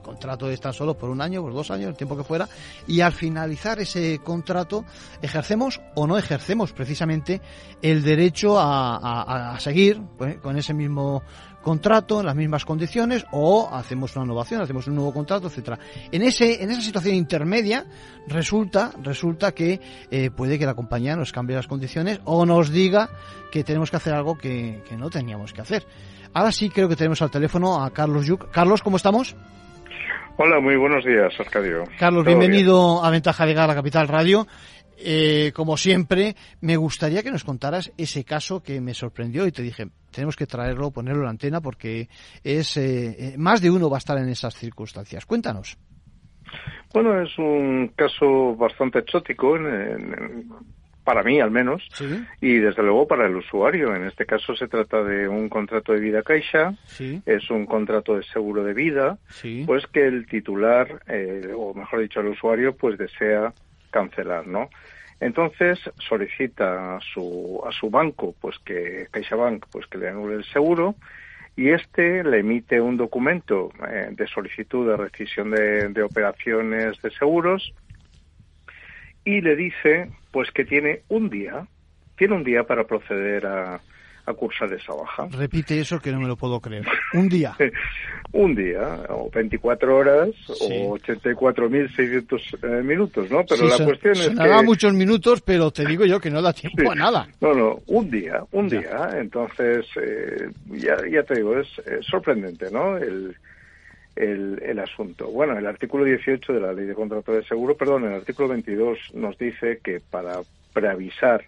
contrato 0.00 0.50
es 0.50 0.60
tan 0.60 0.72
solo 0.72 0.96
por 0.96 1.10
un 1.10 1.20
año, 1.20 1.42
por 1.42 1.52
dos 1.52 1.70
años, 1.70 1.88
el 1.90 1.96
tiempo 1.96 2.16
que 2.16 2.24
fuera, 2.24 2.48
y 2.86 3.00
al 3.00 3.12
finalizar 3.12 3.80
ese 3.80 4.20
contrato 4.22 4.84
ejercemos 5.22 5.80
o 5.94 6.06
no 6.06 6.18
ejercemos 6.18 6.72
precisamente 6.72 7.40
el 7.82 8.02
derecho 8.02 8.56
a 8.58 9.56
seguir 9.60 10.00
pues, 10.16 10.38
con 10.38 10.56
ese 10.56 10.74
mismo 10.74 11.22
contrato 11.62 12.20
en 12.20 12.26
las 12.26 12.34
mismas 12.34 12.64
condiciones 12.64 13.24
o 13.32 13.68
hacemos 13.72 14.14
una 14.16 14.24
innovación, 14.24 14.62
hacemos 14.62 14.86
un 14.86 14.94
nuevo 14.94 15.12
contrato, 15.12 15.48
etcétera. 15.48 15.78
En 16.10 16.22
ese 16.22 16.62
en 16.62 16.70
esa 16.70 16.80
situación 16.80 17.14
intermedia 17.14 17.86
resulta 18.26 18.92
resulta 19.02 19.52
que 19.52 19.80
eh, 20.10 20.30
puede 20.30 20.58
que 20.58 20.66
la 20.66 20.74
compañía 20.74 21.16
nos 21.16 21.32
cambie 21.32 21.56
las 21.56 21.66
condiciones 21.66 22.20
o 22.24 22.46
nos 22.46 22.70
diga 22.70 23.10
que 23.50 23.64
tenemos 23.64 23.90
que 23.90 23.96
hacer 23.96 24.14
algo 24.14 24.38
que, 24.38 24.82
que 24.88 24.96
no 24.96 25.10
teníamos 25.10 25.52
que 25.52 25.60
hacer. 25.60 25.86
Ahora 26.32 26.52
sí 26.52 26.70
creo 26.70 26.88
que 26.88 26.96
tenemos 26.96 27.20
al 27.22 27.30
teléfono 27.30 27.82
a 27.82 27.90
Carlos 27.90 28.26
Yuc. 28.26 28.50
Carlos, 28.50 28.82
¿cómo 28.82 28.96
estamos? 28.96 29.34
Hola, 30.42 30.58
muy 30.58 30.74
buenos 30.76 31.04
días, 31.04 31.38
Arcadio. 31.38 31.84
Carlos, 31.98 32.24
bienvenido 32.24 33.04
a 33.04 33.10
Ventaja 33.10 33.44
Legal 33.44 33.68
a 33.68 33.74
Capital 33.74 34.08
Radio. 34.08 34.46
Eh, 34.96 35.52
como 35.54 35.76
siempre, 35.76 36.34
me 36.62 36.78
gustaría 36.78 37.22
que 37.22 37.30
nos 37.30 37.44
contaras 37.44 37.92
ese 37.98 38.24
caso 38.24 38.62
que 38.62 38.80
me 38.80 38.94
sorprendió 38.94 39.46
y 39.46 39.52
te 39.52 39.60
dije, 39.60 39.88
tenemos 40.10 40.36
que 40.36 40.46
traerlo, 40.46 40.92
ponerlo 40.92 41.20
en 41.20 41.24
la 41.24 41.30
antena 41.30 41.60
porque 41.60 42.08
es 42.42 42.74
eh, 42.78 43.16
eh, 43.18 43.34
más 43.36 43.60
de 43.60 43.70
uno 43.70 43.90
va 43.90 43.96
a 43.96 43.98
estar 43.98 44.16
en 44.16 44.30
esas 44.30 44.54
circunstancias. 44.54 45.26
Cuéntanos. 45.26 45.76
Bueno, 46.94 47.20
es 47.20 47.36
un 47.38 47.88
caso 47.94 48.56
bastante 48.56 49.00
exótico 49.00 49.56
en- 49.56 49.66
en 49.66 50.48
para 51.10 51.24
mí 51.24 51.40
al 51.40 51.50
menos, 51.50 51.82
y 52.40 52.58
desde 52.58 52.84
luego 52.84 53.08
para 53.08 53.26
el 53.26 53.34
usuario. 53.34 53.96
En 53.96 54.04
este 54.04 54.26
caso 54.26 54.54
se 54.54 54.68
trata 54.68 55.02
de 55.02 55.26
un 55.26 55.48
contrato 55.48 55.92
de 55.92 55.98
vida 55.98 56.22
caixa, 56.22 56.72
es 57.26 57.50
un 57.50 57.66
contrato 57.66 58.14
de 58.14 58.22
seguro 58.22 58.62
de 58.62 58.74
vida, 58.74 59.18
pues 59.66 59.88
que 59.88 60.06
el 60.06 60.26
titular, 60.26 61.02
eh, 61.08 61.50
o 61.52 61.74
mejor 61.74 62.02
dicho 62.02 62.20
el 62.20 62.28
usuario, 62.28 62.76
pues 62.76 62.96
desea 62.96 63.52
cancelar, 63.90 64.46
¿no? 64.46 64.70
Entonces 65.18 65.80
solicita 65.98 66.94
a 66.94 67.00
su, 67.00 67.60
a 67.66 67.72
su 67.72 67.90
banco, 67.90 68.36
pues 68.40 68.56
que 68.64 69.08
CaixaBank, 69.10 69.66
pues 69.72 69.88
que 69.88 69.98
le 69.98 70.10
anule 70.10 70.36
el 70.36 70.44
seguro 70.44 70.94
y 71.56 71.70
este 71.70 72.22
le 72.22 72.38
emite 72.38 72.80
un 72.80 72.96
documento 72.96 73.72
eh, 73.88 74.10
de 74.12 74.26
solicitud 74.28 74.88
de 74.88 74.96
rescisión 74.96 75.50
de, 75.50 76.02
operaciones 76.04 77.02
de 77.02 77.10
seguros 77.10 77.74
y 79.36 79.40
le 79.40 79.56
dice, 79.56 80.10
pues 80.32 80.50
que 80.50 80.64
tiene 80.64 81.02
un 81.08 81.30
día, 81.30 81.66
tiene 82.16 82.34
un 82.34 82.44
día 82.44 82.64
para 82.64 82.84
proceder 82.84 83.46
a, 83.46 83.80
a 84.26 84.34
cursar 84.34 84.72
esa 84.72 84.92
baja. 84.92 85.28
Repite 85.30 85.80
eso 85.80 85.98
que 86.00 86.10
no 86.10 86.20
me 86.20 86.28
lo 86.28 86.36
puedo 86.36 86.60
creer. 86.60 86.86
Un 87.14 87.28
día. 87.28 87.56
un 88.32 88.54
día, 88.54 89.04
o 89.08 89.30
24 89.30 89.96
horas, 89.96 90.28
o 90.48 90.98
84.600 90.98 92.58
eh, 92.62 92.82
minutos, 92.82 93.30
¿no? 93.30 93.44
Pero 93.48 93.68
la 93.68 93.84
cuestión 93.84 94.14
es 94.14 94.30
que... 94.30 94.62
muchos 94.64 94.92
minutos, 94.92 95.40
pero 95.42 95.70
te 95.70 95.84
digo 95.84 96.04
yo 96.04 96.20
que 96.20 96.30
no 96.30 96.42
da 96.42 96.52
tiempo 96.52 96.90
a 96.90 96.94
nada. 96.94 97.28
No, 97.40 97.54
no, 97.54 97.80
un 97.86 98.10
día, 98.10 98.42
un 98.52 98.68
día. 98.68 99.10
Entonces, 99.16 99.86
eh, 99.96 100.50
ya, 100.72 100.96
ya 101.10 101.22
te 101.22 101.36
digo, 101.36 101.58
es, 101.58 101.68
sorprendente, 102.02 102.70
¿no? 102.70 102.96
El, 102.96 103.36
el, 104.16 104.60
el, 104.62 104.78
asunto. 104.78 105.28
Bueno, 105.30 105.56
el 105.56 105.66
artículo 105.66 106.04
18 106.04 106.52
de 106.52 106.60
la 106.60 106.72
Ley 106.72 106.86
de 106.86 106.94
Contrato 106.94 107.32
de 107.32 107.44
Seguro, 107.44 107.76
perdón, 107.76 108.04
el 108.04 108.14
artículo 108.14 108.48
22 108.48 109.14
nos 109.14 109.38
dice 109.38 109.80
que 109.82 110.00
para 110.00 110.40
preavisar 110.72 111.44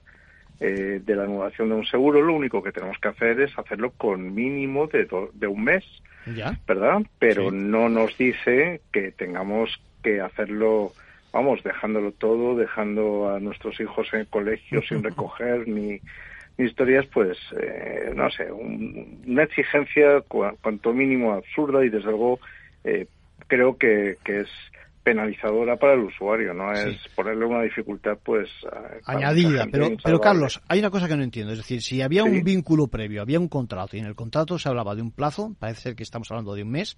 eh, 0.61 1.01
de 1.05 1.17
la 1.17 1.25
anulación 1.25 1.71
de 1.71 1.75
un 1.75 1.85
seguro, 1.85 2.23
lo 2.23 2.35
único 2.35 2.63
que 2.63 2.73
tenemos 2.73 2.99
que 2.99 3.09
hacer 3.09 3.41
es 3.41 3.59
hacerlo 3.59 3.91
con 3.97 4.35
mínimo 4.35 4.87
de, 4.87 5.09
de 5.35 5.47
un 5.47 5.65
mes, 5.65 5.85
¿verdad? 6.67 7.03
Pero 7.19 7.51
no 7.51 7.89
nos 7.89 8.17
dice 8.17 8.81
que 8.93 9.11
tengamos 9.11 9.81
que 10.05 10.21
hacerlo, 10.21 10.93
vamos, 11.33 11.65
dejándolo 11.65 12.13
todo, 12.13 12.55
dejando 12.55 13.35
a 13.35 13.41
nuestros 13.41 13.81
hijos 13.81 14.07
en 14.13 14.21
el 14.21 14.27
colegio 14.29 14.83
sin 14.83 15.03
recoger 15.03 15.67
ni, 15.67 16.01
historias, 16.59 17.07
pues, 17.13 17.39
eh, 17.61 18.13
no 18.15 18.31
sé, 18.31 18.51
una 18.53 19.45
exigencia 19.45 20.23
cuanto 20.29 20.93
mínimo 20.93 21.33
absurda 21.33 21.85
y 21.85 21.89
desde 21.89 22.11
luego 22.11 22.41
eh, 22.85 23.07
creo 23.49 23.77
que, 23.77 24.17
que 24.25 24.41
es 24.41 24.49
penalizadora 25.03 25.77
para 25.77 25.95
el 25.95 26.01
usuario, 26.01 26.55
no 26.55 26.73
es 26.73 26.97
ponerle 27.17 27.45
una 27.45 27.63
dificultad 27.63 28.19
pues 28.23 28.49
añadida, 29.05 29.67
pero 29.71 29.89
pero 30.03 30.21
Carlos, 30.21 30.63
hay 30.69 30.79
una 30.79 30.91
cosa 30.91 31.09
que 31.09 31.17
no 31.17 31.25
entiendo, 31.25 31.53
es 31.53 31.59
decir, 31.59 31.83
si 31.83 32.01
había 32.03 32.23
un 32.23 32.45
vínculo 32.45 32.87
previo, 32.87 33.21
había 33.21 33.41
un 33.41 33.49
contrato 33.49 33.97
y 33.97 34.01
en 34.01 34.07
el 34.07 34.15
contrato 34.15 34.59
se 34.59 34.69
hablaba 34.69 34.95
de 34.95 35.03
un 35.03 35.11
plazo, 35.11 35.57
parece 35.59 35.81
ser 35.81 35.97
que 35.97 36.05
estamos 36.05 36.31
hablando 36.31 36.55
de 36.55 36.63
un 36.63 36.71
mes, 36.71 36.97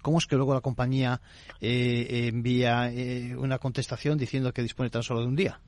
¿cómo 0.00 0.16
es 0.16 0.26
que 0.26 0.36
luego 0.36 0.54
la 0.54 0.62
compañía 0.62 1.20
eh, 1.60 2.28
envía 2.32 2.90
eh, 2.90 3.36
una 3.36 3.58
contestación 3.58 4.16
diciendo 4.16 4.52
que 4.52 4.62
dispone 4.62 4.88
tan 4.88 5.02
solo 5.02 5.20
de 5.20 5.26
un 5.26 5.36
día? 5.36 5.60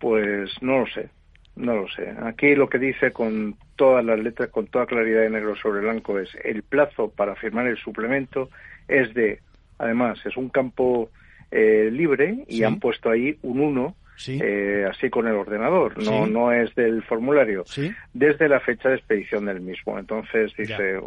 Pues 0.00 0.50
no 0.60 0.80
lo 0.80 0.86
sé, 0.86 1.08
no 1.56 1.74
lo 1.74 1.88
sé. 1.88 2.14
Aquí 2.22 2.54
lo 2.54 2.68
que 2.68 2.78
dice 2.78 3.12
con 3.12 3.56
todas 3.76 4.04
las 4.04 4.18
letras, 4.18 4.50
con 4.50 4.66
toda 4.66 4.86
claridad 4.86 5.22
de 5.22 5.30
negro 5.30 5.56
sobre 5.56 5.80
blanco 5.80 6.18
es 6.18 6.30
el 6.44 6.62
plazo 6.62 7.10
para 7.10 7.34
firmar 7.36 7.66
el 7.66 7.76
suplemento 7.76 8.48
es 8.88 9.12
de 9.14 9.40
además 9.78 10.18
es 10.26 10.36
un 10.36 10.48
campo 10.48 11.10
eh, 11.50 11.88
libre 11.92 12.44
y 12.48 12.62
han 12.62 12.78
puesto 12.78 13.10
ahí 13.10 13.38
un 13.42 13.60
1 13.60 13.96
eh, 14.28 14.86
así 14.90 15.08
con 15.08 15.26
el 15.26 15.34
ordenador, 15.34 15.96
no, 16.02 16.26
no 16.26 16.52
es 16.52 16.74
del 16.74 17.02
formulario, 17.02 17.64
desde 18.12 18.48
la 18.48 18.60
fecha 18.60 18.90
de 18.90 18.96
expedición 18.96 19.46
del 19.46 19.60
mismo. 19.60 19.98
Entonces 19.98 20.52
dice, 20.58 20.96
eh, 20.96 21.00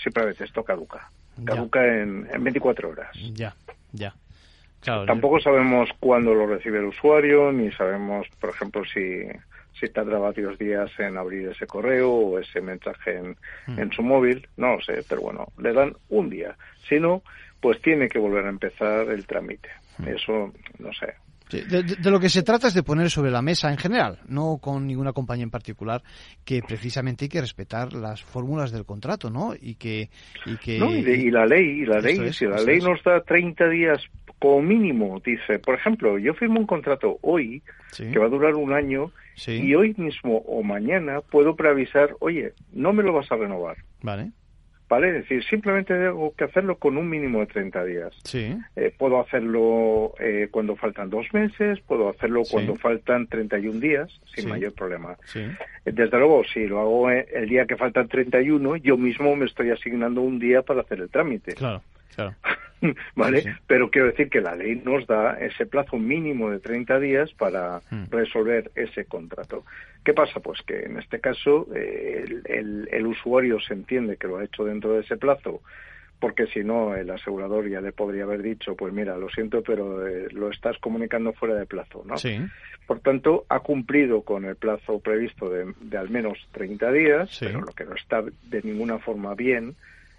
simplemente 0.00 0.44
esto 0.44 0.62
caduca, 0.62 1.10
caduca 1.44 1.84
en, 1.84 2.28
en 2.32 2.44
24 2.44 2.90
horas. 2.90 3.10
Ya, 3.34 3.54
ya. 3.92 4.14
Tampoco 4.82 5.40
sabemos 5.40 5.90
cuándo 5.98 6.32
lo 6.32 6.46
recibe 6.46 6.78
el 6.78 6.86
usuario, 6.86 7.52
ni 7.52 7.70
sabemos, 7.72 8.26
por 8.40 8.50
ejemplo, 8.50 8.82
si, 8.84 9.24
si 9.80 9.88
tarda 9.88 10.18
varios 10.18 10.58
días 10.58 10.90
en 10.98 11.16
abrir 11.16 11.48
ese 11.48 11.66
correo 11.66 12.12
o 12.12 12.38
ese 12.38 12.60
mensaje 12.60 13.16
en, 13.16 13.36
hmm. 13.66 13.78
en 13.78 13.92
su 13.92 14.02
móvil, 14.02 14.46
no 14.56 14.76
lo 14.76 14.82
sé, 14.82 15.02
pero 15.08 15.22
bueno, 15.22 15.46
le 15.58 15.72
dan 15.72 15.94
un 16.10 16.28
día. 16.28 16.54
Si 16.88 17.00
no, 17.00 17.22
pues 17.60 17.80
tiene 17.82 18.08
que 18.08 18.18
volver 18.18 18.46
a 18.46 18.50
empezar 18.50 19.08
el 19.10 19.26
trámite. 19.26 19.68
Mm. 19.98 20.08
Eso, 20.08 20.52
no 20.78 20.90
sé. 20.92 21.14
de, 21.50 22.10
lo 22.10 22.20
que 22.20 22.28
se 22.28 22.42
trata 22.42 22.68
es 22.68 22.74
de 22.74 22.82
poner 22.82 23.10
sobre 23.10 23.30
la 23.30 23.42
mesa 23.42 23.70
en 23.70 23.76
general, 23.76 24.18
no 24.28 24.58
con 24.58 24.86
ninguna 24.86 25.12
compañía 25.12 25.44
en 25.44 25.50
particular, 25.50 26.02
que 26.44 26.62
precisamente 26.62 27.26
hay 27.26 27.28
que 27.28 27.40
respetar 27.40 27.92
las 27.92 28.22
fórmulas 28.22 28.72
del 28.72 28.84
contrato, 28.84 29.30
¿no? 29.30 29.54
Y 29.60 29.74
que... 29.74 30.08
Y, 30.46 30.56
que... 30.56 30.78
No, 30.78 30.90
y, 30.90 31.30
la 31.30 31.44
ley, 31.44 31.82
y 31.82 31.86
la 31.86 32.00
ley, 32.00 32.32
si 32.32 32.46
la 32.46 32.62
ley 32.62 32.78
nos 32.80 33.02
da 33.02 33.20
30 33.20 33.68
días 33.68 34.00
como 34.40 34.62
mínimo, 34.62 35.20
dice, 35.24 35.58
por 35.58 35.74
ejemplo, 35.74 36.18
yo 36.18 36.34
firmo 36.34 36.58
un 36.58 36.66
contrato 36.66 37.18
hoy 37.20 37.62
que 37.96 38.18
va 38.18 38.26
a 38.26 38.30
durar 38.30 38.54
un 38.54 38.72
año 38.72 39.12
y 39.46 39.74
hoy 39.74 39.94
mismo 39.98 40.38
o 40.38 40.62
mañana 40.62 41.20
puedo 41.20 41.54
preavisar, 41.54 42.16
oye, 42.20 42.54
no 42.72 42.92
me 42.92 43.02
lo 43.02 43.12
vas 43.12 43.30
a 43.30 43.36
renovar. 43.36 43.76
Vale. 44.02 44.32
¿Vale? 44.88 45.08
Es 45.08 45.14
decir, 45.14 45.44
simplemente 45.44 45.94
tengo 45.94 46.34
que 46.34 46.44
hacerlo 46.44 46.76
con 46.76 46.96
un 46.96 47.08
mínimo 47.08 47.38
de 47.40 47.46
30 47.46 47.84
días. 47.84 48.12
Sí. 48.24 48.56
Eh, 48.74 48.92
puedo 48.98 49.20
hacerlo 49.20 50.14
eh, 50.18 50.48
cuando 50.50 50.74
faltan 50.74 51.10
dos 51.10 51.26
meses, 51.32 51.78
puedo 51.86 52.08
hacerlo 52.08 52.42
cuando 52.50 52.74
faltan 52.74 53.28
31 53.28 53.78
días, 53.78 54.20
sin 54.34 54.48
mayor 54.48 54.72
problema. 54.72 55.16
Sí. 55.26 55.40
Eh, 55.84 55.92
desde 55.92 56.18
luego, 56.18 56.42
si 56.52 56.66
lo 56.66 56.80
hago 56.80 57.08
el 57.10 57.48
día 57.48 57.66
que 57.66 57.76
faltan 57.76 58.08
31, 58.08 58.78
yo 58.78 58.96
mismo 58.96 59.36
me 59.36 59.44
estoy 59.44 59.70
asignando 59.70 60.22
un 60.22 60.40
día 60.40 60.62
para 60.62 60.80
hacer 60.80 60.98
el 60.98 61.10
trámite. 61.10 61.54
Claro. 61.54 61.82
Claro. 62.14 62.34
¿Vale? 63.14 63.56
Pero 63.66 63.90
quiero 63.90 64.08
decir 64.08 64.28
que 64.28 64.40
la 64.40 64.54
ley 64.54 64.76
nos 64.84 65.06
da 65.06 65.38
ese 65.38 65.66
plazo 65.66 65.98
mínimo 65.98 66.50
de 66.50 66.60
30 66.60 66.98
días 66.98 67.32
para 67.32 67.80
hmm. 67.90 68.04
resolver 68.10 68.70
ese 68.74 69.04
contrato. 69.04 69.64
¿Qué 70.04 70.14
pasa? 70.14 70.40
Pues 70.40 70.62
que 70.62 70.84
en 70.84 70.98
este 70.98 71.20
caso 71.20 71.66
eh, 71.74 72.24
el, 72.44 73.06
usuario 73.06 73.60
se 73.60 73.74
entiende 73.74 74.16
que 74.16 74.28
lo 74.28 74.38
ha 74.38 74.44
hecho 74.44 74.64
dentro 74.64 74.94
de 74.94 75.00
ese 75.00 75.16
plazo, 75.16 75.60
porque 76.18 76.46
si 76.46 76.64
no, 76.64 76.94
el 76.94 77.10
asegurador 77.10 77.68
ya 77.68 77.80
le 77.80 77.92
podría 77.92 78.24
haber 78.24 78.42
dicho, 78.42 78.74
pues 78.76 78.92
mira, 78.92 79.16
lo 79.16 79.28
siento, 79.28 79.62
pero 79.62 80.06
eh, 80.06 80.28
lo 80.32 80.50
estás 80.50 80.78
comunicando 80.78 81.32
fuera 81.32 81.54
de 81.54 81.66
plazo, 81.66 82.02
¿no? 82.06 82.16
Sí. 82.16 82.38
Por 82.86 83.00
tanto, 83.00 83.44
ha 83.48 83.60
cumplido 83.60 84.22
con 84.22 84.44
el 84.44 84.56
plazo 84.56 85.00
previsto 85.00 85.50
de, 85.50 85.74
al 85.96 86.10
menos 86.10 86.38
30 86.52 86.92
días, 86.92 87.36
pero 87.40 87.60
lo 87.60 87.72
que 87.72 87.84
no 87.84 87.94
está 87.94 88.22
de 88.22 88.62
ninguna 88.62 88.98
forma 88.98 89.34
bien 89.34 89.76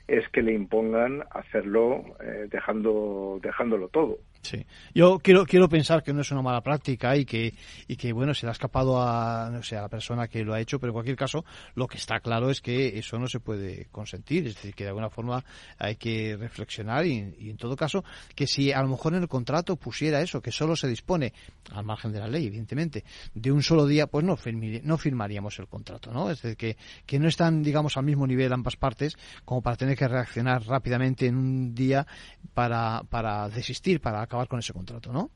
es 0.08 0.28
que 0.30 0.42
le 0.42 0.54
impongan 0.54 1.24
hacerlo 1.32 2.04
eh, 2.22 2.48
dejando 2.50 3.40
dejándolo 3.42 3.88
todo. 3.90 4.20
Sí, 4.42 4.66
yo 4.96 5.20
quiero 5.20 5.46
quiero 5.46 5.70
pensar 5.70 6.02
que 6.02 6.14
no 6.14 6.22
es 6.22 6.32
una 6.32 6.42
mala 6.42 6.62
práctica 6.62 7.16
y 7.16 7.26
que 7.26 7.54
y 7.88 7.96
que 7.96 8.12
bueno 8.12 8.34
se 8.34 8.48
le 8.48 8.50
ha 8.50 8.54
escapado 8.54 9.00
a 9.00 9.50
no 9.52 9.62
sé 9.62 9.78
a 9.78 9.82
la 9.82 9.90
persona 9.90 10.28
que 10.28 10.44
lo 10.44 10.56
ha 10.56 10.60
hecho, 10.60 10.80
pero 10.80 10.90
en 10.90 10.94
cualquier 10.94 11.16
caso 11.16 11.46
lo 11.76 11.88
que 11.88 11.98
está 11.98 12.20
claro 12.22 12.50
es 12.50 12.60
que 12.60 12.98
eso 12.98 13.20
no 13.20 13.28
se 13.28 13.40
puede 13.40 13.86
consentir, 13.92 14.48
es 14.48 14.56
decir 14.56 14.74
que 14.74 14.84
de 14.84 14.90
alguna 14.90 15.12
forma 15.12 15.46
hay 15.78 15.96
que 15.96 16.36
reflexionar 16.38 17.06
y, 17.06 17.36
y 17.38 17.50
en 17.52 17.58
todo 17.58 17.76
caso 17.76 18.04
que 18.34 18.48
si 18.48 18.72
a 18.72 18.82
lo 18.82 18.88
mejor 18.88 19.14
en 19.14 19.22
el 19.22 19.28
contrato 19.28 19.76
pusiera 19.76 20.22
eso 20.22 20.42
que 20.42 20.52
solo 20.52 20.76
se 20.76 20.88
dispone 20.88 21.34
al 21.72 21.86
margen 21.86 22.12
de 22.12 22.20
la 22.20 22.28
ley 22.28 22.48
evidentemente 22.48 23.04
de 23.36 23.52
un 23.52 23.62
solo 23.62 23.86
día 23.86 24.08
pues 24.08 24.26
no 24.26 24.38
no 24.84 24.98
firmaríamos 24.98 25.60
el 25.60 25.68
contrato, 25.68 26.12
¿no? 26.12 26.32
Es 26.32 26.42
decir 26.42 26.58
que 26.58 26.78
que 27.06 27.20
no 27.20 27.28
están 27.28 27.62
digamos 27.62 27.96
al 27.96 28.06
mismo 28.06 28.26
nivel 28.26 28.52
ambas 28.52 28.76
partes 28.76 29.16
como 29.46 29.62
para 29.62 29.76
tener 29.78 29.96
que 29.96 30.08
reaccionar 30.08 30.66
rápidamente 30.66 31.28
en 31.28 31.38
un 31.38 31.76
día 31.76 32.08
para 32.56 33.04
para 33.08 33.48
desistir 33.48 34.02
para 34.02 34.31
acabar 34.32 34.48
con 34.48 34.60
ese 34.60 34.72
contrato, 34.72 35.12
¿no? 35.12 35.30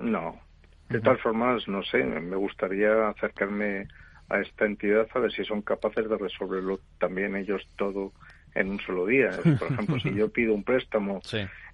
No. 0.00 0.40
De 0.88 1.00
todas 1.00 1.20
formas, 1.20 1.68
no 1.68 1.82
sé, 1.82 2.02
me 2.02 2.36
gustaría 2.36 3.08
acercarme 3.08 3.88
a 4.28 4.40
esta 4.40 4.64
entidad 4.64 5.06
a 5.14 5.18
ver 5.18 5.32
si 5.32 5.44
son 5.44 5.60
capaces 5.62 6.08
de 6.08 6.16
resolverlo 6.16 6.80
también 6.98 7.36
ellos 7.36 7.62
todo 7.76 8.12
en 8.54 8.70
un 8.70 8.80
solo 8.80 9.04
día. 9.04 9.30
Por 9.58 9.70
ejemplo, 9.70 10.00
si 10.00 10.14
yo 10.14 10.30
pido 10.30 10.54
un 10.54 10.64
préstamo 10.64 11.20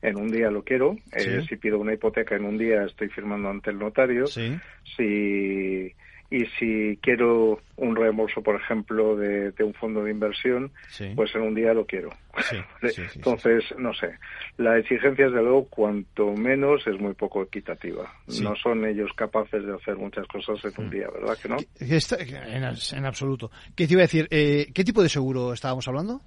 en 0.02 0.16
un 0.16 0.32
día 0.32 0.50
lo 0.50 0.64
quiero, 0.64 0.96
eh, 1.12 1.44
si 1.48 1.56
pido 1.56 1.78
una 1.78 1.94
hipoteca 1.94 2.34
en 2.34 2.44
un 2.44 2.58
día 2.58 2.84
estoy 2.84 3.08
firmando 3.08 3.50
ante 3.50 3.70
el 3.70 3.78
notario, 3.78 4.26
sí. 4.26 4.58
si 4.96 5.94
y 6.32 6.46
si 6.58 6.98
quiero 7.02 7.60
un 7.76 7.94
reembolso, 7.94 8.42
por 8.42 8.56
ejemplo, 8.56 9.16
de, 9.16 9.52
un 9.62 9.74
fondo 9.74 10.02
de 10.02 10.10
inversión, 10.10 10.72
pues 11.14 11.34
en 11.34 11.42
un 11.42 11.54
día 11.54 11.74
lo 11.74 11.84
quiero. 11.84 12.08
Entonces, 13.14 13.64
no 13.76 13.92
sé, 13.92 14.18
la 14.56 14.78
exigencia, 14.78 15.26
desde 15.26 15.42
luego, 15.42 15.66
cuanto 15.68 16.32
menos 16.32 16.86
es 16.86 16.98
muy 16.98 17.12
poco 17.12 17.42
equitativa. 17.42 18.10
No 18.40 18.56
son 18.56 18.86
ellos 18.86 19.10
capaces 19.14 19.62
de 19.66 19.74
hacer 19.74 19.96
muchas 19.96 20.26
cosas 20.26 20.58
en 20.64 20.72
un 20.78 20.86
mm. 20.86 20.90
día, 20.90 21.06
¿verdad 21.12 21.36
que 21.40 21.48
no? 21.50 21.56
en, 22.18 23.04
absoluto. 23.04 23.50
¿Qué 23.76 23.86
te 23.86 23.92
iba 23.92 24.00
a 24.00 24.08
decir? 24.08 24.26
Eh, 24.30 24.68
¿Qué 24.72 24.84
tipo 24.84 25.02
de 25.02 25.10
seguro 25.10 25.52
estábamos 25.52 25.86
hablando? 25.86 26.22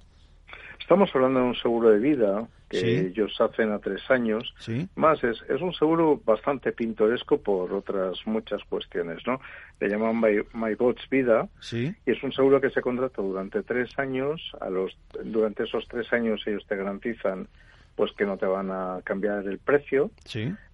Estamos 0.86 1.10
hablando 1.16 1.40
de 1.40 1.46
un 1.46 1.56
seguro 1.56 1.90
de 1.90 1.98
vida 1.98 2.46
que 2.68 3.08
ellos 3.08 3.40
hacen 3.40 3.72
a 3.72 3.80
tres 3.80 4.08
años. 4.08 4.54
Más, 4.94 5.24
es, 5.24 5.42
es 5.48 5.60
un 5.60 5.74
seguro 5.74 6.22
bastante 6.24 6.70
pintoresco 6.70 7.38
por 7.38 7.72
otras 7.72 8.24
muchas 8.24 8.62
cuestiones, 8.62 9.26
¿no? 9.26 9.40
Le 9.80 9.88
llaman 9.88 10.20
My, 10.20 10.44
My 10.54 10.76
Bots 10.76 11.02
Vida 11.10 11.48
y 11.72 11.92
es 12.06 12.22
un 12.22 12.30
seguro 12.30 12.60
que 12.60 12.70
se 12.70 12.82
contrata 12.82 13.20
durante 13.20 13.64
tres 13.64 13.98
años. 13.98 14.40
A 14.60 14.70
los, 14.70 14.96
durante 15.24 15.64
esos 15.64 15.88
tres 15.88 16.12
años 16.12 16.40
ellos 16.46 16.64
te 16.68 16.76
garantizan 16.76 17.48
pues 17.96 18.12
que 18.12 18.24
no 18.24 18.36
te 18.36 18.46
van 18.46 18.70
a 18.70 19.00
cambiar 19.02 19.44
el 19.48 19.58
precio, 19.58 20.12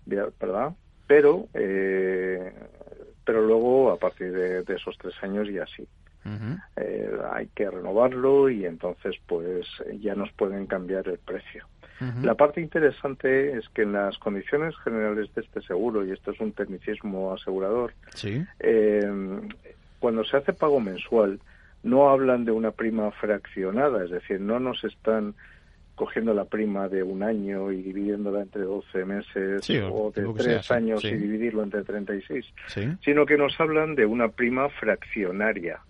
¿verdad? 0.04 0.74
Pero, 1.06 1.48
eh, 1.54 2.52
pero 3.24 3.40
luego 3.40 3.90
a 3.90 3.96
partir 3.96 4.30
de, 4.30 4.74
esos 4.74 4.98
tres 4.98 5.14
años 5.22 5.48
ya 5.48 5.64
sí. 5.74 5.88
Eh, 6.76 7.10
hay 7.32 7.48
que 7.48 7.68
renovarlo 7.68 8.48
y 8.48 8.64
entonces 8.64 9.16
pues 9.26 9.66
ya 10.00 10.14
nos 10.14 10.30
pueden 10.32 10.66
cambiar 10.66 11.08
el 11.08 11.18
precio. 11.18 11.66
La 12.20 12.34
parte 12.34 12.60
interesante 12.60 13.56
es 13.56 13.68
que 13.68 13.82
en 13.82 13.92
las 13.92 14.18
condiciones 14.18 14.76
generales 14.78 15.32
de 15.36 15.42
este 15.42 15.62
seguro, 15.62 16.04
y 16.04 16.10
esto 16.10 16.32
es 16.32 16.40
un 16.40 16.50
tecnicismo 16.50 17.32
asegurador, 17.32 17.92
eh, 18.58 19.08
cuando 20.00 20.24
se 20.24 20.36
hace 20.36 20.52
pago 20.52 20.80
mensual, 20.80 21.38
no 21.84 22.10
hablan 22.10 22.44
de 22.44 22.50
una 22.50 22.72
prima 22.72 23.12
fraccionada, 23.12 24.02
es 24.02 24.10
decir, 24.10 24.40
no 24.40 24.58
nos 24.58 24.82
están 24.82 25.34
cogiendo 25.94 26.32
la 26.34 26.44
prima 26.44 26.88
de 26.88 27.02
un 27.02 27.22
año 27.22 27.70
y 27.70 27.82
dividiéndola 27.82 28.42
entre 28.42 28.62
12 28.62 29.04
meses 29.04 29.70
o 29.90 30.10
de 30.14 30.26
tres 30.36 30.70
años 30.70 31.04
y 31.04 31.14
dividirlo 31.14 31.62
entre 31.62 31.82
36, 31.82 32.44
sino 33.04 33.26
que 33.26 33.36
nos 33.36 33.58
hablan 33.60 33.94
de 33.94 34.06
una 34.06 34.28
prima 34.28 34.68
fraccionaria. 34.68 35.80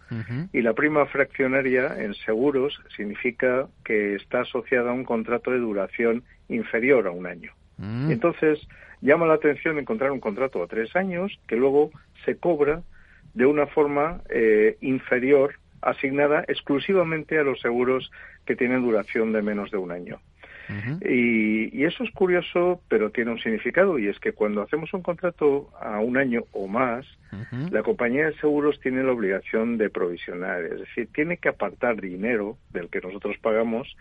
Y 0.52 0.60
la 0.60 0.74
prima 0.74 1.06
fraccionaria 1.06 1.96
en 1.98 2.12
seguros 2.14 2.78
significa 2.94 3.68
que 3.82 4.16
está 4.16 4.42
asociada 4.42 4.90
a 4.90 4.92
un 4.92 5.04
contrato 5.04 5.50
de 5.50 5.58
duración 5.58 6.22
inferior 6.48 7.06
a 7.06 7.10
un 7.10 7.26
año. 7.26 7.52
Mm. 7.78 8.10
Entonces, 8.10 8.60
llama 9.00 9.26
la 9.26 9.34
atención 9.34 9.78
encontrar 9.78 10.10
un 10.10 10.20
contrato 10.20 10.62
a 10.62 10.66
tres 10.66 10.94
años 10.96 11.40
que 11.46 11.56
luego 11.56 11.90
se 12.26 12.36
cobra 12.36 12.82
de 13.32 13.46
una 13.46 13.66
forma 13.66 14.20
eh, 14.28 14.76
inferior 14.82 15.54
asignada 15.82 16.44
exclusivamente 16.48 17.38
a 17.38 17.42
los 17.42 17.60
seguros 17.60 18.10
que 18.46 18.56
tienen 18.56 18.82
duración 18.82 19.32
de 19.32 19.42
menos 19.42 19.70
de 19.70 19.78
un 19.78 19.92
año. 19.92 20.20
y, 21.04 21.84
eso 21.84 22.04
es 22.04 22.10
curioso, 22.12 22.80
pero 22.88 23.10
tiene 23.10 23.32
un 23.32 23.38
significado, 23.38 23.98
y 23.98 24.08
es 24.08 24.18
que 24.18 24.32
cuando 24.32 24.62
hacemos 24.62 24.94
un 24.94 25.02
contrato 25.02 25.70
a 25.78 25.98
un 25.98 26.16
año 26.16 26.44
o 26.52 26.66
más, 26.66 27.06
la 27.70 27.82
compañía 27.82 28.26
de 28.26 28.36
seguros 28.36 28.80
tiene 28.80 29.02
la 29.02 29.12
obligación 29.12 29.76
de 29.76 29.90
provisionar, 29.90 30.62
es 30.64 30.80
decir, 30.80 31.08
tiene 31.12 31.36
que 31.36 31.48
apartar 31.48 32.00
dinero 32.00 32.56
del 32.70 32.88
que 32.88 33.00
nosotros 33.00 33.36
pagamos, 33.38 33.96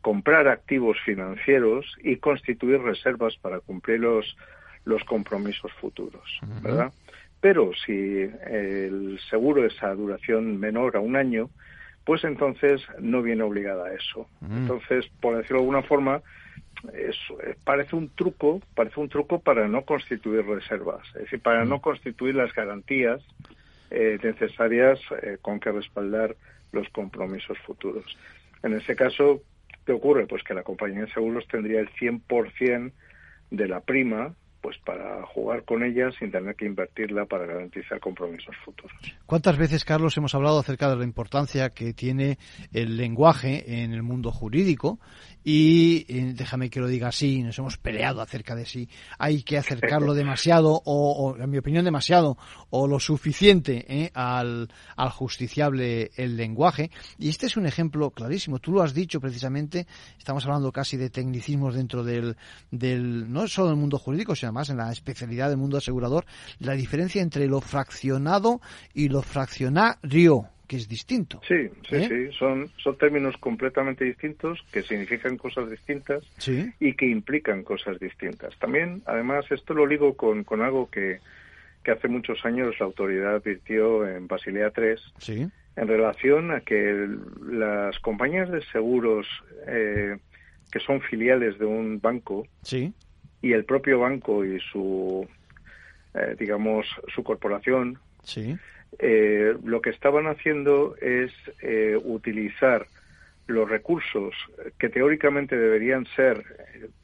comprar 0.00 0.48
activos 0.48 0.96
financieros 1.04 1.84
y 2.02 2.16
constituir 2.16 2.80
reservas 2.80 3.36
para 3.36 3.60
cumplir 3.60 4.00
los, 4.00 4.36
los 4.84 5.04
compromisos 5.04 5.72
futuros, 5.74 6.40
¿verdad? 6.62 6.92
Pero 7.40 7.70
si 7.86 7.92
el 7.92 9.18
seguro 9.30 9.64
es 9.64 9.82
a 9.82 9.94
duración 9.94 10.58
menor 10.58 10.96
a 10.96 11.00
un 11.00 11.16
año, 11.16 11.48
pues 12.04 12.24
entonces 12.24 12.82
no 12.98 13.22
viene 13.22 13.42
obligada 13.42 13.86
a 13.86 13.94
eso. 13.94 14.28
Mm. 14.40 14.58
Entonces, 14.58 15.06
por 15.20 15.36
decirlo 15.36 15.58
de 15.58 15.64
alguna 15.64 15.82
forma, 15.82 16.22
es, 16.92 17.16
parece 17.64 17.96
un 17.96 18.08
truco, 18.10 18.60
parece 18.74 19.00
un 19.00 19.08
truco 19.08 19.40
para 19.40 19.68
no 19.68 19.82
constituir 19.82 20.44
reservas, 20.46 21.06
es 21.08 21.22
decir, 21.22 21.40
para 21.40 21.64
no 21.64 21.76
mm. 21.76 21.80
constituir 21.80 22.34
las 22.34 22.52
garantías 22.54 23.22
eh, 23.90 24.18
necesarias 24.22 25.00
eh, 25.22 25.38
con 25.40 25.60
que 25.60 25.72
respaldar 25.72 26.36
los 26.72 26.88
compromisos 26.90 27.58
futuros. 27.60 28.04
En 28.62 28.74
ese 28.74 28.94
caso, 28.94 29.42
¿qué 29.84 29.92
ocurre? 29.92 30.26
Pues 30.26 30.42
que 30.42 30.54
la 30.54 30.62
compañía 30.62 31.02
de 31.02 31.12
seguros 31.12 31.46
tendría 31.48 31.80
el 31.80 31.90
100% 31.90 32.92
de 33.50 33.68
la 33.68 33.80
prima 33.80 34.34
pues 34.60 34.76
para 34.84 35.24
jugar 35.26 35.64
con 35.64 35.82
ella 35.82 36.10
sin 36.18 36.30
tener 36.30 36.54
que 36.54 36.66
invertirla 36.66 37.24
para 37.24 37.46
garantizar 37.46 37.98
compromisos 38.00 38.54
futuros. 38.64 38.92
¿Cuántas 39.26 39.56
veces, 39.56 39.84
Carlos, 39.84 40.16
hemos 40.16 40.34
hablado 40.34 40.58
acerca 40.58 40.90
de 40.90 40.96
la 40.96 41.04
importancia 41.04 41.70
que 41.70 41.94
tiene 41.94 42.38
el 42.72 42.96
lenguaje 42.96 43.82
en 43.82 43.92
el 43.92 44.02
mundo 44.02 44.30
jurídico 44.32 44.98
y 45.42 46.04
eh, 46.08 46.32
déjame 46.34 46.68
que 46.68 46.80
lo 46.80 46.88
diga 46.88 47.08
así, 47.08 47.42
nos 47.42 47.58
hemos 47.58 47.78
peleado 47.78 48.20
acerca 48.20 48.54
de 48.54 48.66
si 48.66 48.88
hay 49.18 49.42
que 49.42 49.56
acercarlo 49.56 50.12
demasiado 50.20 50.82
o, 50.84 51.36
en 51.38 51.48
mi 51.48 51.58
opinión, 51.58 51.84
demasiado 51.84 52.36
o 52.68 52.86
lo 52.86 53.00
suficiente 53.00 53.86
eh, 53.88 54.10
al, 54.14 54.68
al 54.96 55.10
justiciable 55.10 56.10
el 56.16 56.36
lenguaje. 56.36 56.90
Y 57.18 57.30
este 57.30 57.46
es 57.46 57.56
un 57.56 57.66
ejemplo 57.66 58.10
clarísimo. 58.10 58.58
Tú 58.58 58.72
lo 58.72 58.82
has 58.82 58.92
dicho 58.92 59.20
precisamente, 59.20 59.86
estamos 60.18 60.44
hablando 60.44 60.70
casi 60.72 60.96
de 60.98 61.08
tecnicismos 61.08 61.74
dentro 61.74 62.04
del, 62.04 62.36
del 62.70 63.32
no 63.32 63.48
solo 63.48 63.68
del 63.68 63.76
mundo 63.76 63.98
jurídico, 63.98 64.34
sino 64.34 64.49
además 64.50 64.70
en 64.70 64.78
la 64.78 64.90
especialidad 64.90 65.48
del 65.48 65.58
mundo 65.58 65.78
asegurador, 65.78 66.24
la 66.58 66.74
diferencia 66.74 67.22
entre 67.22 67.46
lo 67.46 67.60
fraccionado 67.60 68.60
y 68.92 69.08
lo 69.08 69.22
fraccionario 69.22 70.48
que 70.66 70.76
es 70.76 70.88
distinto. 70.88 71.40
Sí, 71.48 71.68
sí, 71.88 71.96
¿Eh? 71.96 72.08
sí, 72.08 72.36
son, 72.38 72.70
son 72.76 72.96
términos 72.96 73.36
completamente 73.38 74.04
distintos 74.04 74.60
que 74.70 74.82
significan 74.82 75.36
cosas 75.36 75.68
distintas 75.68 76.22
y 76.78 76.94
que 76.94 77.06
implican 77.06 77.64
cosas 77.64 77.98
distintas. 77.98 78.56
También, 78.60 79.02
además, 79.06 79.46
esto 79.50 79.74
lo 79.74 79.84
ligo 79.84 80.16
con, 80.16 80.44
con 80.44 80.62
algo 80.62 80.88
que, 80.88 81.18
que 81.82 81.90
hace 81.90 82.06
muchos 82.06 82.44
años 82.44 82.76
la 82.78 82.86
autoridad 82.86 83.36
advirtió 83.36 84.06
en 84.06 84.28
Basilea 84.28 84.72
III 84.76 85.48
en 85.76 85.88
relación 85.88 86.52
a 86.52 86.60
que 86.60 87.08
las 87.42 87.98
compañías 87.98 88.48
de 88.50 88.62
seguros 88.66 89.26
eh, 89.66 90.18
que 90.70 90.78
son 90.80 91.00
filiales 91.00 91.58
de 91.58 91.64
un 91.64 92.00
banco 92.00 92.46
y 93.42 93.52
el 93.52 93.64
propio 93.64 94.00
banco 94.00 94.44
y 94.44 94.60
su, 94.60 95.26
eh, 96.14 96.36
digamos, 96.38 96.86
su 97.14 97.22
corporación 97.22 97.98
sí. 98.22 98.56
eh, 98.98 99.54
lo 99.64 99.80
que 99.80 99.90
estaban 99.90 100.26
haciendo 100.26 100.96
es 101.00 101.32
eh, 101.62 101.98
utilizar 102.02 102.86
los 103.50 103.68
recursos 103.68 104.34
que 104.78 104.88
teóricamente 104.88 105.56
deberían 105.56 106.06
ser 106.16 106.44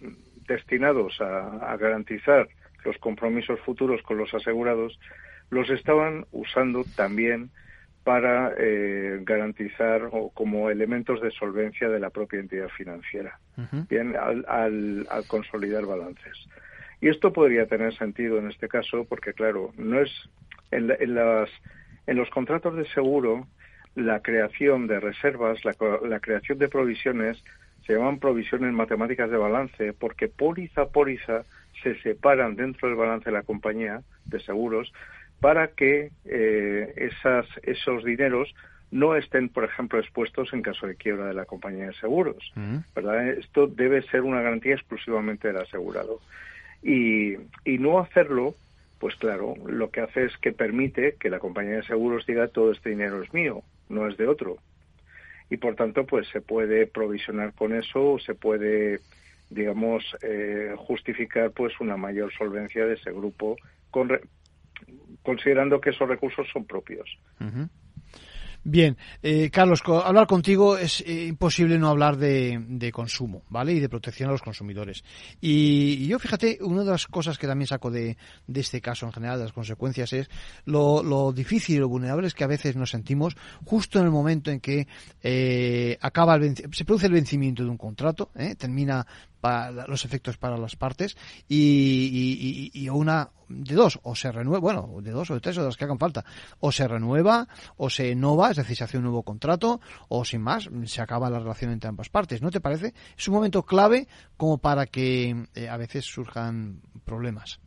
eh, 0.01 0.11
destinados 0.47 1.21
a, 1.21 1.77
garantizar 1.77 2.49
los 2.85 2.97
compromisos 2.99 3.59
futuros 3.61 4.01
con 4.03 4.17
los 4.17 4.33
asegurados, 4.33 4.99
los 5.51 5.69
estaban 5.71 6.25
usando 6.31 6.85
también 6.95 7.51
para 8.07 8.55
garantizar 9.23 10.11
o 10.13 10.31
como 10.31 10.71
elementos 10.71 11.21
de 11.21 11.33
solvencia 11.33 11.89
de 11.89 11.99
la 11.99 12.11
propia 12.11 12.39
entidad 12.39 12.69
financiera, 12.69 13.41
bien 13.91 14.15
al, 14.17 15.09
consolidar 15.27 15.85
balances. 15.87 16.47
Y 17.01 17.09
esto 17.09 17.33
podría 17.33 17.67
tener 17.67 17.97
sentido 17.97 18.39
en 18.39 18.49
este 18.49 18.69
caso 18.69 19.07
porque, 19.09 19.33
claro, 19.33 19.73
no 19.77 20.01
es 20.01 20.13
en, 20.71 20.87
las, 20.87 21.51
en 22.07 22.17
los 22.17 22.31
contratos 22.31 22.77
de 22.77 22.87
seguro, 22.91 23.49
la 23.97 24.21
creación 24.21 24.87
de 24.87 25.01
reservas, 25.01 25.59
la, 25.65 26.21
creación 26.21 26.59
de 26.59 26.69
provisiones, 26.69 27.43
se 27.89 27.95
llaman 27.95 28.21
provisiones 28.21 28.73
matemáticas 28.73 29.33
de 29.33 29.37
balance 29.37 29.93
porque 29.95 30.29
póliza 30.29 30.83
a 30.83 30.89
póliza 30.91 31.43
se 31.83 32.01
separan 32.03 32.55
dentro 32.55 32.87
del 32.87 32.97
balance 32.97 33.25
de 33.25 33.37
la 33.37 33.43
compañía 33.43 34.03
de 34.27 34.39
seguros 34.39 34.93
para 35.41 35.69
que 35.69 36.11
eh, 36.25 36.93
esas, 36.97 37.47
esos 37.63 38.05
dineros 38.05 38.55
no 38.91 39.17
estén, 39.17 39.49
por 39.49 39.65
ejemplo, 39.65 39.99
expuestos 39.99 40.53
en 40.53 40.63
caso 40.63 40.87
de 40.87 40.97
quiebra 40.97 41.27
de 41.27 41.35
la 41.35 41.45
compañía 41.45 41.89
de 41.89 41.95
seguros. 41.95 42.53
Mm. 42.55 42.79
¿verdad? 42.95 43.29
Esto 43.29 43.67
debe 43.67 44.03
ser 44.03 44.23
una 44.23 44.41
garantía 44.41 44.75
exclusivamente 44.75 45.49
del 45.49 45.59
asegurado. 45.59 46.21
Y, 46.83 47.35
y 47.65 47.79
no 47.79 47.99
hacerlo 47.99 48.55
pues 48.99 49.15
claro, 49.17 49.55
lo 49.67 49.91
que 49.91 50.01
hace 50.01 50.25
es 50.25 50.37
que 50.39 50.53
permite 50.53 51.17
que 51.21 51.31
la 51.31 51.39
compañía 51.39 51.77
de 51.77 51.83
seguros 51.83 52.27
diga 52.27 52.49
todo 52.49 52.73
este 52.73 52.91
dinero 52.91 53.23
es 53.23 53.33
mío, 53.35 53.63
no 53.89 54.09
es 54.09 54.17
de 54.17 54.27
otro. 54.27 54.57
Y 55.51 55.59
por 55.59 55.77
tanto, 55.77 56.07
pues 56.07 56.27
se 56.29 56.41
puede 56.41 56.87
provisionar 56.87 57.53
con 57.53 57.75
eso 57.75 58.13
o 58.13 58.19
se 58.19 58.35
puede, 58.35 59.01
digamos, 59.51 60.03
eh, 60.23 60.75
justificar 60.77 61.51
pues 61.51 61.79
una 61.79 61.97
mayor 61.97 62.33
solvencia 62.33 62.87
de 62.87 62.95
ese 62.95 63.13
grupo 63.13 63.57
considerando 65.23 65.81
que 65.81 65.91
esos 65.91 66.09
recursos 66.09 66.47
son 66.53 66.65
propios. 66.65 67.09
Bien, 68.69 68.97
eh, 69.23 69.49
Carlos, 69.49 69.81
hablar 69.87 70.27
contigo 70.27 70.77
es 70.77 71.01
eh, 71.03 71.27
imposible 71.27 71.79
no 71.79 71.89
hablar 71.89 72.17
de, 72.17 72.91
consumo, 72.93 73.45
¿vale? 73.49 73.75
Y 73.75 73.79
de 73.79 73.89
protección 73.89 74.29
a 74.29 74.33
los 74.33 74.43
consumidores. 74.43 75.05
Y, 75.41 76.09
yo, 76.09 76.19
fíjate, 76.19 76.59
una 76.63 76.83
de 76.83 76.91
las 76.91 77.07
cosas 77.07 77.39
que 77.39 77.47
también 77.47 77.69
saco 77.69 77.93
de, 77.93 78.17
este 78.53 78.81
caso 78.81 79.07
en 79.07 79.13
general, 79.13 79.39
de 79.39 79.45
las 79.45 79.53
consecuencias, 79.53 80.13
es 80.13 80.29
lo, 80.65 81.31
difícil 81.33 81.77
y 81.77 81.79
lo 81.79 81.89
vulnerables 81.89 82.35
que 82.35 82.43
a 82.43 82.49
veces 82.49 82.75
nos 82.75 82.91
sentimos 82.91 83.37
justo 83.65 84.01
en 84.01 84.07
el 84.07 84.11
momento 84.11 84.51
en 84.51 84.59
que 84.59 84.89
eh, 85.23 85.97
acaba 86.01 86.35
el 86.35 86.57
se 86.57 86.85
produce 86.85 87.07
el 87.07 87.13
vencimiento 87.13 87.63
de 87.63 87.71
un 87.71 87.79
contrato, 87.79 88.33
termina 88.59 89.07
los 89.89 90.05
efectos 90.05 90.37
para 90.37 90.57
las 90.57 90.77
partes 90.77 91.17
y, 91.49 92.89
una 92.91 93.31
de 93.49 93.75
dos, 93.75 94.01
o 94.03 94.15
se 94.15 94.33
renueva, 94.33 94.61
bueno, 94.61 94.89
de 95.01 95.11
dos 95.11 95.31
o 95.31 95.35
de 95.35 95.41
tres 95.41 95.57
o 95.59 95.61
de 95.61 95.67
las 95.67 95.77
que 95.77 95.85
hagan 95.85 95.99
falta, 95.99 96.25
o 96.61 96.73
se 96.73 96.89
renueva 96.89 97.47
o 97.77 97.91
se 97.91 98.11
innova, 98.11 98.51
es 98.51 98.57
decir, 98.57 98.77
se 98.77 98.85
hace 98.85 98.99
un 98.99 99.05
nuevo 99.05 99.23
contrato 99.23 99.81
o 100.09 100.25
sin 100.25 100.43
más, 100.43 100.69
se 100.85 101.03
acaba 101.03 101.31
la 101.31 101.39
relación 101.39 101.71
entre 101.71 101.89
ambas 101.89 102.09
partes, 102.09 102.43
¿no 102.43 102.51
te 102.51 102.61
parece? 102.61 102.93
Es 103.17 103.29
un 103.29 103.35
momento 103.35 103.63
clave 103.63 104.09
como 104.37 104.59
para 104.59 104.87
que 104.87 105.47
eh, 105.55 105.69
a 105.69 105.77
veces 105.77 106.05
surjan 106.05 106.81
problemas. 107.05 107.61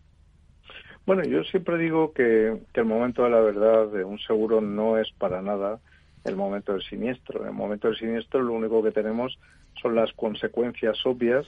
Bueno, 1.05 1.23
yo 1.23 1.43
siempre 1.43 1.77
digo 1.77 2.13
que, 2.13 2.61
que, 2.73 2.81
el 2.81 2.85
momento 2.85 3.23
de 3.23 3.29
la 3.31 3.39
verdad 3.39 3.87
de 3.87 4.03
un 4.03 4.19
seguro 4.19 4.61
no 4.61 4.97
es 4.97 5.07
para 5.17 5.41
nada 5.41 5.79
el 6.23 6.35
momento 6.35 6.73
del 6.73 6.83
siniestro. 6.83 7.41
En 7.41 7.47
el 7.47 7.53
momento 7.53 7.87
del 7.87 7.97
siniestro 7.97 8.41
lo 8.41 8.53
único 8.53 8.83
que 8.83 8.91
tenemos 8.91 9.39
son 9.81 9.95
las 9.95 10.11
consecuencias 10.13 10.97
obvias 11.05 11.45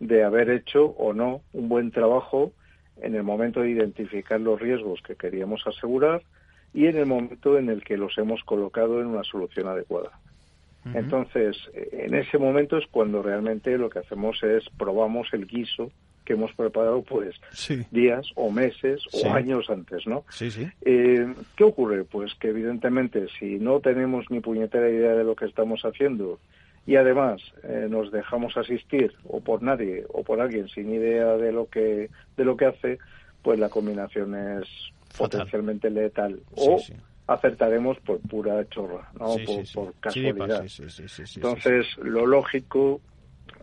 de 0.00 0.24
haber 0.24 0.50
hecho 0.50 0.86
o 0.86 1.12
no 1.12 1.42
un 1.52 1.68
buen 1.68 1.90
trabajo 1.90 2.52
en 3.00 3.14
el 3.14 3.22
momento 3.22 3.60
de 3.60 3.70
identificar 3.70 4.40
los 4.40 4.60
riesgos 4.60 5.00
que 5.02 5.16
queríamos 5.16 5.66
asegurar 5.66 6.22
y 6.74 6.86
en 6.86 6.96
el 6.96 7.06
momento 7.06 7.58
en 7.58 7.68
el 7.68 7.84
que 7.84 7.96
los 7.96 8.16
hemos 8.18 8.42
colocado 8.44 9.00
en 9.00 9.06
una 9.06 9.24
solución 9.24 9.68
adecuada. 9.68 10.10
Entonces, 10.94 11.56
en 11.74 12.14
ese 12.14 12.38
momento 12.38 12.76
es 12.76 12.86
cuando 12.90 13.22
realmente 13.22 13.78
lo 13.78 13.88
que 13.88 14.00
hacemos 14.00 14.42
es 14.42 14.64
probamos 14.76 15.28
el 15.32 15.46
guiso 15.46 15.92
que 16.24 16.32
hemos 16.34 16.52
preparado 16.54 17.02
pues 17.02 17.40
días 17.90 18.26
o 18.34 18.50
meses 18.50 19.00
o 19.12 19.32
años 19.32 19.70
antes, 19.70 20.06
¿no? 20.06 20.24
Sí, 20.30 20.50
sí. 20.50 20.68
Eh, 20.82 21.32
¿Qué 21.56 21.64
ocurre? 21.64 22.04
Pues 22.04 22.34
que 22.34 22.48
evidentemente 22.48 23.26
si 23.38 23.58
no 23.58 23.80
tenemos 23.80 24.30
ni 24.30 24.40
puñetera 24.40 24.88
idea 24.88 25.14
de 25.14 25.24
lo 25.24 25.36
que 25.36 25.46
estamos 25.46 25.82
haciendo 25.84 26.38
y 26.86 26.96
además 26.96 27.40
eh, 27.62 27.86
nos 27.88 28.10
dejamos 28.10 28.56
asistir 28.56 29.12
o 29.24 29.40
por 29.40 29.62
nadie 29.62 30.04
o 30.12 30.24
por 30.24 30.40
alguien 30.40 30.68
sin 30.68 30.92
idea 30.92 31.36
de 31.36 31.52
lo 31.52 31.66
que 31.66 32.10
de 32.36 32.44
lo 32.44 32.56
que 32.56 32.66
hace, 32.66 32.98
pues 33.42 33.58
la 33.58 33.68
combinación 33.68 34.34
es 34.34 34.68
potencialmente 35.16 35.90
letal 35.90 36.40
o 36.56 36.80
acertaremos 37.26 37.98
por 38.00 38.20
pura 38.20 38.68
chorra, 38.68 39.10
¿no? 39.18 39.36
por, 39.74 39.94
casualidad. 40.00 40.66
Entonces, 41.36 41.86
lo 41.98 42.26
lógico, 42.26 43.00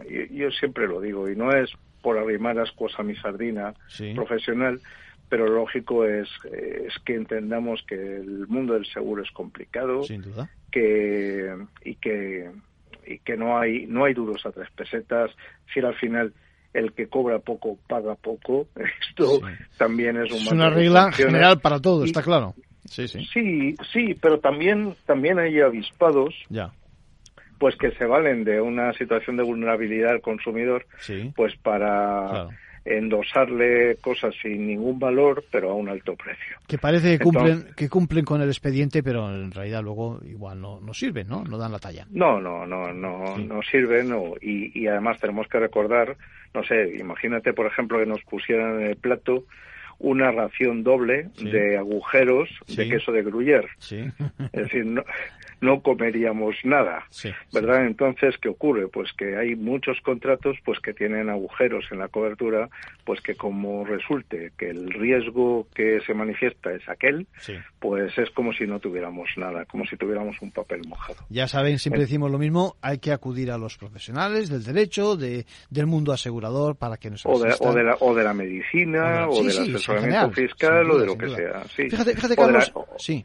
yo, 0.09 0.23
yo 0.31 0.51
siempre 0.51 0.87
lo 0.87 1.01
digo, 1.01 1.29
y 1.29 1.35
no 1.35 1.51
es 1.51 1.69
por 2.01 2.17
arrimar 2.17 2.57
ascuas 2.59 2.93
a 2.97 3.03
mi 3.03 3.15
sardina 3.15 3.73
profesional, 4.15 4.79
pero 5.27 5.47
lógico 5.47 6.05
es, 6.05 6.29
es 6.51 6.97
que 7.05 7.15
entendamos 7.15 7.83
que 7.87 7.95
el 7.95 8.47
mundo 8.47 8.73
del 8.73 8.85
seguro 8.85 9.21
es 9.21 9.31
complicado, 9.31 10.03
Sin 10.03 10.21
duda. 10.21 10.49
que 10.71 11.55
y 11.83 11.95
que 11.95 12.49
y 13.05 13.19
que 13.19 13.37
no 13.37 13.59
hay 13.59 13.85
no 13.87 14.05
hay 14.05 14.13
duros 14.13 14.45
a 14.45 14.51
tres 14.51 14.69
pesetas, 14.75 15.31
si 15.73 15.79
al 15.79 15.95
final 15.95 16.33
el 16.73 16.93
que 16.93 17.07
cobra 17.07 17.39
poco 17.39 17.77
paga 17.87 18.15
poco, 18.15 18.67
esto 19.09 19.41
también 19.77 20.17
es 20.17 20.31
un 20.31 20.37
es 20.37 20.51
una 20.51 20.69
regla 20.69 21.11
general 21.11 21.59
para 21.59 21.79
todo, 21.79 22.03
está 22.05 22.21
claro. 22.21 22.53
Sí, 22.85 23.07
sí. 23.07 23.23
Sí, 23.31 23.75
sí, 23.93 24.15
pero 24.19 24.39
también 24.39 24.95
también 25.05 25.37
hay 25.37 25.59
avispados 25.59 26.33
ya. 26.49 26.71
pues 27.59 27.75
que 27.75 27.91
se 27.91 28.05
valen 28.05 28.43
de 28.43 28.61
una 28.61 28.93
situación 28.93 29.37
de 29.37 29.43
vulnerabilidad 29.43 30.11
al 30.11 30.21
consumidor, 30.21 30.87
pues 31.35 31.55
para 31.57 32.47
endosarle 32.85 33.97
cosas 33.97 34.33
sin 34.41 34.67
ningún 34.67 34.99
valor, 34.99 35.43
pero 35.51 35.71
a 35.71 35.73
un 35.73 35.89
alto 35.89 36.15
precio. 36.15 36.57
Que 36.67 36.77
parece 36.77 37.17
que 37.17 37.23
cumplen, 37.23 37.67
que 37.75 37.89
cumplen 37.89 38.25
con 38.25 38.41
el 38.41 38.49
expediente, 38.49 39.03
pero 39.03 39.33
en 39.33 39.51
realidad 39.51 39.83
luego 39.83 40.19
igual 40.25 40.61
no, 40.61 40.79
no 40.79 40.93
sirven, 40.93 41.27
¿no? 41.27 41.43
No 41.43 41.57
dan 41.57 41.71
la 41.71 41.79
talla. 41.79 42.05
No, 42.11 42.39
no, 42.39 42.65
no, 42.65 42.93
no, 42.93 43.37
no 43.37 43.61
sirven 43.63 44.13
y, 44.41 44.79
y 44.79 44.87
además 44.87 45.19
tenemos 45.19 45.47
que 45.47 45.59
recordar, 45.59 46.17
no 46.53 46.63
sé, 46.63 46.95
imagínate 46.97 47.53
por 47.53 47.67
ejemplo 47.67 47.99
que 47.99 48.05
nos 48.05 48.21
pusieran 48.23 48.81
en 48.81 48.87
el 48.87 48.95
plato 48.95 49.45
una 49.99 50.31
ración 50.31 50.83
doble 50.83 51.29
de 51.41 51.77
agujeros 51.77 52.49
de 52.67 52.89
queso 52.89 53.11
de 53.11 53.23
Gruyère. 53.23 53.69
Es 54.53 54.63
decir, 54.63 54.85
no, 54.85 55.03
no 55.61 55.81
comeríamos 55.81 56.55
nada, 56.63 57.05
¿verdad? 57.51 57.85
Entonces, 57.85 58.35
¿qué 58.41 58.49
ocurre? 58.49 58.87
Pues 58.87 59.11
que 59.13 59.35
hay 59.35 59.55
muchos 59.55 59.99
contratos 60.01 60.57
pues 60.63 60.79
que 60.79 60.93
tienen 60.93 61.29
agujeros 61.29 61.85
en 61.91 61.99
la 61.99 62.07
cobertura, 62.07 62.69
pues 63.03 63.21
que 63.21 63.35
como 63.35 63.85
resulte 63.85 64.51
que 64.57 64.69
el 64.69 64.89
riesgo 64.91 65.67
que 65.73 65.99
se 66.05 66.13
manifiesta 66.13 66.71
es 66.71 66.87
aquel, 66.87 67.27
pues 67.79 68.17
es 68.17 68.29
como 68.31 68.53
si 68.53 68.65
no 68.65 68.79
tuviéramos 68.79 69.29
nada, 69.37 69.65
como 69.65 69.85
si 69.85 69.97
tuviéramos 69.97 70.41
un 70.41 70.51
papel 70.51 70.81
mojado. 70.87 71.19
Ya 71.29 71.47
saben, 71.47 71.79
siempre 71.79 72.01
decimos 72.01 72.31
lo 72.31 72.39
mismo, 72.39 72.77
hay 72.81 72.99
que 72.99 73.11
acudir 73.11 73.51
a 73.51 73.57
los 73.57 73.77
profesionales 73.77 74.49
del 74.49 74.63
derecho, 74.63 75.17
de, 75.17 75.45
del 75.69 75.87
mundo 75.87 76.13
asegurador 76.13 76.77
para 76.77 76.97
que 76.97 77.09
nos 77.09 77.25
o 77.25 77.39
de, 77.39 77.53
o 77.59 77.73
de, 77.73 77.83
la, 77.83 77.97
o 77.99 78.15
de 78.15 78.23
la 78.23 78.33
medicina, 78.33 79.27
o, 79.27 79.43
del 79.43 79.79
asesoramiento 79.91 80.31
fiscal, 80.31 80.91
o 80.91 80.97
de 80.97 81.05
lo 81.05 81.17
que 81.17 81.29
sea. 81.29 81.61
Fíjate, 81.65 82.15
fíjate, 82.15 82.35
Carlos, 82.35 82.71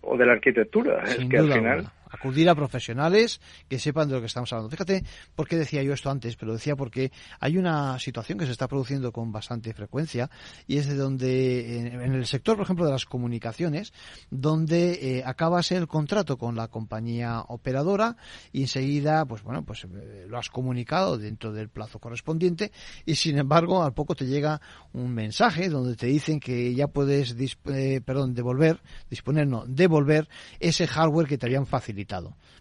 o, 0.03 0.17
de 0.17 0.27
la, 0.27 0.33
arquitectura, 0.33 1.05
es 1.05 1.25
que 1.29 1.39
al 1.39 1.53
final 1.53 1.87
acudir 2.15 2.49
a 2.49 2.55
profesionales 2.55 3.41
que 3.69 3.79
sepan 3.79 4.09
de 4.09 4.15
lo 4.15 4.21
que 4.21 4.27
estamos 4.27 4.53
hablando. 4.53 4.71
Fíjate 4.71 5.05
por 5.35 5.49
qué 5.49 5.57
decía 5.57 5.83
yo 5.83 5.93
esto 5.93 6.11
antes, 6.11 6.37
pero 6.37 6.53
decía 6.53 6.77
porque 6.77 7.13
hay 7.41 7.59
una 7.59 7.99
situación 7.99 8.39
que 8.39 8.47
se 8.47 8.53
está 8.53 8.69
produciendo 8.69 9.13
con 9.13 9.33
bastante 9.33 9.73
frecuencia 9.75 10.31
y 10.67 10.79
es 10.79 10.87
de 10.87 10.95
donde, 10.95 11.79
en, 11.79 12.15
el 12.15 12.27
sector, 12.27 12.57
por 12.57 12.65
ejemplo, 12.65 12.87
de 12.87 12.93
las 12.93 13.05
comunicaciones, 13.05 13.93
donde 14.31 15.19
eh, 15.19 15.23
acabas 15.25 15.73
el 15.73 15.89
contrato 15.89 16.37
con 16.37 16.57
la 16.57 16.69
compañía 16.69 17.41
operadora 17.49 18.17
y 18.53 18.63
enseguida, 18.63 19.25
pues 19.25 19.43
bueno, 19.43 19.65
pues 19.65 19.85
eh, 19.85 20.27
lo 20.29 20.39
has 20.39 20.51
comunicado 20.51 21.19
dentro 21.19 21.53
del 21.53 21.69
plazo 21.69 21.99
correspondiente 21.99 22.73
y 23.05 23.17
sin 23.17 23.39
embargo 23.39 23.83
al 23.83 23.95
poco 23.95 24.15
te 24.15 24.27
llega 24.27 24.61
un 24.93 25.13
mensaje 25.13 25.69
donde 25.69 25.97
te 25.97 26.07
dicen 26.07 26.41
que 26.41 26.75
ya 26.75 26.89
puedes, 26.89 27.37
eh, 27.67 28.01
perdón, 28.05 28.35
devolver, 28.35 28.81
disponer, 29.11 29.47
no, 29.47 29.65
devolver 29.67 30.29
ese 30.61 30.87
hardware 30.87 31.27
que 31.27 31.39
te 31.39 31.47
habían 31.47 31.67
facilitado 31.67 32.04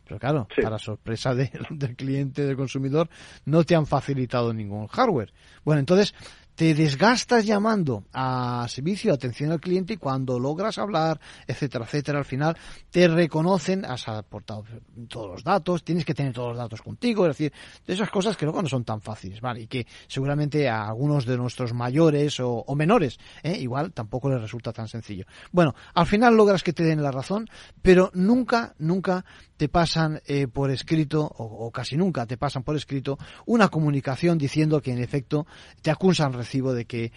pero 0.03 0.19
claro, 0.19 0.47
para 0.61 0.77
sorpresa 0.77 1.33
del 1.69 1.95
cliente, 1.95 2.45
del 2.45 2.55
consumidor, 2.55 3.09
no 3.45 3.63
te 3.63 3.75
han 3.75 3.85
facilitado 3.85 4.53
ningún 4.53 4.87
hardware. 4.87 5.33
Bueno, 5.63 5.79
entonces 5.79 6.13
te 6.55 6.73
desgastas 6.73 7.45
llamando 7.45 8.03
a 8.13 8.65
servicio 8.69 9.11
de 9.11 9.15
atención 9.15 9.51
al 9.51 9.59
cliente 9.59 9.93
y 9.93 9.97
cuando 9.97 10.39
logras 10.39 10.77
hablar, 10.77 11.19
etcétera, 11.47 11.85
etcétera, 11.85 12.19
al 12.19 12.25
final 12.25 12.57
te 12.91 13.07
reconocen, 13.07 13.85
has 13.85 14.07
aportado 14.07 14.63
todos 15.07 15.31
los 15.31 15.43
datos, 15.43 15.83
tienes 15.83 16.05
que 16.05 16.13
tener 16.13 16.33
todos 16.33 16.49
los 16.49 16.57
datos 16.57 16.81
contigo, 16.81 17.25
es 17.25 17.37
decir, 17.37 17.53
de 17.85 17.93
esas 17.93 18.09
cosas 18.09 18.37
que 18.37 18.45
luego 18.45 18.61
no 18.61 18.69
son 18.69 18.83
tan 18.83 19.01
fáciles, 19.01 19.41
¿vale? 19.41 19.61
Y 19.61 19.67
que 19.67 19.87
seguramente 20.07 20.69
a 20.69 20.87
algunos 20.87 21.25
de 21.25 21.37
nuestros 21.37 21.73
mayores 21.73 22.39
o, 22.39 22.65
menores, 22.75 23.19
¿eh? 23.43 23.57
igual 23.57 23.91
tampoco 23.93 24.29
les 24.29 24.41
resulta 24.41 24.71
tan 24.71 24.87
sencillo. 24.87 25.25
Bueno, 25.51 25.73
al 25.93 26.05
final 26.05 26.35
logras 26.35 26.63
que 26.63 26.73
te 26.73 26.83
den 26.83 27.01
la 27.01 27.11
razón, 27.11 27.47
pero 27.81 28.11
nunca, 28.13 28.75
nunca 28.77 29.25
te 29.63 29.69
pasan 29.69 30.21
eh, 30.25 30.49
por 30.49 30.71
escrito, 30.71 31.21
o, 31.23 31.71
casi 31.71 31.95
nunca 31.95 32.25
te 32.25 32.35
pasan 32.35 32.63
por 32.63 32.75
escrito, 32.75 33.17
una 33.45 33.69
comunicación 33.69 34.37
diciendo 34.37 34.81
que 34.81 34.91
en 34.91 35.01
efecto 35.01 35.47
te 35.81 35.89
acusan 35.89 36.33
recibo 36.33 36.73
de 36.73 36.83
que 36.83 37.13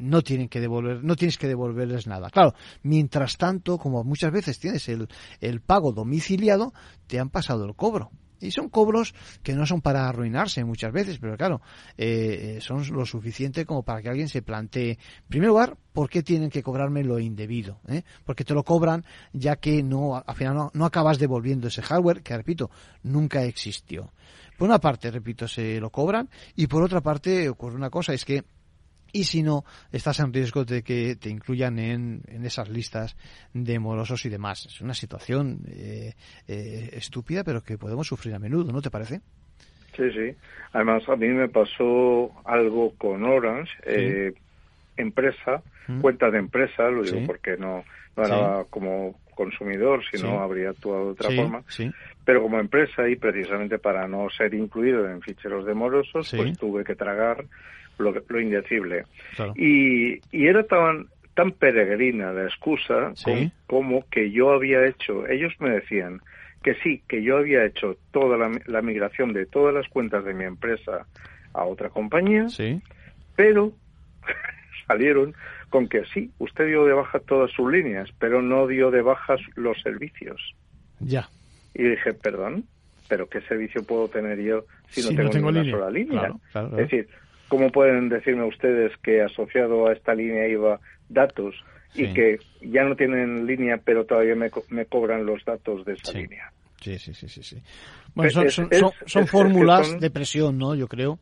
no 0.00 0.22
tienen 0.22 0.48
que 0.48 0.60
devolver, 0.60 1.04
no 1.04 1.14
tienes 1.14 1.36
que 1.36 1.46
devolverles 1.46 2.06
nada. 2.06 2.30
Claro, 2.30 2.54
mientras 2.84 3.36
tanto, 3.36 3.76
como 3.76 4.02
muchas 4.02 4.32
veces 4.32 4.58
tienes 4.58 4.88
el, 4.88 5.08
el 5.42 5.60
pago 5.60 5.92
domiciliado, 5.92 6.72
te 7.06 7.20
han 7.20 7.28
pasado 7.28 7.66
el 7.66 7.74
cobro. 7.74 8.10
Y 8.44 8.50
son 8.50 8.68
cobros 8.68 9.14
que 9.42 9.54
no 9.54 9.66
son 9.66 9.80
para 9.80 10.08
arruinarse 10.08 10.64
muchas 10.64 10.92
veces, 10.92 11.18
pero 11.18 11.36
claro, 11.36 11.60
eh, 11.96 12.58
son 12.60 12.86
lo 12.92 13.06
suficiente 13.06 13.64
como 13.64 13.82
para 13.82 14.02
que 14.02 14.08
alguien 14.08 14.28
se 14.28 14.42
plantee, 14.42 14.90
en 14.92 15.28
primer 15.28 15.48
lugar, 15.48 15.76
¿por 15.92 16.10
qué 16.10 16.22
tienen 16.22 16.50
que 16.50 16.62
cobrarme 16.62 17.02
lo 17.04 17.18
indebido? 17.18 17.80
¿Eh? 17.88 18.02
Porque 18.24 18.44
te 18.44 18.54
lo 18.54 18.62
cobran 18.62 19.04
ya 19.32 19.56
que 19.56 19.82
no, 19.82 20.16
al 20.16 20.34
final 20.34 20.54
no, 20.54 20.70
no 20.74 20.84
acabas 20.84 21.18
devolviendo 21.18 21.68
ese 21.68 21.82
hardware 21.82 22.22
que, 22.22 22.36
repito, 22.36 22.70
nunca 23.02 23.44
existió. 23.44 24.12
Por 24.56 24.68
una 24.68 24.78
parte, 24.78 25.10
repito, 25.10 25.48
se 25.48 25.80
lo 25.80 25.90
cobran 25.90 26.28
y 26.54 26.66
por 26.66 26.82
otra 26.82 27.00
parte 27.00 27.48
ocurre 27.48 27.76
una 27.76 27.90
cosa, 27.90 28.14
es 28.14 28.24
que 28.24 28.44
y 29.14 29.24
si 29.24 29.44
no, 29.44 29.64
estás 29.92 30.18
en 30.18 30.32
riesgo 30.32 30.64
de 30.64 30.82
que 30.82 31.14
te 31.14 31.30
incluyan 31.30 31.78
en, 31.78 32.22
en 32.26 32.44
esas 32.44 32.68
listas 32.68 33.16
de 33.54 33.78
morosos 33.78 34.26
y 34.26 34.28
demás. 34.28 34.66
Es 34.66 34.80
una 34.80 34.92
situación 34.92 35.60
eh, 35.70 36.14
eh, 36.48 36.90
estúpida, 36.92 37.44
pero 37.44 37.62
que 37.62 37.78
podemos 37.78 38.08
sufrir 38.08 38.34
a 38.34 38.40
menudo, 38.40 38.72
¿no 38.72 38.82
te 38.82 38.90
parece? 38.90 39.20
Sí, 39.96 40.10
sí. 40.10 40.34
Además, 40.72 41.08
a 41.08 41.14
mí 41.14 41.28
me 41.28 41.48
pasó 41.48 42.32
algo 42.44 42.92
con 42.98 43.22
Orange, 43.22 43.70
eh, 43.86 44.34
empresa, 44.96 45.62
mm. 45.86 46.00
cuenta 46.00 46.28
de 46.28 46.38
empresa, 46.38 46.90
lo 46.90 47.04
digo 47.04 47.24
porque 47.24 47.56
no, 47.56 47.84
no 48.16 48.24
era 48.24 48.64
como 48.68 49.20
consumidor, 49.36 50.02
si 50.10 50.20
no 50.20 50.40
habría 50.40 50.70
actuado 50.70 51.06
de 51.06 51.10
otra 51.12 51.30
forma. 51.30 51.62
Pero 52.24 52.42
como 52.42 52.58
empresa 52.58 53.08
y 53.08 53.14
precisamente 53.14 53.78
para 53.78 54.08
no 54.08 54.28
ser 54.30 54.54
incluido 54.54 55.08
en 55.08 55.22
ficheros 55.22 55.64
de 55.66 55.74
morosos, 55.74 56.32
pues 56.34 56.58
tuve 56.58 56.82
que 56.82 56.96
tragar 56.96 57.44
lo, 57.98 58.40
indecible. 58.40 59.04
Y, 59.54 60.14
y 60.36 60.46
era 60.46 60.64
tan, 60.64 61.06
tan 61.34 61.52
peregrina 61.52 62.32
la 62.32 62.44
excusa 62.44 63.12
como, 63.66 64.08
que 64.08 64.30
yo 64.30 64.52
había 64.52 64.86
hecho, 64.86 65.26
ellos 65.28 65.52
me 65.58 65.70
decían 65.70 66.20
que 66.62 66.74
sí, 66.76 67.02
que 67.08 67.22
yo 67.22 67.36
había 67.36 67.64
hecho 67.64 67.96
toda 68.10 68.38
la, 68.66 68.82
migración 68.82 69.32
de 69.32 69.44
todas 69.46 69.74
las 69.74 69.86
cuentas 69.88 70.24
de 70.24 70.32
mi 70.32 70.44
empresa 70.44 71.06
a 71.52 71.64
otra 71.64 71.90
compañía, 71.90 72.48
Sí. 72.48 72.80
pero 73.36 73.72
salieron 74.86 75.34
con 75.68 75.88
que 75.88 76.04
sí, 76.06 76.30
usted 76.38 76.66
dio 76.66 76.84
de 76.84 76.92
baja 76.92 77.18
todas 77.20 77.50
sus 77.50 77.70
líneas, 77.70 78.08
pero 78.18 78.40
no 78.40 78.66
dio 78.66 78.90
de 78.90 79.02
baja 79.02 79.36
los 79.56 79.80
servicios. 79.82 80.54
Ya. 81.00 81.28
Y 81.74 81.82
dije, 81.82 82.14
perdón, 82.14 82.64
¿pero 83.08 83.28
qué 83.28 83.40
servicio 83.42 83.82
puedo 83.84 84.08
tener 84.08 84.40
yo 84.40 84.64
si 84.88 85.02
no 85.02 85.08
Si 85.08 85.14
no 85.14 85.30
tengo, 85.30 85.30
tengo 85.30 85.52
ni 85.52 85.58
una 85.58 85.62
línea? 85.62 85.76
sola 85.78 85.90
línea? 85.90 86.20
Claro, 86.20 86.40
claro, 86.52 86.68
claro. 86.68 86.82
Es 86.84 86.90
decir, 86.90 87.08
¿cómo 87.48 87.70
pueden 87.70 88.08
decirme 88.08 88.44
ustedes 88.44 88.92
que 89.02 89.22
asociado 89.22 89.86
a 89.88 89.92
esta 89.92 90.14
línea 90.14 90.48
iba 90.48 90.80
datos 91.08 91.54
y 91.94 92.12
que 92.12 92.40
ya 92.60 92.82
no 92.84 92.96
tienen 92.96 93.46
línea, 93.46 93.78
pero 93.84 94.04
todavía 94.04 94.34
me, 94.34 94.50
co- 94.50 94.64
me 94.68 94.86
cobran 94.86 95.26
los 95.26 95.44
datos 95.44 95.84
de 95.84 95.92
esa 95.94 96.12
línea? 96.12 96.50
Sí, 96.80 96.98
sí, 96.98 97.14
sí, 97.14 97.28
sí. 97.28 97.42
sí. 97.42 97.62
Bueno, 98.14 98.30
son, 98.50 98.68
son, 99.06 99.26
fórmulas 99.26 99.98
de 100.00 100.10
presión, 100.10 100.58
¿no? 100.58 100.74
Yo 100.74 100.86
creo. 100.88 101.18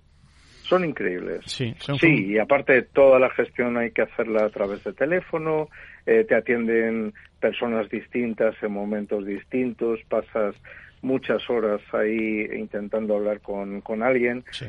Son 0.62 0.84
increíbles. 0.84 1.44
Sí, 1.46 1.74
son 1.78 1.98
Sí, 1.98 2.32
y 2.32 2.38
aparte 2.38 2.82
toda 2.82 3.18
la 3.18 3.30
gestión 3.30 3.76
hay 3.76 3.90
que 3.90 4.02
hacerla 4.02 4.46
a 4.46 4.50
través 4.50 4.82
de 4.84 4.92
teléfono, 4.92 5.68
eh, 6.06 6.24
te 6.26 6.34
atienden 6.34 7.12
personas 7.40 7.88
distintas 7.90 8.54
en 8.62 8.72
momentos 8.72 9.26
distintos, 9.26 10.00
pasas 10.08 10.54
muchas 11.02 11.48
horas 11.50 11.80
ahí 11.92 12.48
intentando 12.56 13.16
hablar 13.16 13.40
con, 13.40 13.80
con 13.80 14.02
alguien. 14.02 14.44
Sí. 14.52 14.66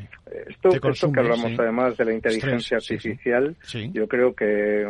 Esto, 0.49 0.69
que 0.71 1.19
hablamos 1.19 1.51
sí. 1.51 1.57
además 1.59 1.95
de 1.95 2.05
la 2.05 2.13
inteligencia 2.13 2.77
Estrés, 2.79 3.05
artificial, 3.05 3.55
Sí. 3.61 3.89
yo 3.93 4.07
creo 4.07 4.35
que, 4.35 4.87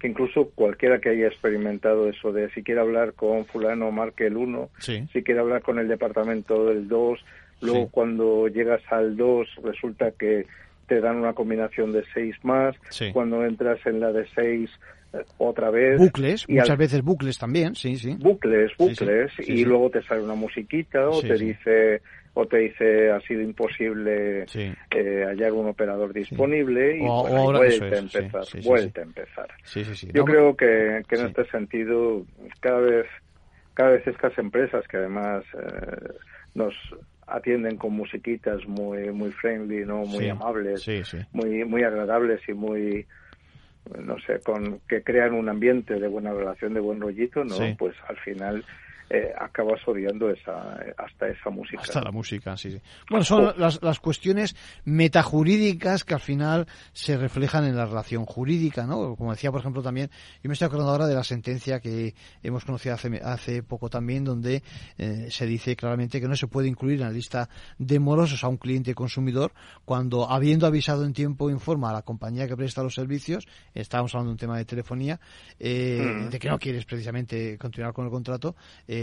que 0.00 0.08
incluso 0.08 0.50
cualquiera 0.54 1.00
que 1.00 1.10
haya 1.10 1.28
experimentado 1.28 2.08
eso 2.08 2.32
de 2.32 2.50
si 2.50 2.62
quiere 2.62 2.80
hablar 2.80 3.14
con 3.14 3.46
fulano, 3.46 3.90
marque 3.92 4.26
el 4.26 4.36
1, 4.36 4.68
Sí. 4.80 5.08
si 5.12 5.22
quiere 5.22 5.40
hablar 5.40 5.62
con 5.62 5.78
el 5.78 5.88
departamento 5.88 6.66
del 6.66 6.88
2, 6.88 7.24
luego 7.62 7.88
cuando 7.88 8.48
llegas 8.48 8.82
al 8.90 9.16
2 9.16 9.48
resulta 9.62 10.10
que 10.10 10.46
te 10.88 11.00
dan 11.00 11.16
una 11.16 11.32
combinación 11.32 11.92
de 11.92 12.04
6 12.12 12.36
más, 12.44 12.76
cuando 13.12 13.44
entras 13.44 13.84
en 13.86 14.00
la 14.00 14.12
de 14.12 14.26
6 14.34 14.70
eh, 14.70 15.05
otra 15.38 15.70
vez. 15.70 15.98
Bucles, 15.98 16.44
y 16.48 16.54
muchas 16.54 16.70
al- 16.70 16.76
veces 16.76 17.02
bucles 17.02 17.38
también, 17.38 17.74
sí, 17.74 17.96
sí. 17.96 18.16
bucles, 18.18 18.70
sí. 18.76 18.84
bucles, 18.84 19.32
Sí, 19.36 19.42
y 19.42 19.56
sí. 19.58 19.64
luego 19.64 19.90
te 19.90 20.02
sale 20.02 20.22
una 20.22 20.34
musiquita 20.34 21.08
o 21.08 21.20
te 21.20 21.34
dice 21.34 22.02
o 22.38 22.46
te 22.46 22.58
dice 22.58 23.10
ha 23.10 23.20
sido 23.20 23.40
imposible 23.40 24.44
eh, 24.54 25.24
hallar 25.26 25.52
un 25.52 25.68
operador 25.68 26.12
disponible 26.12 26.98
y 26.98 27.00
O- 27.02 27.22
bueno, 27.22 27.36
y 27.36 27.40
ahora- 27.40 27.58
vuelta 27.60 27.84
a 27.84 27.88
es, 27.88 28.14
empezar, 28.14 28.42
vuelta 28.62 29.00
a 29.00 29.04
empezar. 29.04 29.48
Sí, 29.64 29.84
sí, 29.84 29.94
sí. 29.94 30.06
Yo 30.12 30.20
No, 30.20 30.24
creo 30.26 30.54
que, 30.56 31.02
que 31.08 31.16
en 31.16 31.26
este 31.28 31.46
sentido 31.46 32.24
cada 32.60 32.80
vez 32.80 33.06
cada 33.74 33.90
vez 33.90 34.06
estas 34.06 34.36
empresas 34.38 34.86
que 34.88 34.96
además 34.98 35.44
eh, 35.54 36.12
nos 36.54 36.74
atienden 37.26 37.76
con 37.76 37.92
musiquitas 37.94 38.66
muy 38.66 39.10
muy 39.12 39.30
friendly, 39.32 39.84
no 39.86 40.04
muy 40.04 40.24
Sí, 40.24 40.28
amables, 40.28 40.82
sí, 40.82 41.02
sí. 41.04 41.18
muy 41.32 41.64
muy 41.64 41.82
agradables 41.84 42.40
y 42.48 42.52
muy 42.52 43.06
no 44.02 44.18
sé, 44.20 44.40
con 44.40 44.80
que 44.88 45.02
crean 45.02 45.34
un 45.34 45.48
ambiente 45.48 45.98
de 45.98 46.08
buena 46.08 46.32
relación, 46.32 46.74
de 46.74 46.80
buen 46.80 47.00
rollito, 47.00 47.44
¿no? 47.44 47.54
Sí. 47.54 47.74
Pues 47.78 47.94
al 48.08 48.16
final 48.18 48.64
eh, 49.10 49.32
acabas 49.38 49.80
odiando 49.86 50.30
esa 50.30 50.78
hasta 50.96 51.28
esa 51.28 51.50
música. 51.50 51.82
Hasta 51.82 52.00
la 52.00 52.10
música, 52.10 52.56
sí, 52.56 52.72
sí. 52.72 52.80
Bueno, 53.08 53.24
son 53.24 53.54
las, 53.56 53.82
las 53.82 54.00
cuestiones 54.00 54.56
metajurídicas 54.84 56.04
que 56.04 56.14
al 56.14 56.20
final 56.20 56.66
se 56.92 57.16
reflejan 57.16 57.64
en 57.64 57.76
la 57.76 57.86
relación 57.86 58.24
jurídica, 58.24 58.86
¿no? 58.86 59.14
Como 59.16 59.32
decía, 59.32 59.50
por 59.50 59.60
ejemplo, 59.60 59.82
también, 59.82 60.10
yo 60.42 60.48
me 60.48 60.54
estoy 60.54 60.66
acordando 60.66 60.92
ahora 60.92 61.06
de 61.06 61.14
la 61.14 61.24
sentencia 61.24 61.80
que 61.80 62.14
hemos 62.42 62.64
conocido 62.64 62.94
hace, 62.94 63.20
hace 63.22 63.62
poco 63.62 63.88
también, 63.90 64.24
donde 64.24 64.62
eh, 64.98 65.28
se 65.30 65.46
dice 65.46 65.76
claramente 65.76 66.20
que 66.20 66.28
no 66.28 66.36
se 66.36 66.46
puede 66.48 66.68
incluir 66.68 67.00
en 67.00 67.06
la 67.06 67.12
lista 67.12 67.48
de 67.78 67.98
morosos 67.98 68.42
a 68.42 68.48
un 68.48 68.56
cliente 68.56 68.94
consumidor 68.94 69.52
cuando, 69.84 70.30
habiendo 70.30 70.66
avisado 70.66 71.04
en 71.04 71.12
tiempo, 71.12 71.50
informa 71.50 71.90
a 71.90 71.92
la 71.92 72.02
compañía 72.02 72.48
que 72.48 72.56
presta 72.56 72.82
los 72.82 72.94
servicios, 72.94 73.46
estábamos 73.74 74.14
hablando 74.14 74.30
de 74.30 74.32
un 74.32 74.38
tema 74.38 74.58
de 74.58 74.64
telefonía, 74.64 75.20
eh, 75.60 76.14
Mm. 76.16 76.30
de 76.30 76.38
que 76.38 76.48
no 76.48 76.58
quieres 76.58 76.84
precisamente 76.84 77.58
continuar 77.58 77.92
con 77.92 78.04
el 78.04 78.10
contrato, 78.10 78.56
eh, 78.86 78.95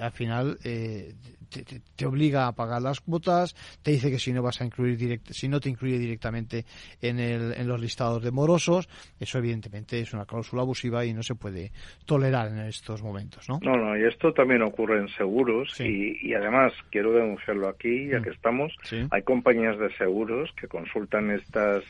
al 0.00 0.12
final 0.12 0.58
eh, 0.64 1.14
te, 1.48 1.62
te- 1.64 1.80
te 1.96 2.06
obliga 2.06 2.46
a 2.46 2.52
pagar 2.52 2.82
las 2.82 3.00
cuotas, 3.00 3.54
te 3.82 3.92
dice 3.92 4.10
que 4.10 4.18
si 4.18 4.32
no 4.32 4.42
vas 4.42 4.60
a 4.60 4.64
incluir 4.64 4.96
direct, 4.96 5.30
si 5.30 5.48
no 5.48 5.60
te 5.60 5.68
incluye 5.68 5.98
directamente 5.98 6.64
en, 7.00 7.18
el, 7.20 7.52
en 7.52 7.68
los 7.68 7.80
listados 7.80 8.22
de 8.22 8.30
morosos, 8.30 8.88
eso 9.20 9.38
evidentemente 9.38 10.00
es 10.00 10.12
una 10.12 10.24
cláusula 10.26 10.62
abusiva 10.62 11.04
y 11.04 11.12
no 11.12 11.22
se 11.22 11.34
puede 11.34 11.70
tolerar 12.04 12.48
en 12.48 12.58
estos 12.60 13.02
momentos, 13.02 13.48
¿no? 13.48 13.58
No, 13.62 13.76
no, 13.76 13.96
y 13.96 14.04
esto 14.04 14.32
también 14.32 14.62
ocurre 14.62 14.98
en 15.00 15.08
seguros 15.08 15.78
y, 15.80 16.16
y 16.20 16.34
además 16.34 16.72
quiero 16.90 17.12
denunciarlo 17.12 17.68
aquí, 17.68 18.08
ya 18.08 18.20
que 18.20 18.30
estamos, 18.30 18.72
Mm. 18.82 18.86
Sí. 18.86 19.06
hay 19.10 19.22
compañías 19.22 19.78
de 19.78 19.94
seguros 19.96 20.50
que 20.60 20.68
consultan 20.68 21.30
estas 21.30 21.84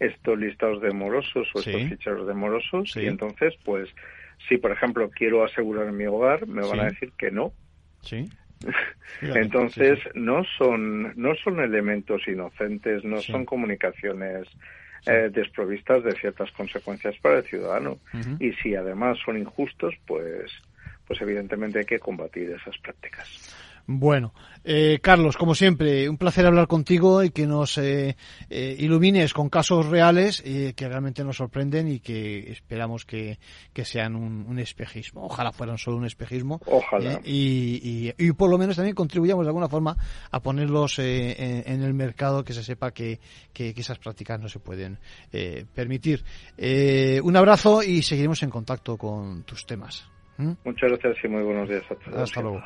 estos 0.00 0.38
listados 0.38 0.80
de 0.82 0.92
morosos 0.92 1.46
o 1.54 1.62
Sí. 1.62 1.70
estos 1.70 1.88
ficheros 1.90 2.26
de 2.26 2.34
morosos 2.34 2.96
y 2.96 3.06
entonces, 3.06 3.54
pues, 3.64 3.88
si 4.48 4.58
por 4.58 4.72
ejemplo 4.72 5.10
quiero 5.10 5.44
asegurar 5.44 5.90
mi 5.92 6.06
hogar, 6.06 6.46
me 6.46 6.62
van 6.62 6.78
Sí. 6.78 6.80
a 6.80 6.90
decir 6.90 7.12
que 7.18 7.30
no. 7.30 7.52
Sí. 8.02 8.30
Entonces, 9.20 9.98
sí, 10.02 10.10
no 10.14 10.44
son 10.56 11.12
no 11.16 11.34
son 11.36 11.60
elementos 11.60 12.26
inocentes, 12.28 13.04
no 13.04 13.20
Sí. 13.22 13.32
son 13.32 13.44
comunicaciones 13.44 14.48
eh, 15.06 15.30
desprovistas 15.32 16.04
de 16.04 16.14
ciertas 16.16 16.50
consecuencias 16.52 17.16
para 17.20 17.38
el 17.38 17.44
ciudadano. 17.44 17.98
Y 18.38 18.52
si 18.54 18.74
además 18.74 19.18
son 19.24 19.38
injustos, 19.38 19.94
pues 20.06 20.50
pues 21.06 21.20
evidentemente 21.20 21.80
hay 21.80 21.84
que 21.84 21.98
combatir 21.98 22.50
esas 22.50 22.78
prácticas. 22.78 23.26
Bueno, 23.86 24.32
eh, 24.64 25.00
Carlos, 25.02 25.36
como 25.36 25.54
siempre, 25.56 26.08
un 26.08 26.16
placer 26.16 26.46
hablar 26.46 26.68
contigo 26.68 27.22
y 27.24 27.30
que 27.30 27.46
nos 27.46 27.78
eh, 27.78 28.16
eh, 28.48 28.76
ilumines 28.78 29.34
con 29.34 29.48
casos 29.48 29.86
reales 29.88 30.40
eh, 30.46 30.72
que 30.76 30.88
realmente 30.88 31.24
nos 31.24 31.36
sorprenden 31.36 31.88
y 31.88 31.98
que 32.00 32.50
esperamos 32.52 33.04
que, 33.04 33.38
que 33.72 33.84
sean 33.84 34.14
un, 34.14 34.46
un 34.48 34.58
espejismo. 34.60 35.24
Ojalá 35.24 35.50
fueran 35.52 35.78
solo 35.78 35.96
un 35.96 36.06
espejismo. 36.06 36.60
Ojalá. 36.66 37.14
eh, 37.14 37.20
y, 37.24 38.12
y- 38.18 38.26
y 38.28 38.32
por 38.32 38.50
lo 38.50 38.56
menos 38.58 38.76
también 38.76 38.94
contribuyamos 38.94 39.44
de 39.44 39.48
alguna 39.50 39.68
forma 39.68 39.96
a 40.30 40.40
ponerlos 40.40 40.98
eh, 41.00 41.62
en, 41.66 41.72
en 41.74 41.82
el 41.82 41.92
mercado, 41.92 42.44
que 42.44 42.52
se 42.52 42.62
sepa 42.62 42.92
que, 42.92 43.18
que- 43.52 43.74
que 43.74 43.80
esas 43.80 43.98
prácticas 43.98 44.40
no 44.40 44.48
se 44.48 44.60
pueden 44.60 44.98
eh, 45.32 45.66
permitir. 45.74 46.24
Un 47.22 47.36
abrazo 47.36 47.82
y 47.82 48.02
seguiremos 48.02 48.42
en 48.44 48.50
contacto 48.50 48.96
con 48.96 49.42
tus 49.42 49.66
temas. 49.66 50.08
¿Mm? 50.38 50.52
Muchas 50.64 50.90
gracias 50.92 51.16
y 51.24 51.28
muy 51.28 51.42
buenos 51.42 51.68
días 51.68 51.82
a 51.90 51.94
todos. 51.96 52.22
Hasta 52.22 52.40
luego. 52.42 52.62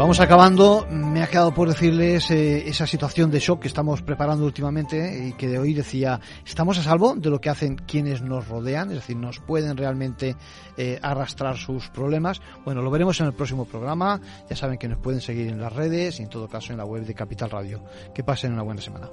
Vamos 0.00 0.18
acabando. 0.18 0.86
Me 0.90 1.22
ha 1.22 1.26
quedado 1.26 1.52
por 1.52 1.68
decirles 1.68 2.30
eh, 2.30 2.66
esa 2.66 2.86
situación 2.86 3.30
de 3.30 3.38
shock 3.38 3.60
que 3.60 3.68
estamos 3.68 4.00
preparando 4.00 4.46
últimamente 4.46 5.28
y 5.28 5.34
que 5.34 5.46
de 5.46 5.58
hoy 5.58 5.74
decía, 5.74 6.18
estamos 6.46 6.78
a 6.78 6.82
salvo 6.82 7.14
de 7.16 7.28
lo 7.28 7.38
que 7.38 7.50
hacen 7.50 7.76
quienes 7.76 8.22
nos 8.22 8.48
rodean, 8.48 8.88
es 8.88 8.94
decir, 8.96 9.18
nos 9.18 9.40
pueden 9.40 9.76
realmente 9.76 10.36
eh, 10.78 10.98
arrastrar 11.02 11.58
sus 11.58 11.90
problemas. 11.90 12.40
Bueno, 12.64 12.80
lo 12.80 12.90
veremos 12.90 13.20
en 13.20 13.26
el 13.26 13.34
próximo 13.34 13.66
programa. 13.66 14.18
Ya 14.48 14.56
saben 14.56 14.78
que 14.78 14.88
nos 14.88 15.00
pueden 15.00 15.20
seguir 15.20 15.48
en 15.48 15.60
las 15.60 15.74
redes 15.74 16.18
y 16.18 16.22
en 16.22 16.30
todo 16.30 16.48
caso 16.48 16.72
en 16.72 16.78
la 16.78 16.86
web 16.86 17.04
de 17.04 17.12
Capital 17.12 17.50
Radio. 17.50 17.82
Que 18.14 18.24
pasen 18.24 18.54
una 18.54 18.62
buena 18.62 18.80
semana. 18.80 19.10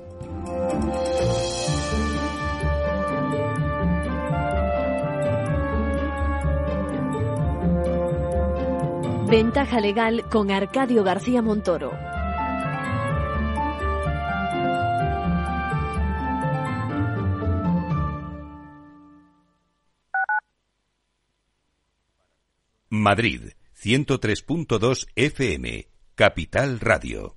Ventaja 9.30 9.82
legal 9.82 10.24
con 10.32 10.52
Arcadio 10.52 11.04
García 11.04 11.42
Montoro. 11.42 11.92
Madrid, 22.90 23.52
103.2 23.76 25.08
FM, 25.14 25.90
Capital 26.16 26.80
Radio. 26.80 27.37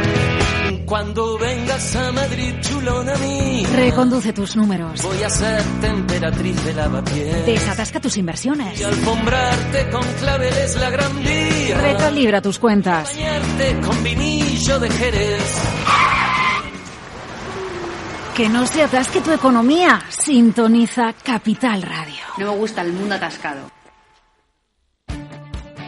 Cuando 0.91 1.37
vengas 1.37 1.95
a 1.95 2.11
Madrid, 2.11 2.53
chulona 2.59 3.15
mía, 3.15 3.65
Reconduce 3.77 4.33
tus 4.33 4.57
números. 4.57 5.01
voy 5.01 5.23
a 5.23 5.29
ser 5.29 5.63
temperatriz 5.79 6.65
de 6.65 6.73
lavapiés. 6.73 7.45
Desatasca 7.45 8.01
tus 8.01 8.17
inversiones. 8.17 8.77
Y 8.77 8.83
alfombrarte 8.83 9.89
con 9.89 10.03
claveles 10.19 10.75
la 10.75 10.89
gran 10.89 11.23
vía. 11.23 11.79
Recalibra 11.79 12.41
tus 12.41 12.59
cuentas. 12.59 13.15
Bañarte 13.15 13.79
con 13.79 14.03
vinillo 14.03 14.79
de 14.81 14.89
Jerez. 14.89 15.61
Que 18.35 18.49
no 18.49 18.67
se 18.67 18.83
atasque 18.83 19.21
tu 19.21 19.31
economía. 19.31 20.01
Sintoniza 20.09 21.13
Capital 21.23 21.83
Radio. 21.83 22.19
No 22.37 22.51
me 22.51 22.57
gusta 22.57 22.81
el 22.81 22.91
mundo 22.91 23.15
atascado. 23.15 23.61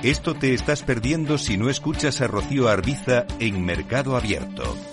Esto 0.02 0.34
te 0.34 0.54
estás 0.54 0.82
perdiendo 0.84 1.38
si 1.38 1.58
no 1.58 1.70
escuchas 1.70 2.22
a 2.22 2.28
Rocío 2.28 2.70
Arbiza 2.70 3.26
en 3.40 3.66
Mercado 3.66 4.16
Abierto. 4.16 4.93